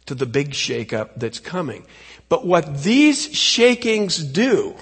to 0.07 0.15
the 0.15 0.25
big 0.25 0.49
shakeup 0.49 1.11
that's 1.17 1.39
coming. 1.39 1.85
But 2.27 2.43
what 2.43 2.81
these 2.81 3.31
shakings 3.37 4.17
do 4.17 4.73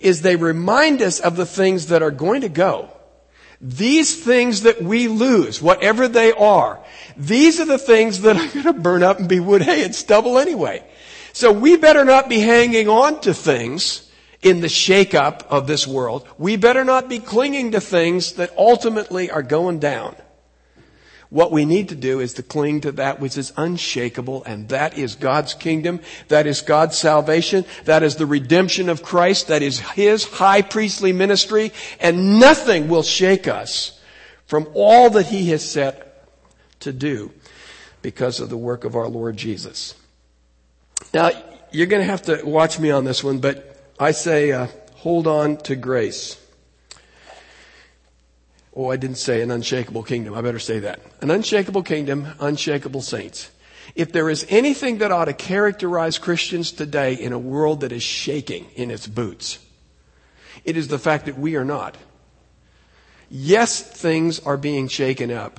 is 0.00 0.22
they 0.22 0.36
remind 0.36 1.02
us 1.02 1.20
of 1.20 1.36
the 1.36 1.44
things 1.44 1.88
that 1.88 2.02
are 2.02 2.10
going 2.10 2.40
to 2.40 2.48
go. 2.48 2.90
These 3.60 4.24
things 4.24 4.62
that 4.62 4.80
we 4.80 5.08
lose, 5.08 5.60
whatever 5.60 6.06
they 6.06 6.32
are, 6.32 6.78
these 7.16 7.58
are 7.58 7.64
the 7.64 7.78
things 7.78 8.20
that 8.20 8.36
are 8.36 8.48
going 8.52 8.64
to 8.64 8.72
burn 8.72 9.02
up 9.02 9.18
and 9.18 9.28
be 9.28 9.40
wood, 9.40 9.62
hay, 9.62 9.84
and 9.84 9.94
stubble 9.94 10.38
anyway. 10.38 10.84
So 11.32 11.52
we 11.52 11.76
better 11.76 12.04
not 12.04 12.28
be 12.28 12.38
hanging 12.38 12.88
on 12.88 13.20
to 13.22 13.34
things 13.34 14.08
in 14.42 14.60
the 14.60 14.68
shakeup 14.68 15.44
of 15.48 15.66
this 15.66 15.86
world. 15.86 16.28
We 16.38 16.56
better 16.56 16.84
not 16.84 17.08
be 17.08 17.18
clinging 17.18 17.72
to 17.72 17.80
things 17.80 18.34
that 18.34 18.56
ultimately 18.56 19.30
are 19.30 19.42
going 19.42 19.80
down. 19.80 20.14
What 21.30 21.52
we 21.52 21.66
need 21.66 21.90
to 21.90 21.94
do 21.94 22.20
is 22.20 22.34
to 22.34 22.42
cling 22.42 22.80
to 22.82 22.92
that 22.92 23.20
which 23.20 23.36
is 23.36 23.52
unshakable, 23.56 24.44
and 24.44 24.68
that 24.70 24.96
is 24.96 25.14
God's 25.14 25.52
kingdom. 25.52 26.00
That 26.28 26.46
is 26.46 26.62
God's 26.62 26.96
salvation. 26.96 27.66
That 27.84 28.02
is 28.02 28.16
the 28.16 28.24
redemption 28.24 28.88
of 28.88 29.02
Christ. 29.02 29.48
That 29.48 29.60
is 29.60 29.80
His 29.80 30.24
high 30.24 30.62
priestly 30.62 31.12
ministry, 31.12 31.72
and 32.00 32.40
nothing 32.40 32.88
will 32.88 33.02
shake 33.02 33.46
us 33.46 34.00
from 34.46 34.68
all 34.72 35.10
that 35.10 35.26
He 35.26 35.50
has 35.50 35.68
set 35.68 36.26
to 36.80 36.92
do 36.92 37.30
because 38.00 38.40
of 38.40 38.48
the 38.48 38.56
work 38.56 38.84
of 38.84 38.96
our 38.96 39.08
Lord 39.08 39.36
Jesus. 39.36 39.94
Now, 41.12 41.30
you're 41.70 41.86
going 41.86 42.00
to 42.00 42.10
have 42.10 42.22
to 42.22 42.42
watch 42.42 42.78
me 42.78 42.90
on 42.90 43.04
this 43.04 43.22
one, 43.22 43.38
but 43.38 43.84
I 44.00 44.12
say, 44.12 44.52
uh, 44.52 44.68
hold 44.94 45.26
on 45.26 45.58
to 45.58 45.76
grace. 45.76 46.40
Oh, 48.78 48.92
I 48.92 48.96
didn't 48.96 49.16
say 49.16 49.42
an 49.42 49.50
unshakable 49.50 50.04
kingdom. 50.04 50.34
I 50.34 50.40
better 50.40 50.60
say 50.60 50.78
that. 50.78 51.00
An 51.20 51.32
unshakable 51.32 51.82
kingdom, 51.82 52.28
unshakable 52.38 53.02
saints. 53.02 53.50
If 53.96 54.12
there 54.12 54.30
is 54.30 54.46
anything 54.48 54.98
that 54.98 55.10
ought 55.10 55.24
to 55.24 55.32
characterize 55.32 56.16
Christians 56.16 56.70
today 56.70 57.14
in 57.14 57.32
a 57.32 57.40
world 57.40 57.80
that 57.80 57.90
is 57.90 58.04
shaking 58.04 58.66
in 58.76 58.92
its 58.92 59.08
boots, 59.08 59.58
it 60.64 60.76
is 60.76 60.86
the 60.86 60.98
fact 60.98 61.26
that 61.26 61.36
we 61.36 61.56
are 61.56 61.64
not. 61.64 61.96
Yes, 63.28 63.82
things 63.82 64.38
are 64.38 64.56
being 64.56 64.86
shaken 64.86 65.32
up, 65.32 65.58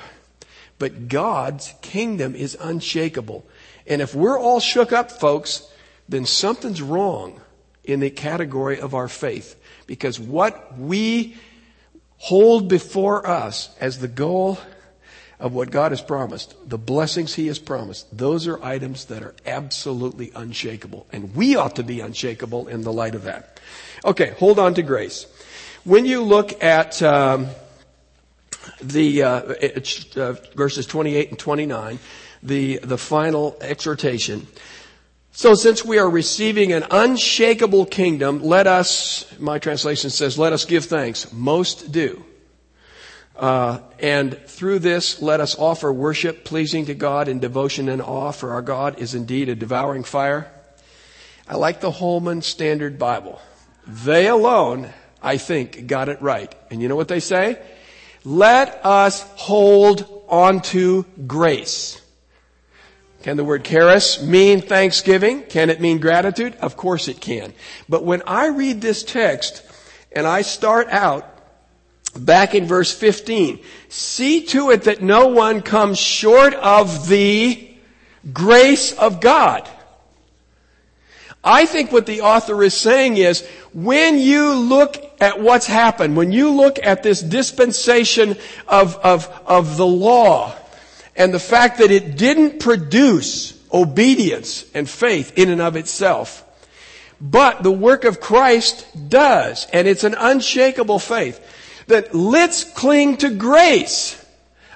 but 0.78 1.09
God's 1.09 1.74
kingdom 1.82 2.36
is 2.36 2.55
unshakable. 2.57 3.45
And 3.86 4.01
if 4.01 4.15
we're 4.15 4.39
all 4.39 4.61
shook 4.61 4.93
up, 4.93 5.11
folks, 5.11 5.70
then 6.07 6.26
something's 6.26 6.82
wrong 6.82 7.41
in 7.84 7.99
the 7.99 8.11
category 8.11 8.80
of 8.80 8.93
our 8.93 9.09
faith. 9.09 9.61
Because 9.88 10.22
what 10.22 10.80
we 10.80 11.36
hold 12.20 12.67
before 12.67 13.26
us 13.28 13.76
as 13.80 13.99
the 13.99 14.07
goal 14.07 14.59
of 15.39 15.53
what 15.53 15.72
God 15.72 15.93
has 15.93 16.01
promised, 16.01 16.53
the 16.70 16.78
blessings 16.78 17.34
He 17.34 17.47
has 17.47 17.59
promised, 17.59 18.15
those 18.15 18.45
are 18.45 18.61
items 18.63 19.05
that 19.05 19.24
are 19.24 19.34
absolutely 19.45 20.32
unshakable. 20.36 21.07
And 21.11 21.34
we 21.34 21.55
ought 21.55 21.78
to 21.78 21.84
be 21.84 22.01
unshakable 22.01 22.67
in 22.67 22.82
the 22.82 22.91
light 22.91 23.15
of 23.15 23.24
that. 23.24 23.59
Okay, 24.03 24.36
hold 24.38 24.59
on 24.59 24.74
to 24.76 24.84
grace. 24.84 25.26
When 25.86 26.05
you 26.05 26.22
look 26.22 26.61
at 26.61 27.01
um, 27.01 27.47
the 28.82 29.24
uh, 29.24 29.53
uh, 30.17 30.36
verses 30.55 30.86
28 30.86 31.30
and 31.30 31.39
29, 31.39 31.99
the, 32.43 32.80
the 32.80 32.97
final 32.97 33.57
exhortation, 33.61 34.45
so 35.39 35.53
since 35.53 35.85
we 35.85 35.99
are 35.99 36.09
receiving 36.09 36.73
an 36.73 36.83
unshakable 36.91 37.85
kingdom, 37.85 38.43
let 38.43 38.67
us, 38.67 39.23
my 39.39 39.57
translation 39.57 40.09
says, 40.09 40.37
let 40.37 40.51
us 40.51 40.65
give 40.65 40.83
thanks. 40.83 41.31
Most 41.31 41.93
do. 41.93 42.25
Uh, 43.37 43.79
and 43.99 44.37
through 44.47 44.79
this, 44.79 45.21
let 45.21 45.39
us 45.39 45.57
offer 45.57 45.93
worship 45.93 46.43
pleasing 46.43 46.87
to 46.87 46.93
God 46.93 47.29
in 47.29 47.39
devotion 47.39 47.87
and 47.87 48.01
awe, 48.01 48.31
for 48.31 48.51
our 48.51 48.61
God 48.61 48.99
is 48.99 49.15
indeed 49.15 49.47
a 49.47 49.55
devouring 49.55 50.03
fire. 50.03 50.51
I 51.47 51.55
like 51.55 51.79
the 51.79 51.91
Holman 51.91 52.41
Standard 52.41 52.99
Bible. 52.99 53.39
They 53.87 54.27
alone, 54.27 54.89
I 55.23 55.37
think, 55.37 55.87
got 55.87 56.09
it 56.09 56.21
right. 56.21 56.53
And 56.69 56.81
you 56.81 56.89
know 56.89 56.97
what 56.97 57.07
they 57.07 57.21
say? 57.21 57.61
Let 58.25 58.85
us 58.85 59.21
hold 59.37 60.25
onto 60.27 61.05
grace. 61.25 61.99
Can 63.24 63.36
the 63.36 63.43
word 63.43 63.65
charis 63.65 64.22
mean 64.22 64.61
thanksgiving? 64.61 65.43
Can 65.43 65.70
it 65.70 65.82
mean 65.82 65.99
gratitude? 65.99 66.55
Of 66.61 66.78
course 66.78 67.07
it 67.07 67.20
can. 67.20 67.53
But 67.89 68.05
when 68.05 68.22
I 68.26 68.47
read 68.47 68.80
this 68.80 69.03
text 69.03 69.61
and 70.11 70.26
I 70.26 70.41
start 70.41 70.88
out 70.88 71.26
back 72.17 72.55
in 72.55 72.65
verse 72.65 72.93
15, 72.93 73.59
see 73.89 74.45
to 74.47 74.72
it 74.72 74.84
that 74.84 75.01
no 75.01 75.28
one 75.28 75.61
comes 75.61 75.99
short 75.99 76.53
of 76.53 77.09
the 77.09 77.65
Grace 78.34 78.91
of 78.93 79.22
God. 79.22 79.70
I 81.43 81.65
think 81.65 81.91
what 81.91 82.05
the 82.05 82.22
author 82.22 82.61
is 82.63 82.74
saying 82.74 83.17
is, 83.17 83.47
when 83.74 84.20
you 84.20 84.53
look 84.53 84.97
at 85.22 85.39
what's 85.39 85.67
happened, 85.67 86.17
when 86.17 86.34
you 86.34 86.51
look 86.51 86.80
at 86.84 87.01
this 87.01 87.22
dispensation 87.22 88.36
of, 88.67 88.97
of, 88.97 89.28
of 89.45 89.78
the 89.78 89.86
law, 89.86 90.53
and 91.20 91.34
the 91.34 91.39
fact 91.39 91.78
that 91.80 91.91
it 91.91 92.17
didn't 92.17 92.59
produce 92.59 93.53
obedience 93.72 94.65
and 94.74 94.89
faith 94.89 95.38
in 95.38 95.49
and 95.49 95.61
of 95.61 95.76
itself, 95.76 96.45
but 97.22 97.61
the 97.61 97.72
work 97.72 98.05
of 98.05 98.22
Christ 98.22 98.88
does, 99.09 99.67
and 99.74 99.88
it's 99.88 100.05
an 100.05 100.15
unshakable 100.17 100.97
faith, 100.97 101.39
that 101.88 102.15
let's 102.15 102.63
cling 102.63 103.17
to 103.17 103.30
grace. 103.30 104.18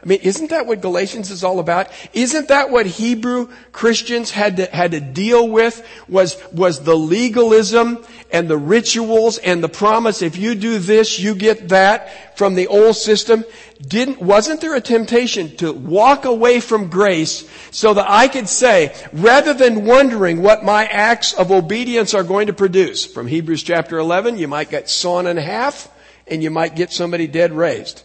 I 0.04 0.06
mean, 0.06 0.20
isn't 0.22 0.50
that 0.50 0.66
what 0.66 0.82
Galatians 0.82 1.32
is 1.32 1.46
all 1.46 1.60
about? 1.60 1.88
Isn't 2.12 2.50
that 2.50 2.70
what 2.70 2.86
Hebrew 2.86 3.48
Christians 3.72 4.32
had 4.32 4.58
to, 4.58 4.66
had 4.66 4.92
to 4.92 5.00
deal 5.00 5.48
with? 5.48 5.82
Was, 6.10 6.36
was 6.52 6.84
the 6.84 6.96
legalism 6.96 8.04
and 8.30 8.50
the 8.50 8.58
rituals 8.58 9.38
and 9.38 9.64
the 9.64 9.70
promise, 9.70 10.22
if 10.22 10.36
you 10.36 10.56
do 10.56 10.78
this, 10.78 11.20
you 11.20 11.36
get 11.36 11.70
that 11.70 12.38
from 12.38 12.56
the 12.56 12.68
old 12.68 12.98
system? 12.98 13.46
Didn't, 13.80 14.22
wasn't 14.22 14.60
there 14.60 14.76
a 14.76 14.82
temptation 14.82 15.56
to 15.58 15.72
walk 15.72 16.26
away 16.26 16.60
from 16.60 16.90
grace 16.90 17.50
so 17.72 17.94
that 17.94 18.10
I 18.10 18.28
could 18.28 18.50
say, 18.50 18.94
rather 19.14 19.54
than 19.54 19.86
wondering 19.86 20.42
what 20.42 20.66
my 20.66 20.86
acts 20.86 21.32
of 21.32 21.50
obedience 21.50 22.14
are 22.14 22.26
going 22.26 22.48
to 22.48 22.54
produce, 22.54 23.06
from 23.06 23.28
Hebrews 23.28 23.64
chapter 23.64 24.00
11, 24.00 24.38
you 24.38 24.50
might 24.50 24.70
get 24.70 24.90
sawn 24.90 25.28
in 25.28 25.38
half 25.38 25.90
and 26.28 26.44
you 26.44 26.52
might 26.52 26.76
get 26.76 26.92
somebody 26.92 27.28
dead 27.28 27.54
raised. 27.54 28.04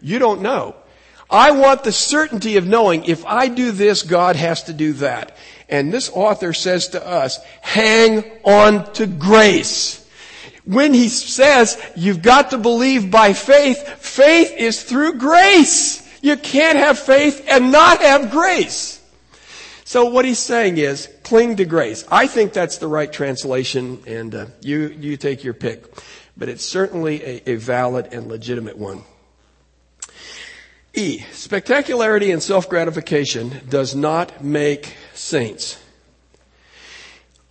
You 0.00 0.18
don't 0.18 0.42
know. 0.42 0.74
I 1.30 1.50
want 1.50 1.84
the 1.84 1.92
certainty 1.92 2.56
of 2.56 2.66
knowing 2.66 3.04
if 3.04 3.24
I 3.26 3.48
do 3.48 3.70
this, 3.70 4.02
God 4.02 4.36
has 4.36 4.64
to 4.64 4.72
do 4.72 4.94
that. 4.94 5.36
And 5.68 5.92
this 5.92 6.10
author 6.12 6.52
says 6.52 6.88
to 6.88 7.06
us, 7.06 7.38
hang 7.60 8.24
on 8.44 8.90
to 8.94 9.06
grace. 9.06 10.06
When 10.64 10.94
he 10.94 11.08
says 11.08 11.80
you've 11.96 12.22
got 12.22 12.50
to 12.50 12.58
believe 12.58 13.10
by 13.10 13.32
faith, 13.34 13.86
faith 13.98 14.52
is 14.56 14.82
through 14.82 15.14
grace. 15.14 16.06
You 16.22 16.36
can't 16.36 16.78
have 16.78 16.98
faith 16.98 17.46
and 17.48 17.72
not 17.72 18.00
have 18.00 18.30
grace. 18.30 18.98
So 19.84 20.06
what 20.06 20.26
he's 20.26 20.38
saying 20.38 20.76
is, 20.76 21.08
cling 21.22 21.56
to 21.56 21.64
grace. 21.64 22.04
I 22.10 22.26
think 22.26 22.52
that's 22.52 22.76
the 22.76 22.86
right 22.88 23.10
translation, 23.10 24.02
and 24.06 24.34
uh, 24.34 24.46
you 24.60 24.88
you 24.88 25.16
take 25.16 25.44
your 25.44 25.54
pick, 25.54 25.86
but 26.36 26.50
it's 26.50 26.64
certainly 26.64 27.22
a, 27.22 27.52
a 27.52 27.54
valid 27.56 28.08
and 28.12 28.28
legitimate 28.28 28.76
one. 28.76 29.02
E. 30.94 31.20
Spectacularity 31.32 32.30
and 32.30 32.42
self-gratification 32.42 33.60
does 33.68 33.94
not 33.94 34.42
make 34.42 34.96
saints. 35.14 35.80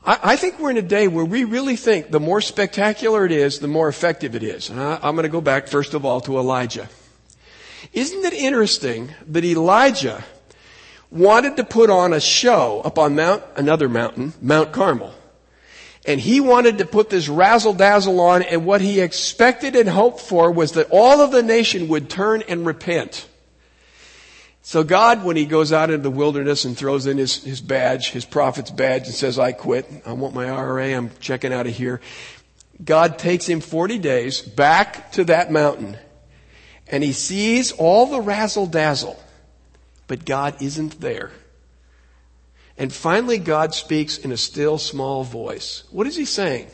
I, 0.06 0.20
I, 0.24 0.36
think 0.36 0.60
we're 0.60 0.72
in 0.72 0.78
a 0.78 0.82
day 0.82 1.08
where 1.08 1.26
we 1.26 1.44
really 1.44 1.76
think 1.76 2.12
the 2.12 2.20
more 2.20 2.42
spectacular 2.42 3.26
it 3.26 3.32
is, 3.32 3.60
the 3.60 3.68
more 3.68 3.88
effective 3.88 4.36
it 4.36 4.44
is. 4.44 4.70
And 4.70 4.80
I, 4.80 5.00
I'm 5.02 5.16
going 5.16 5.24
to 5.24 5.30
go 5.30 5.42
back 5.42 5.68
first 5.68 5.94
of 5.94 6.06
all 6.06 6.22
to 6.22 6.38
Elijah. 6.38 6.90
Isn't 7.94 8.26
it 8.26 8.34
interesting 8.34 9.14
that 9.28 9.46
Elijah 9.46 10.24
wanted 11.12 11.58
to 11.58 11.64
put 11.64 11.90
on 11.90 12.14
a 12.14 12.20
show 12.20 12.82
up 12.84 12.98
on 12.98 13.16
Mount, 13.16 13.44
another 13.56 13.88
mountain, 13.88 14.34
Mount 14.42 14.72
Carmel. 14.72 15.14
And 16.08 16.22
he 16.22 16.40
wanted 16.40 16.78
to 16.78 16.86
put 16.86 17.10
this 17.10 17.28
razzle 17.28 17.74
dazzle 17.74 18.22
on, 18.22 18.42
and 18.42 18.66
what 18.66 18.80
he 18.80 19.02
expected 19.02 19.76
and 19.76 19.90
hoped 19.90 20.22
for 20.22 20.50
was 20.50 20.72
that 20.72 20.88
all 20.90 21.20
of 21.20 21.32
the 21.32 21.44
nation 21.44 21.90
would 21.90 22.10
turn 22.10 22.44
and 22.48 22.66
repent. 22.66 23.28
So 24.62 24.84
God, 24.84 25.26
when 25.26 25.36
he 25.36 25.46
goes 25.46 25.74
out 25.74 25.90
into 25.90 26.04
the 26.04 26.10
wilderness 26.10 26.64
and 26.64 26.78
throws 26.78 27.08
in 27.08 27.18
his, 27.18 27.44
his 27.44 27.60
badge, 27.60 28.12
his 28.12 28.24
prophet's 28.24 28.72
badge, 28.72 29.06
and 29.08 29.14
says, 29.14 29.38
I 29.38 29.52
quit, 29.52 29.86
I 30.06 30.14
want 30.14 30.34
my 30.34 30.50
IRA, 30.50 30.94
I'm 30.94 31.12
checking 31.20 31.54
out 31.54 31.68
of 31.68 31.74
here. 31.74 32.00
God 32.84 33.20
takes 33.20 33.46
him 33.46 33.60
40 33.60 33.98
days 33.98 34.42
back 34.42 35.12
to 35.14 35.26
that 35.26 35.52
mountain, 35.52 35.98
and 36.88 37.04
he 37.04 37.12
sees 37.12 37.74
all 37.74 38.06
the 38.06 38.22
razzle 38.22 38.68
dazzle, 38.68 39.22
but 40.08 40.24
God 40.24 40.62
isn't 40.62 41.02
there. 41.02 41.32
And 42.78 42.94
finally, 42.94 43.40
God 43.40 43.74
speaks 43.74 44.18
in 44.18 44.32
a 44.32 44.38
still 44.38 44.78
small 44.78 45.24
voice. 45.24 45.84
What 45.92 46.08
is 46.08 46.16
he 46.16 46.26
saying? 46.26 46.68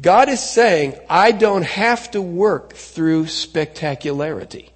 God 0.00 0.28
is 0.28 0.40
saying, 0.40 0.94
I 1.08 1.32
don't 1.32 1.64
have 1.64 2.10
to 2.10 2.20
work 2.20 2.74
through 2.74 3.28
spectacularity. 3.28 4.70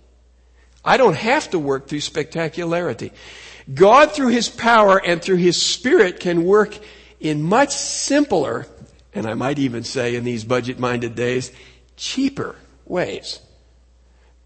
I 0.85 0.97
don't 0.97 1.17
have 1.17 1.51
to 1.51 1.59
work 1.59 1.89
through 1.89 2.01
spectacularity. 2.01 3.13
God, 3.73 4.13
through 4.13 4.29
His 4.29 4.49
power 4.49 5.01
and 5.05 5.21
through 5.21 5.37
His 5.37 5.61
Spirit, 5.61 6.21
can 6.21 6.45
work 6.45 6.79
in 7.21 7.43
much 7.43 7.75
simpler, 7.75 8.67
and 9.15 9.27
I 9.27 9.35
might 9.35 9.59
even 9.59 9.85
say 9.85 10.15
in 10.15 10.25
these 10.25 10.45
budget 10.45 10.79
minded 10.79 11.15
days, 11.15 11.53
cheaper 11.97 12.57
ways. 12.87 13.41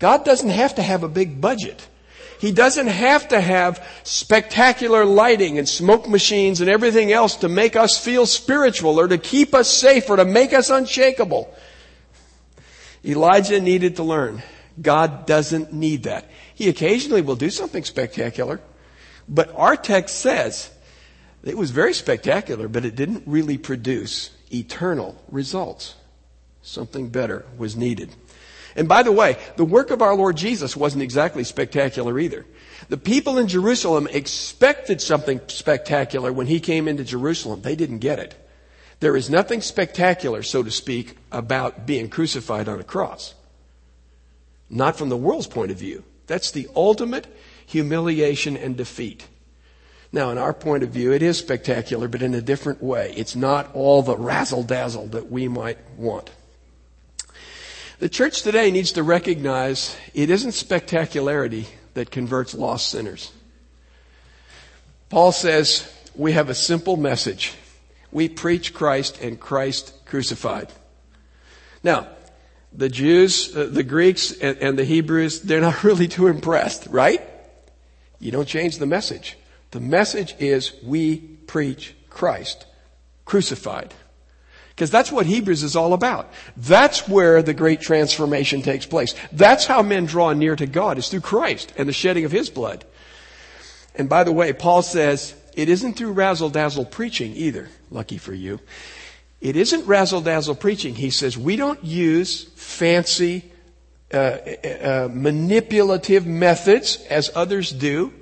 God 0.01 0.25
doesn't 0.25 0.51
have 0.51 0.75
to 0.75 0.83
have 0.83 1.05
a 1.05 1.09
big 1.09 1.41
budget. 1.41 1.87
He 2.45 2.53
doesn't 2.53 2.89
have 2.89 3.29
to 3.29 3.41
have 3.41 3.83
spectacular 4.03 5.07
lighting 5.07 5.57
and 5.57 5.67
smoke 5.67 6.07
machines 6.07 6.61
and 6.61 6.69
everything 6.69 7.11
else 7.11 7.37
to 7.37 7.49
make 7.49 7.75
us 7.75 7.99
feel 7.99 8.27
spiritual 8.27 9.01
or 9.01 9.09
to 9.09 9.17
keep 9.17 9.55
us 9.55 9.71
safe 9.71 10.11
or 10.11 10.17
to 10.17 10.27
make 10.27 10.53
us 10.53 10.69
unshakable. 10.69 11.51
Elijah 13.03 13.63
needed 13.63 13.97
to 13.97 14.03
learn. 14.03 14.43
God 14.83 15.25
doesn't 15.25 15.73
need 15.73 16.03
that. 16.03 16.29
He 16.55 16.69
occasionally 16.69 17.23
will 17.23 17.35
do 17.35 17.49
something 17.49 17.83
spectacular, 17.83 18.61
but 19.27 19.51
our 19.57 19.75
text 19.75 20.17
says 20.17 20.71
it 21.45 21.57
was 21.57 21.71
very 21.71 21.95
spectacular, 21.95 22.69
but 22.69 22.85
it 22.85 22.95
didn't 22.95 23.23
really 23.25 23.57
produce 23.57 24.33
eternal 24.53 25.17
results. 25.31 25.95
Something 26.61 27.09
better 27.09 27.47
was 27.57 27.75
needed. 27.75 28.15
And 28.77 28.89
by 28.89 29.03
the 29.03 29.13
way, 29.13 29.37
the 29.57 29.65
work 29.65 29.91
of 29.91 30.03
our 30.03 30.15
Lord 30.15 30.37
Jesus 30.37 30.77
wasn't 30.77 31.03
exactly 31.03 31.45
spectacular 31.45 32.19
either. 32.19 32.45
The 32.89 32.97
people 32.97 33.39
in 33.39 33.49
Jerusalem 33.49 34.09
expected 34.11 35.01
something 35.01 35.41
spectacular 35.47 36.33
when 36.33 36.47
he 36.47 36.61
came 36.61 36.89
into 36.89 37.05
Jerusalem. 37.05 37.63
They 37.63 37.77
didn't 37.77 37.99
get 37.99 38.19
it. 38.19 38.35
There 39.01 39.17
is 39.17 39.31
nothing 39.31 39.61
spectacular, 39.61 40.43
so 40.43 40.63
to 40.63 40.71
speak, 40.71 41.17
about 41.31 41.87
being 41.87 42.09
crucified 42.09 42.69
on 42.69 42.81
a 42.81 42.85
cross. 42.85 43.35
Not 44.71 44.97
from 44.97 45.09
the 45.09 45.17
world's 45.17 45.47
point 45.47 45.71
of 45.71 45.79
view. 45.79 46.05
That's 46.27 46.51
the 46.51 46.69
ultimate 46.75 47.27
humiliation 47.67 48.57
and 48.57 48.77
defeat. 48.77 49.27
Now, 50.13 50.31
in 50.31 50.39
our 50.39 50.55
point 50.55 50.85
of 50.85 50.91
view, 50.91 51.13
it 51.13 51.23
is 51.23 51.39
spectacular, 51.39 52.09
but 52.09 52.23
in 52.23 52.35
a 52.35 52.41
different 52.41 52.83
way. 52.83 53.13
It's 53.17 53.35
not 53.35 53.75
all 53.75 54.03
the 54.03 54.17
razzle 54.17 54.63
dazzle 54.63 55.09
that 55.09 55.31
we 55.31 55.49
might 55.49 55.79
want. 55.97 56.31
The 58.01 58.09
church 58.09 58.43
today 58.43 58.71
needs 58.71 58.93
to 58.93 59.03
recognize 59.05 59.97
it 60.15 60.29
isn't 60.29 60.53
spectacularity 60.53 61.67
that 61.95 62.11
converts 62.11 62.53
lost 62.53 62.89
sinners. 62.89 63.31
Paul 65.11 65.31
says 65.31 65.89
we 66.17 66.33
have 66.33 66.51
a 66.51 66.55
simple 66.55 66.97
message. 66.97 67.55
We 68.11 68.29
preach 68.29 68.75
Christ 68.75 69.21
and 69.21 69.39
Christ 69.39 69.93
crucified. 70.07 70.73
Now, 71.85 72.09
the 72.73 72.89
Jews, 72.89 73.55
uh, 73.55 73.69
the 73.71 73.85
Greeks, 73.85 74.33
and, 74.33 74.59
and 74.59 74.79
the 74.79 74.85
Hebrews, 74.85 75.43
they're 75.43 75.61
not 75.61 75.85
really 75.85 76.09
too 76.09 76.27
impressed, 76.27 76.89
right? 76.89 77.23
You 78.19 78.33
don't 78.33 78.49
change 78.49 78.79
the 78.79 78.87
message. 78.87 79.37
The 79.71 79.81
message 79.81 80.35
is 80.41 80.73
we 80.83 81.19
preach 81.19 81.95
Christ 82.11 82.67
crucified. 83.25 83.95
Because 84.75 84.91
that's 84.91 85.13
what 85.13 85.27
Hebrews 85.27 85.63
is 85.63 85.77
all 85.77 85.93
about. 85.93 86.33
That's 86.57 87.09
where 87.09 87.43
the 87.43 87.55
great 87.55 87.81
transformation 87.81 88.61
takes 88.61 88.87
place. 88.87 89.15
That's 89.31 89.67
how 89.67 89.83
men 89.83 90.07
draw 90.07 90.33
near 90.33 90.57
to 90.57 90.67
God, 90.67 90.99
is 90.99 91.09
through 91.09 91.21
Christ 91.21 91.73
and 91.77 91.89
the 91.89 91.93
shedding 91.93 92.25
of 92.25 92.33
His 92.33 92.51
blood. 92.51 92.85
And 93.95 94.09
by 94.09 94.25
the 94.25 94.33
way, 94.33 94.53
Paul 94.53 94.83
says 94.83 95.35
it 95.55 95.69
isn't 95.69 95.95
through 95.95 96.13
razzle 96.13 96.51
dazzle 96.51 96.87
preaching 96.87 97.35
either. 97.35 97.69
Lucky 97.91 98.19
for 98.19 98.35
you. 98.35 98.59
It 99.41 99.57
isn't 99.57 99.87
razzle 99.87 100.23
dazzle 100.23 100.57
preaching. 100.57 100.97
He 100.97 101.11
says 101.11 101.39
we 101.39 101.55
don't 101.55 101.85
use 101.85 102.45
fancy, 102.57 103.53
uh, 104.13 104.17
uh, 104.17 105.09
manipulative 105.13 106.27
methods 106.27 106.97
as 107.09 107.31
others 107.37 107.71
do. 107.71 108.13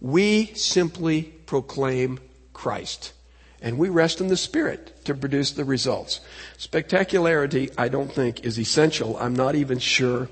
We 0.00 0.46
simply 0.54 1.22
proclaim 1.22 2.20
Christ. 2.54 3.12
And 3.60 3.76
we 3.78 3.88
rest 3.88 4.20
in 4.20 4.28
the 4.28 4.36
Spirit 4.36 5.04
to 5.04 5.14
produce 5.14 5.52
the 5.52 5.64
results. 5.64 6.20
Spectacularity, 6.58 7.70
I 7.76 7.88
don't 7.88 8.12
think, 8.12 8.44
is 8.44 8.58
essential. 8.58 9.16
I'm 9.16 9.34
not 9.34 9.54
even 9.54 9.78
sure 9.78 10.28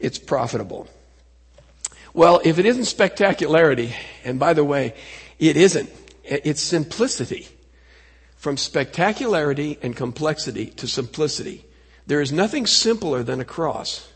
it's 0.00 0.18
profitable. 0.18 0.88
Well, 2.12 2.40
if 2.44 2.58
it 2.58 2.66
isn't 2.66 2.86
spectacularity, 2.86 3.94
and 4.24 4.40
by 4.40 4.54
the 4.54 4.64
way, 4.64 4.94
it 5.38 5.56
isn't, 5.56 5.90
it's 6.24 6.62
simplicity. 6.62 7.48
From 8.36 8.56
spectacularity 8.56 9.78
and 9.82 9.94
complexity 9.94 10.66
to 10.66 10.88
simplicity. 10.88 11.64
There 12.06 12.20
is 12.20 12.32
nothing 12.32 12.66
simpler 12.66 13.22
than 13.22 13.40
a 13.40 13.44
cross. 13.44 14.08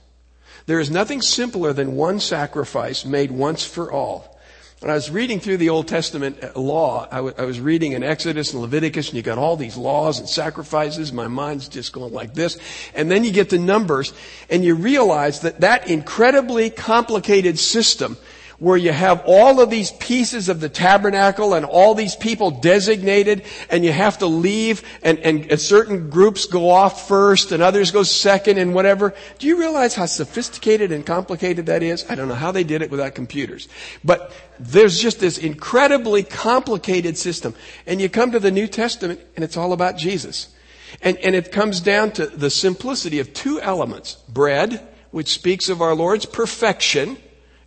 There 0.66 0.80
is 0.80 0.90
nothing 0.90 1.20
simpler 1.20 1.72
than 1.72 1.96
one 1.96 2.20
sacrifice 2.20 3.04
made 3.04 3.30
once 3.30 3.64
for 3.64 3.90
all. 3.90 4.39
When 4.80 4.90
I 4.90 4.94
was 4.94 5.10
reading 5.10 5.40
through 5.40 5.58
the 5.58 5.68
Old 5.68 5.88
Testament 5.88 6.42
uh, 6.42 6.58
law, 6.58 7.06
I, 7.10 7.16
w- 7.16 7.34
I 7.36 7.44
was 7.44 7.60
reading 7.60 7.92
in 7.92 8.02
Exodus 8.02 8.54
and 8.54 8.62
Leviticus, 8.62 9.08
and 9.08 9.16
you 9.16 9.22
got 9.22 9.36
all 9.36 9.54
these 9.54 9.76
laws 9.76 10.18
and 10.18 10.26
sacrifices. 10.26 11.12
My 11.12 11.28
mind's 11.28 11.68
just 11.68 11.92
going 11.92 12.14
like 12.14 12.32
this. 12.32 12.56
And 12.94 13.10
then 13.10 13.22
you 13.22 13.30
get 13.30 13.50
to 13.50 13.58
Numbers, 13.58 14.14
and 14.48 14.64
you 14.64 14.74
realize 14.74 15.40
that 15.40 15.60
that 15.60 15.90
incredibly 15.90 16.70
complicated 16.70 17.58
system 17.58 18.16
where 18.60 18.76
you 18.76 18.92
have 18.92 19.22
all 19.24 19.58
of 19.58 19.70
these 19.70 19.90
pieces 19.92 20.50
of 20.50 20.60
the 20.60 20.68
tabernacle 20.68 21.54
and 21.54 21.64
all 21.64 21.94
these 21.94 22.14
people 22.14 22.50
designated 22.50 23.42
and 23.70 23.84
you 23.84 23.90
have 23.90 24.18
to 24.18 24.26
leave 24.26 24.82
and, 25.02 25.18
and, 25.20 25.50
and, 25.50 25.58
certain 25.58 26.10
groups 26.10 26.44
go 26.44 26.68
off 26.68 27.08
first 27.08 27.52
and 27.52 27.62
others 27.62 27.90
go 27.90 28.02
second 28.02 28.58
and 28.58 28.74
whatever. 28.74 29.14
Do 29.38 29.46
you 29.46 29.58
realize 29.58 29.94
how 29.94 30.04
sophisticated 30.04 30.92
and 30.92 31.06
complicated 31.06 31.66
that 31.66 31.82
is? 31.82 32.08
I 32.10 32.14
don't 32.14 32.28
know 32.28 32.34
how 32.34 32.52
they 32.52 32.62
did 32.62 32.82
it 32.82 32.90
without 32.90 33.14
computers. 33.14 33.66
But 34.04 34.30
there's 34.58 35.00
just 35.00 35.20
this 35.20 35.38
incredibly 35.38 36.22
complicated 36.22 37.16
system. 37.16 37.54
And 37.86 37.98
you 37.98 38.10
come 38.10 38.32
to 38.32 38.38
the 38.38 38.50
New 38.50 38.66
Testament 38.66 39.20
and 39.36 39.44
it's 39.44 39.56
all 39.56 39.72
about 39.72 39.96
Jesus. 39.96 40.54
And, 41.00 41.16
and 41.18 41.34
it 41.34 41.50
comes 41.50 41.80
down 41.80 42.10
to 42.12 42.26
the 42.26 42.50
simplicity 42.50 43.20
of 43.20 43.32
two 43.32 43.58
elements. 43.58 44.16
Bread, 44.28 44.86
which 45.12 45.28
speaks 45.28 45.70
of 45.70 45.80
our 45.80 45.94
Lord's 45.94 46.26
perfection, 46.26 47.16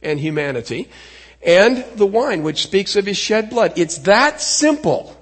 and 0.03 0.19
humanity, 0.19 0.89
and 1.41 1.83
the 1.95 2.05
wine, 2.05 2.43
which 2.43 2.63
speaks 2.63 2.95
of 2.95 3.05
his 3.05 3.17
shed 3.17 3.49
blood. 3.49 3.73
It's 3.75 3.99
that 3.99 4.41
simple. 4.41 5.17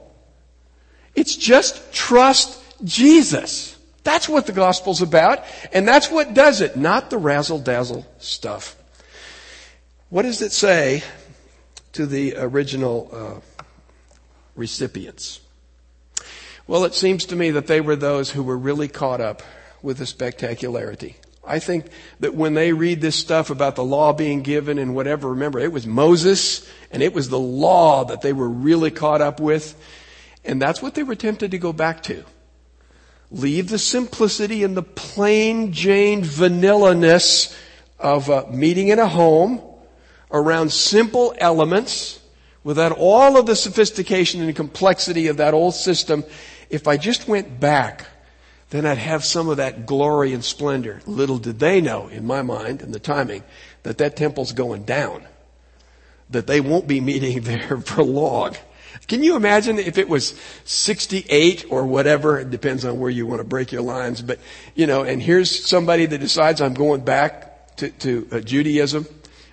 It's 1.15 1.35
just 1.35 1.93
trust 1.93 2.59
Jesus. 2.83 3.77
That's 4.03 4.27
what 4.27 4.47
the 4.47 4.53
gospel's 4.53 5.01
about, 5.01 5.43
and 5.71 5.87
that's 5.87 6.09
what 6.09 6.33
does 6.33 6.61
it, 6.61 6.75
not 6.75 7.09
the 7.09 7.17
razzle 7.17 7.59
dazzle 7.59 8.05
stuff. 8.17 8.75
What 10.09 10.23
does 10.23 10.41
it 10.41 10.51
say 10.51 11.03
to 11.93 12.05
the 12.05 12.35
original 12.37 13.09
uh, 13.11 13.63
recipients? 14.55 15.39
Well, 16.67 16.83
it 16.85 16.93
seems 16.93 17.25
to 17.25 17.35
me 17.35 17.51
that 17.51 17.67
they 17.67 17.81
were 17.81 17.95
those 17.95 18.31
who 18.31 18.43
were 18.43 18.57
really 18.57 18.87
caught 18.87 19.21
up 19.21 19.41
with 19.81 19.97
the 19.97 20.05
spectacularity. 20.05 21.15
I 21.43 21.59
think 21.59 21.87
that 22.19 22.35
when 22.35 22.53
they 22.53 22.71
read 22.71 23.01
this 23.01 23.15
stuff 23.15 23.49
about 23.49 23.75
the 23.75 23.83
law 23.83 24.13
being 24.13 24.43
given 24.43 24.77
and 24.77 24.93
whatever, 24.93 25.29
remember, 25.29 25.59
it 25.59 25.71
was 25.71 25.87
Moses 25.87 26.69
and 26.91 27.01
it 27.01 27.13
was 27.13 27.29
the 27.29 27.39
law 27.39 28.05
that 28.05 28.21
they 28.21 28.31
were 28.31 28.49
really 28.49 28.91
caught 28.91 29.21
up 29.21 29.39
with. 29.39 29.75
And 30.45 30.61
that's 30.61 30.81
what 30.81 30.93
they 30.93 31.03
were 31.03 31.15
tempted 31.15 31.51
to 31.51 31.57
go 31.57 31.73
back 31.73 32.03
to. 32.03 32.23
Leave 33.31 33.69
the 33.69 33.79
simplicity 33.79 34.63
and 34.63 34.75
the 34.77 34.83
plain 34.83 35.71
Jane 35.71 36.23
vanilla-ness 36.23 37.57
of 37.97 38.29
uh, 38.29 38.45
meeting 38.51 38.89
in 38.89 38.99
a 38.99 39.07
home 39.07 39.61
around 40.31 40.71
simple 40.71 41.33
elements 41.37 42.19
without 42.63 42.91
all 42.91 43.37
of 43.37 43.45
the 43.45 43.55
sophistication 43.55 44.41
and 44.41 44.55
complexity 44.55 45.27
of 45.27 45.37
that 45.37 45.53
old 45.53 45.73
system. 45.73 46.23
If 46.69 46.87
I 46.87 46.97
just 46.97 47.27
went 47.27 47.59
back 47.59 48.05
then 48.71 48.85
I'd 48.85 48.97
have 48.97 49.23
some 49.23 49.49
of 49.49 49.57
that 49.57 49.85
glory 49.85 50.33
and 50.33 50.43
splendor. 50.43 51.01
Little 51.05 51.37
did 51.37 51.59
they 51.59 51.81
know, 51.81 52.07
in 52.07 52.25
my 52.25 52.41
mind 52.41 52.81
and 52.81 52.93
the 52.93 52.99
timing, 52.99 53.43
that 53.83 53.97
that 53.99 54.15
temple's 54.15 54.53
going 54.53 54.83
down. 54.83 55.23
That 56.29 56.47
they 56.47 56.61
won't 56.61 56.87
be 56.87 57.01
meeting 57.11 57.41
there 57.41 57.81
for 57.81 58.03
long. 58.03 58.55
Can 59.07 59.23
you 59.23 59.35
imagine 59.35 59.77
if 59.77 59.97
it 59.97 60.07
was 60.07 60.39
68 60.63 61.65
or 61.69 61.85
whatever? 61.85 62.39
It 62.39 62.49
depends 62.49 62.85
on 62.85 62.97
where 62.97 63.09
you 63.09 63.27
want 63.27 63.39
to 63.39 63.43
break 63.43 63.73
your 63.73 63.81
lines. 63.81 64.21
But, 64.21 64.39
you 64.73 64.87
know, 64.87 65.03
and 65.03 65.21
here's 65.21 65.67
somebody 65.67 66.05
that 66.05 66.19
decides 66.19 66.61
I'm 66.61 66.73
going 66.73 67.01
back 67.01 67.75
to, 67.77 67.89
to 67.89 68.27
uh, 68.31 68.39
Judaism. 68.39 69.05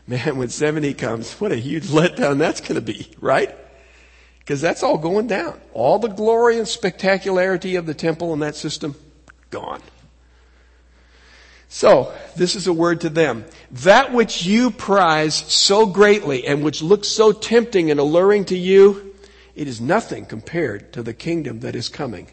Man, 0.07 0.37
when 0.37 0.49
70 0.49 0.95
comes, 0.95 1.33
what 1.41 1.51
a 1.51 1.57
huge 1.57 1.85
letdown 1.89 2.39
that's 2.39 2.61
going 2.61 2.77
to 2.77 2.81
be, 2.81 3.11
right? 3.21 3.55
Because 4.39 4.61
that's 4.61 4.85
all 4.85 4.97
going 4.97 5.27
down. 5.27 5.61
All 5.73 5.99
the 5.99 6.09
glory 6.09 6.59
and 6.59 6.69
spectacularity 6.69 7.75
of 7.75 7.87
the 7.87 7.95
temple 7.95 8.33
and 8.33 8.43
that 8.43 8.55
system, 8.55 8.95
gone. 9.51 9.83
So, 11.71 12.15
this 12.35 12.57
is 12.57 12.67
a 12.67 12.73
word 12.73 13.03
to 13.03 13.11
them. 13.11 13.45
That 13.71 14.13
which 14.13 14.45
you 14.47 14.71
prize 14.71 15.35
so 15.35 15.85
greatly 15.85 16.47
and 16.47 16.63
which 16.63 16.83
looks 16.83 17.09
so 17.09 17.33
tempting 17.33 17.91
and 17.91 18.01
alluring 18.01 18.47
to 18.47 18.57
you, 18.57 19.15
it 19.55 19.69
is 19.69 19.81
nothing 19.81 20.25
compared 20.25 20.93
to 20.95 21.03
the 21.03 21.13
kingdom 21.13 21.61
that 21.61 21.77
is 21.77 21.91
coming. 21.91 22.29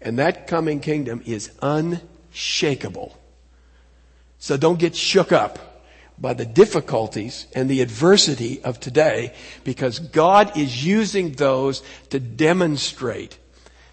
And 0.00 0.18
that 0.18 0.46
coming 0.46 0.80
kingdom 0.80 1.22
is 1.24 1.50
unshakable. 1.62 3.16
So 4.38 4.58
don't 4.58 4.78
get 4.78 4.94
shook 4.94 5.32
up 5.32 5.84
by 6.18 6.34
the 6.34 6.44
difficulties 6.44 7.46
and 7.54 7.68
the 7.68 7.80
adversity 7.80 8.62
of 8.62 8.78
today 8.78 9.32
because 9.64 9.98
God 9.98 10.56
is 10.56 10.84
using 10.84 11.32
those 11.32 11.82
to 12.10 12.20
demonstrate 12.20 13.38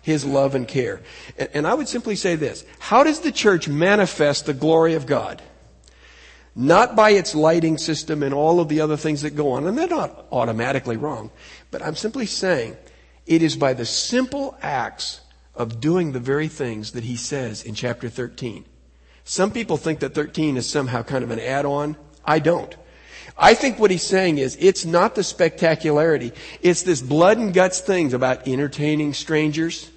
his 0.03 0.23
love 0.23 0.53
and 0.53 0.67
care. 0.67 1.01
And, 1.37 1.49
and 1.55 1.67
I 1.67 1.73
would 1.73 1.87
simply 1.87 2.15
say 2.15 2.35
this. 2.35 2.63
How 2.77 3.03
does 3.03 3.21
the 3.21 3.31
church 3.31 3.67
manifest 3.67 4.45
the 4.45 4.53
glory 4.53 4.93
of 4.93 5.07
God? 5.07 5.41
Not 6.55 6.95
by 6.95 7.11
its 7.11 7.33
lighting 7.33 7.79
system 7.79 8.21
and 8.21 8.33
all 8.33 8.59
of 8.59 8.67
the 8.69 8.81
other 8.81 8.97
things 8.97 9.23
that 9.23 9.35
go 9.35 9.53
on, 9.53 9.65
and 9.65 9.75
they're 9.75 9.87
not 9.87 10.27
automatically 10.31 10.97
wrong, 10.97 11.31
but 11.71 11.81
I'm 11.81 11.95
simply 11.95 12.27
saying 12.27 12.77
it 13.25 13.41
is 13.41 13.55
by 13.55 13.73
the 13.73 13.85
simple 13.85 14.55
acts 14.61 15.21
of 15.55 15.79
doing 15.79 16.11
the 16.11 16.19
very 16.19 16.47
things 16.47 16.91
that 16.91 17.03
he 17.03 17.15
says 17.15 17.63
in 17.63 17.73
chapter 17.73 18.09
13. 18.09 18.65
Some 19.23 19.51
people 19.51 19.77
think 19.77 19.99
that 20.01 20.13
13 20.13 20.57
is 20.57 20.69
somehow 20.69 21.01
kind 21.01 21.23
of 21.23 21.31
an 21.31 21.39
add-on. 21.39 21.95
I 22.25 22.39
don't. 22.39 22.75
I 23.37 23.53
think 23.53 23.79
what 23.79 23.89
he's 23.89 24.03
saying 24.03 24.37
is 24.37 24.57
it's 24.59 24.85
not 24.85 25.15
the 25.15 25.23
spectacularity. 25.23 26.33
It's 26.61 26.83
this 26.83 27.01
blood 27.01 27.37
and 27.37 27.53
guts 27.53 27.79
things 27.79 28.13
about 28.13 28.47
entertaining 28.47 29.13
strangers, 29.13 29.89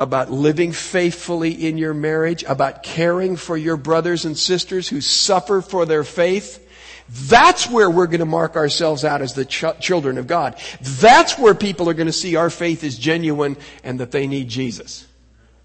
about 0.00 0.30
living 0.30 0.72
faithfully 0.72 1.52
in 1.52 1.76
your 1.76 1.92
marriage, 1.92 2.42
about 2.44 2.82
caring 2.82 3.36
for 3.36 3.56
your 3.56 3.76
brothers 3.76 4.24
and 4.24 4.36
sisters 4.36 4.88
who 4.88 5.02
suffer 5.02 5.60
for 5.60 5.84
their 5.84 6.04
faith. 6.04 6.66
That's 7.10 7.68
where 7.68 7.90
we're 7.90 8.06
going 8.06 8.20
to 8.20 8.26
mark 8.26 8.56
ourselves 8.56 9.04
out 9.04 9.20
as 9.20 9.34
the 9.34 9.44
ch- 9.44 9.78
children 9.80 10.16
of 10.16 10.26
God. 10.26 10.56
That's 10.80 11.38
where 11.38 11.54
people 11.54 11.90
are 11.90 11.94
going 11.94 12.06
to 12.06 12.12
see 12.12 12.36
our 12.36 12.48
faith 12.48 12.82
is 12.82 12.96
genuine 12.98 13.58
and 13.84 14.00
that 14.00 14.10
they 14.10 14.26
need 14.26 14.48
Jesus. 14.48 15.06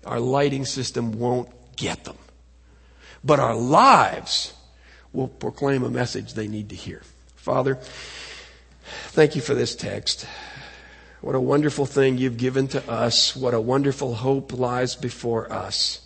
Our 0.06 0.20
lighting 0.20 0.66
system 0.66 1.18
won't 1.18 1.50
get 1.78 2.04
them. 2.04 2.18
But 3.24 3.40
our 3.40 3.56
lives 3.56 4.54
will 5.14 5.30
proclaim 5.30 5.84
a 5.84 5.90
message 5.90 6.34
they 6.34 6.48
need 6.48 6.70
to 6.70 6.76
hear. 6.76 7.04
Father, 7.36 7.76
thank 9.10 9.36
you 9.36 9.42
for 9.42 9.54
this 9.54 9.76
text. 9.76 10.28
What 11.26 11.34
a 11.34 11.42
wonderful 11.42 11.88
thing 11.88 12.20
you've 12.20 12.38
given 12.38 12.68
to 12.68 12.88
us. 12.88 13.36
What 13.36 13.56
a 13.56 13.60
wonderful 13.60 14.14
hope 14.14 14.54
lies 14.54 14.96
before 14.96 15.52
us 15.52 16.02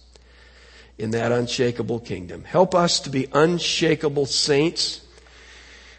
in 0.97 1.11
that 1.11 1.33
unshakable 1.33 1.99
kingdom. 1.99 2.45
Help 2.45 2.73
us 2.73 3.01
to 3.01 3.09
be 3.09 3.27
unshakable 3.33 4.27
saints. 4.27 5.01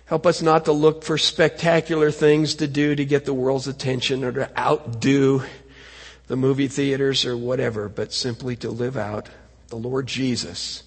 Help 0.07 0.25
us 0.25 0.41
not 0.41 0.65
to 0.65 0.73
look 0.73 1.05
for 1.05 1.19
spectacular 1.19 2.11
things 2.11 2.55
to 2.55 2.67
do 2.67 2.95
to 2.95 3.05
get 3.05 3.27
the 3.27 3.35
world's 3.35 3.69
attention 3.69 4.25
or 4.25 4.33
to 4.33 4.59
outdo 4.59 5.43
the 6.29 6.37
movie 6.37 6.69
theaters 6.69 7.27
or 7.27 7.37
whatever, 7.37 7.91
but 7.91 8.15
simply 8.15 8.57
to 8.57 8.71
live 8.71 8.97
out 8.97 9.29
the 9.69 9.77
Lord 9.77 10.07
Jesus 10.07 10.83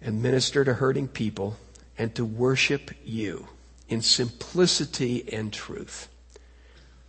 and 0.00 0.22
minister 0.22 0.64
to 0.64 0.74
hurting 0.74 1.08
people 1.08 1.56
and 1.98 2.14
to 2.14 2.24
worship 2.24 2.92
you 3.04 3.48
in 3.88 4.00
simplicity 4.00 5.28
and 5.32 5.52
truth. 5.52 6.08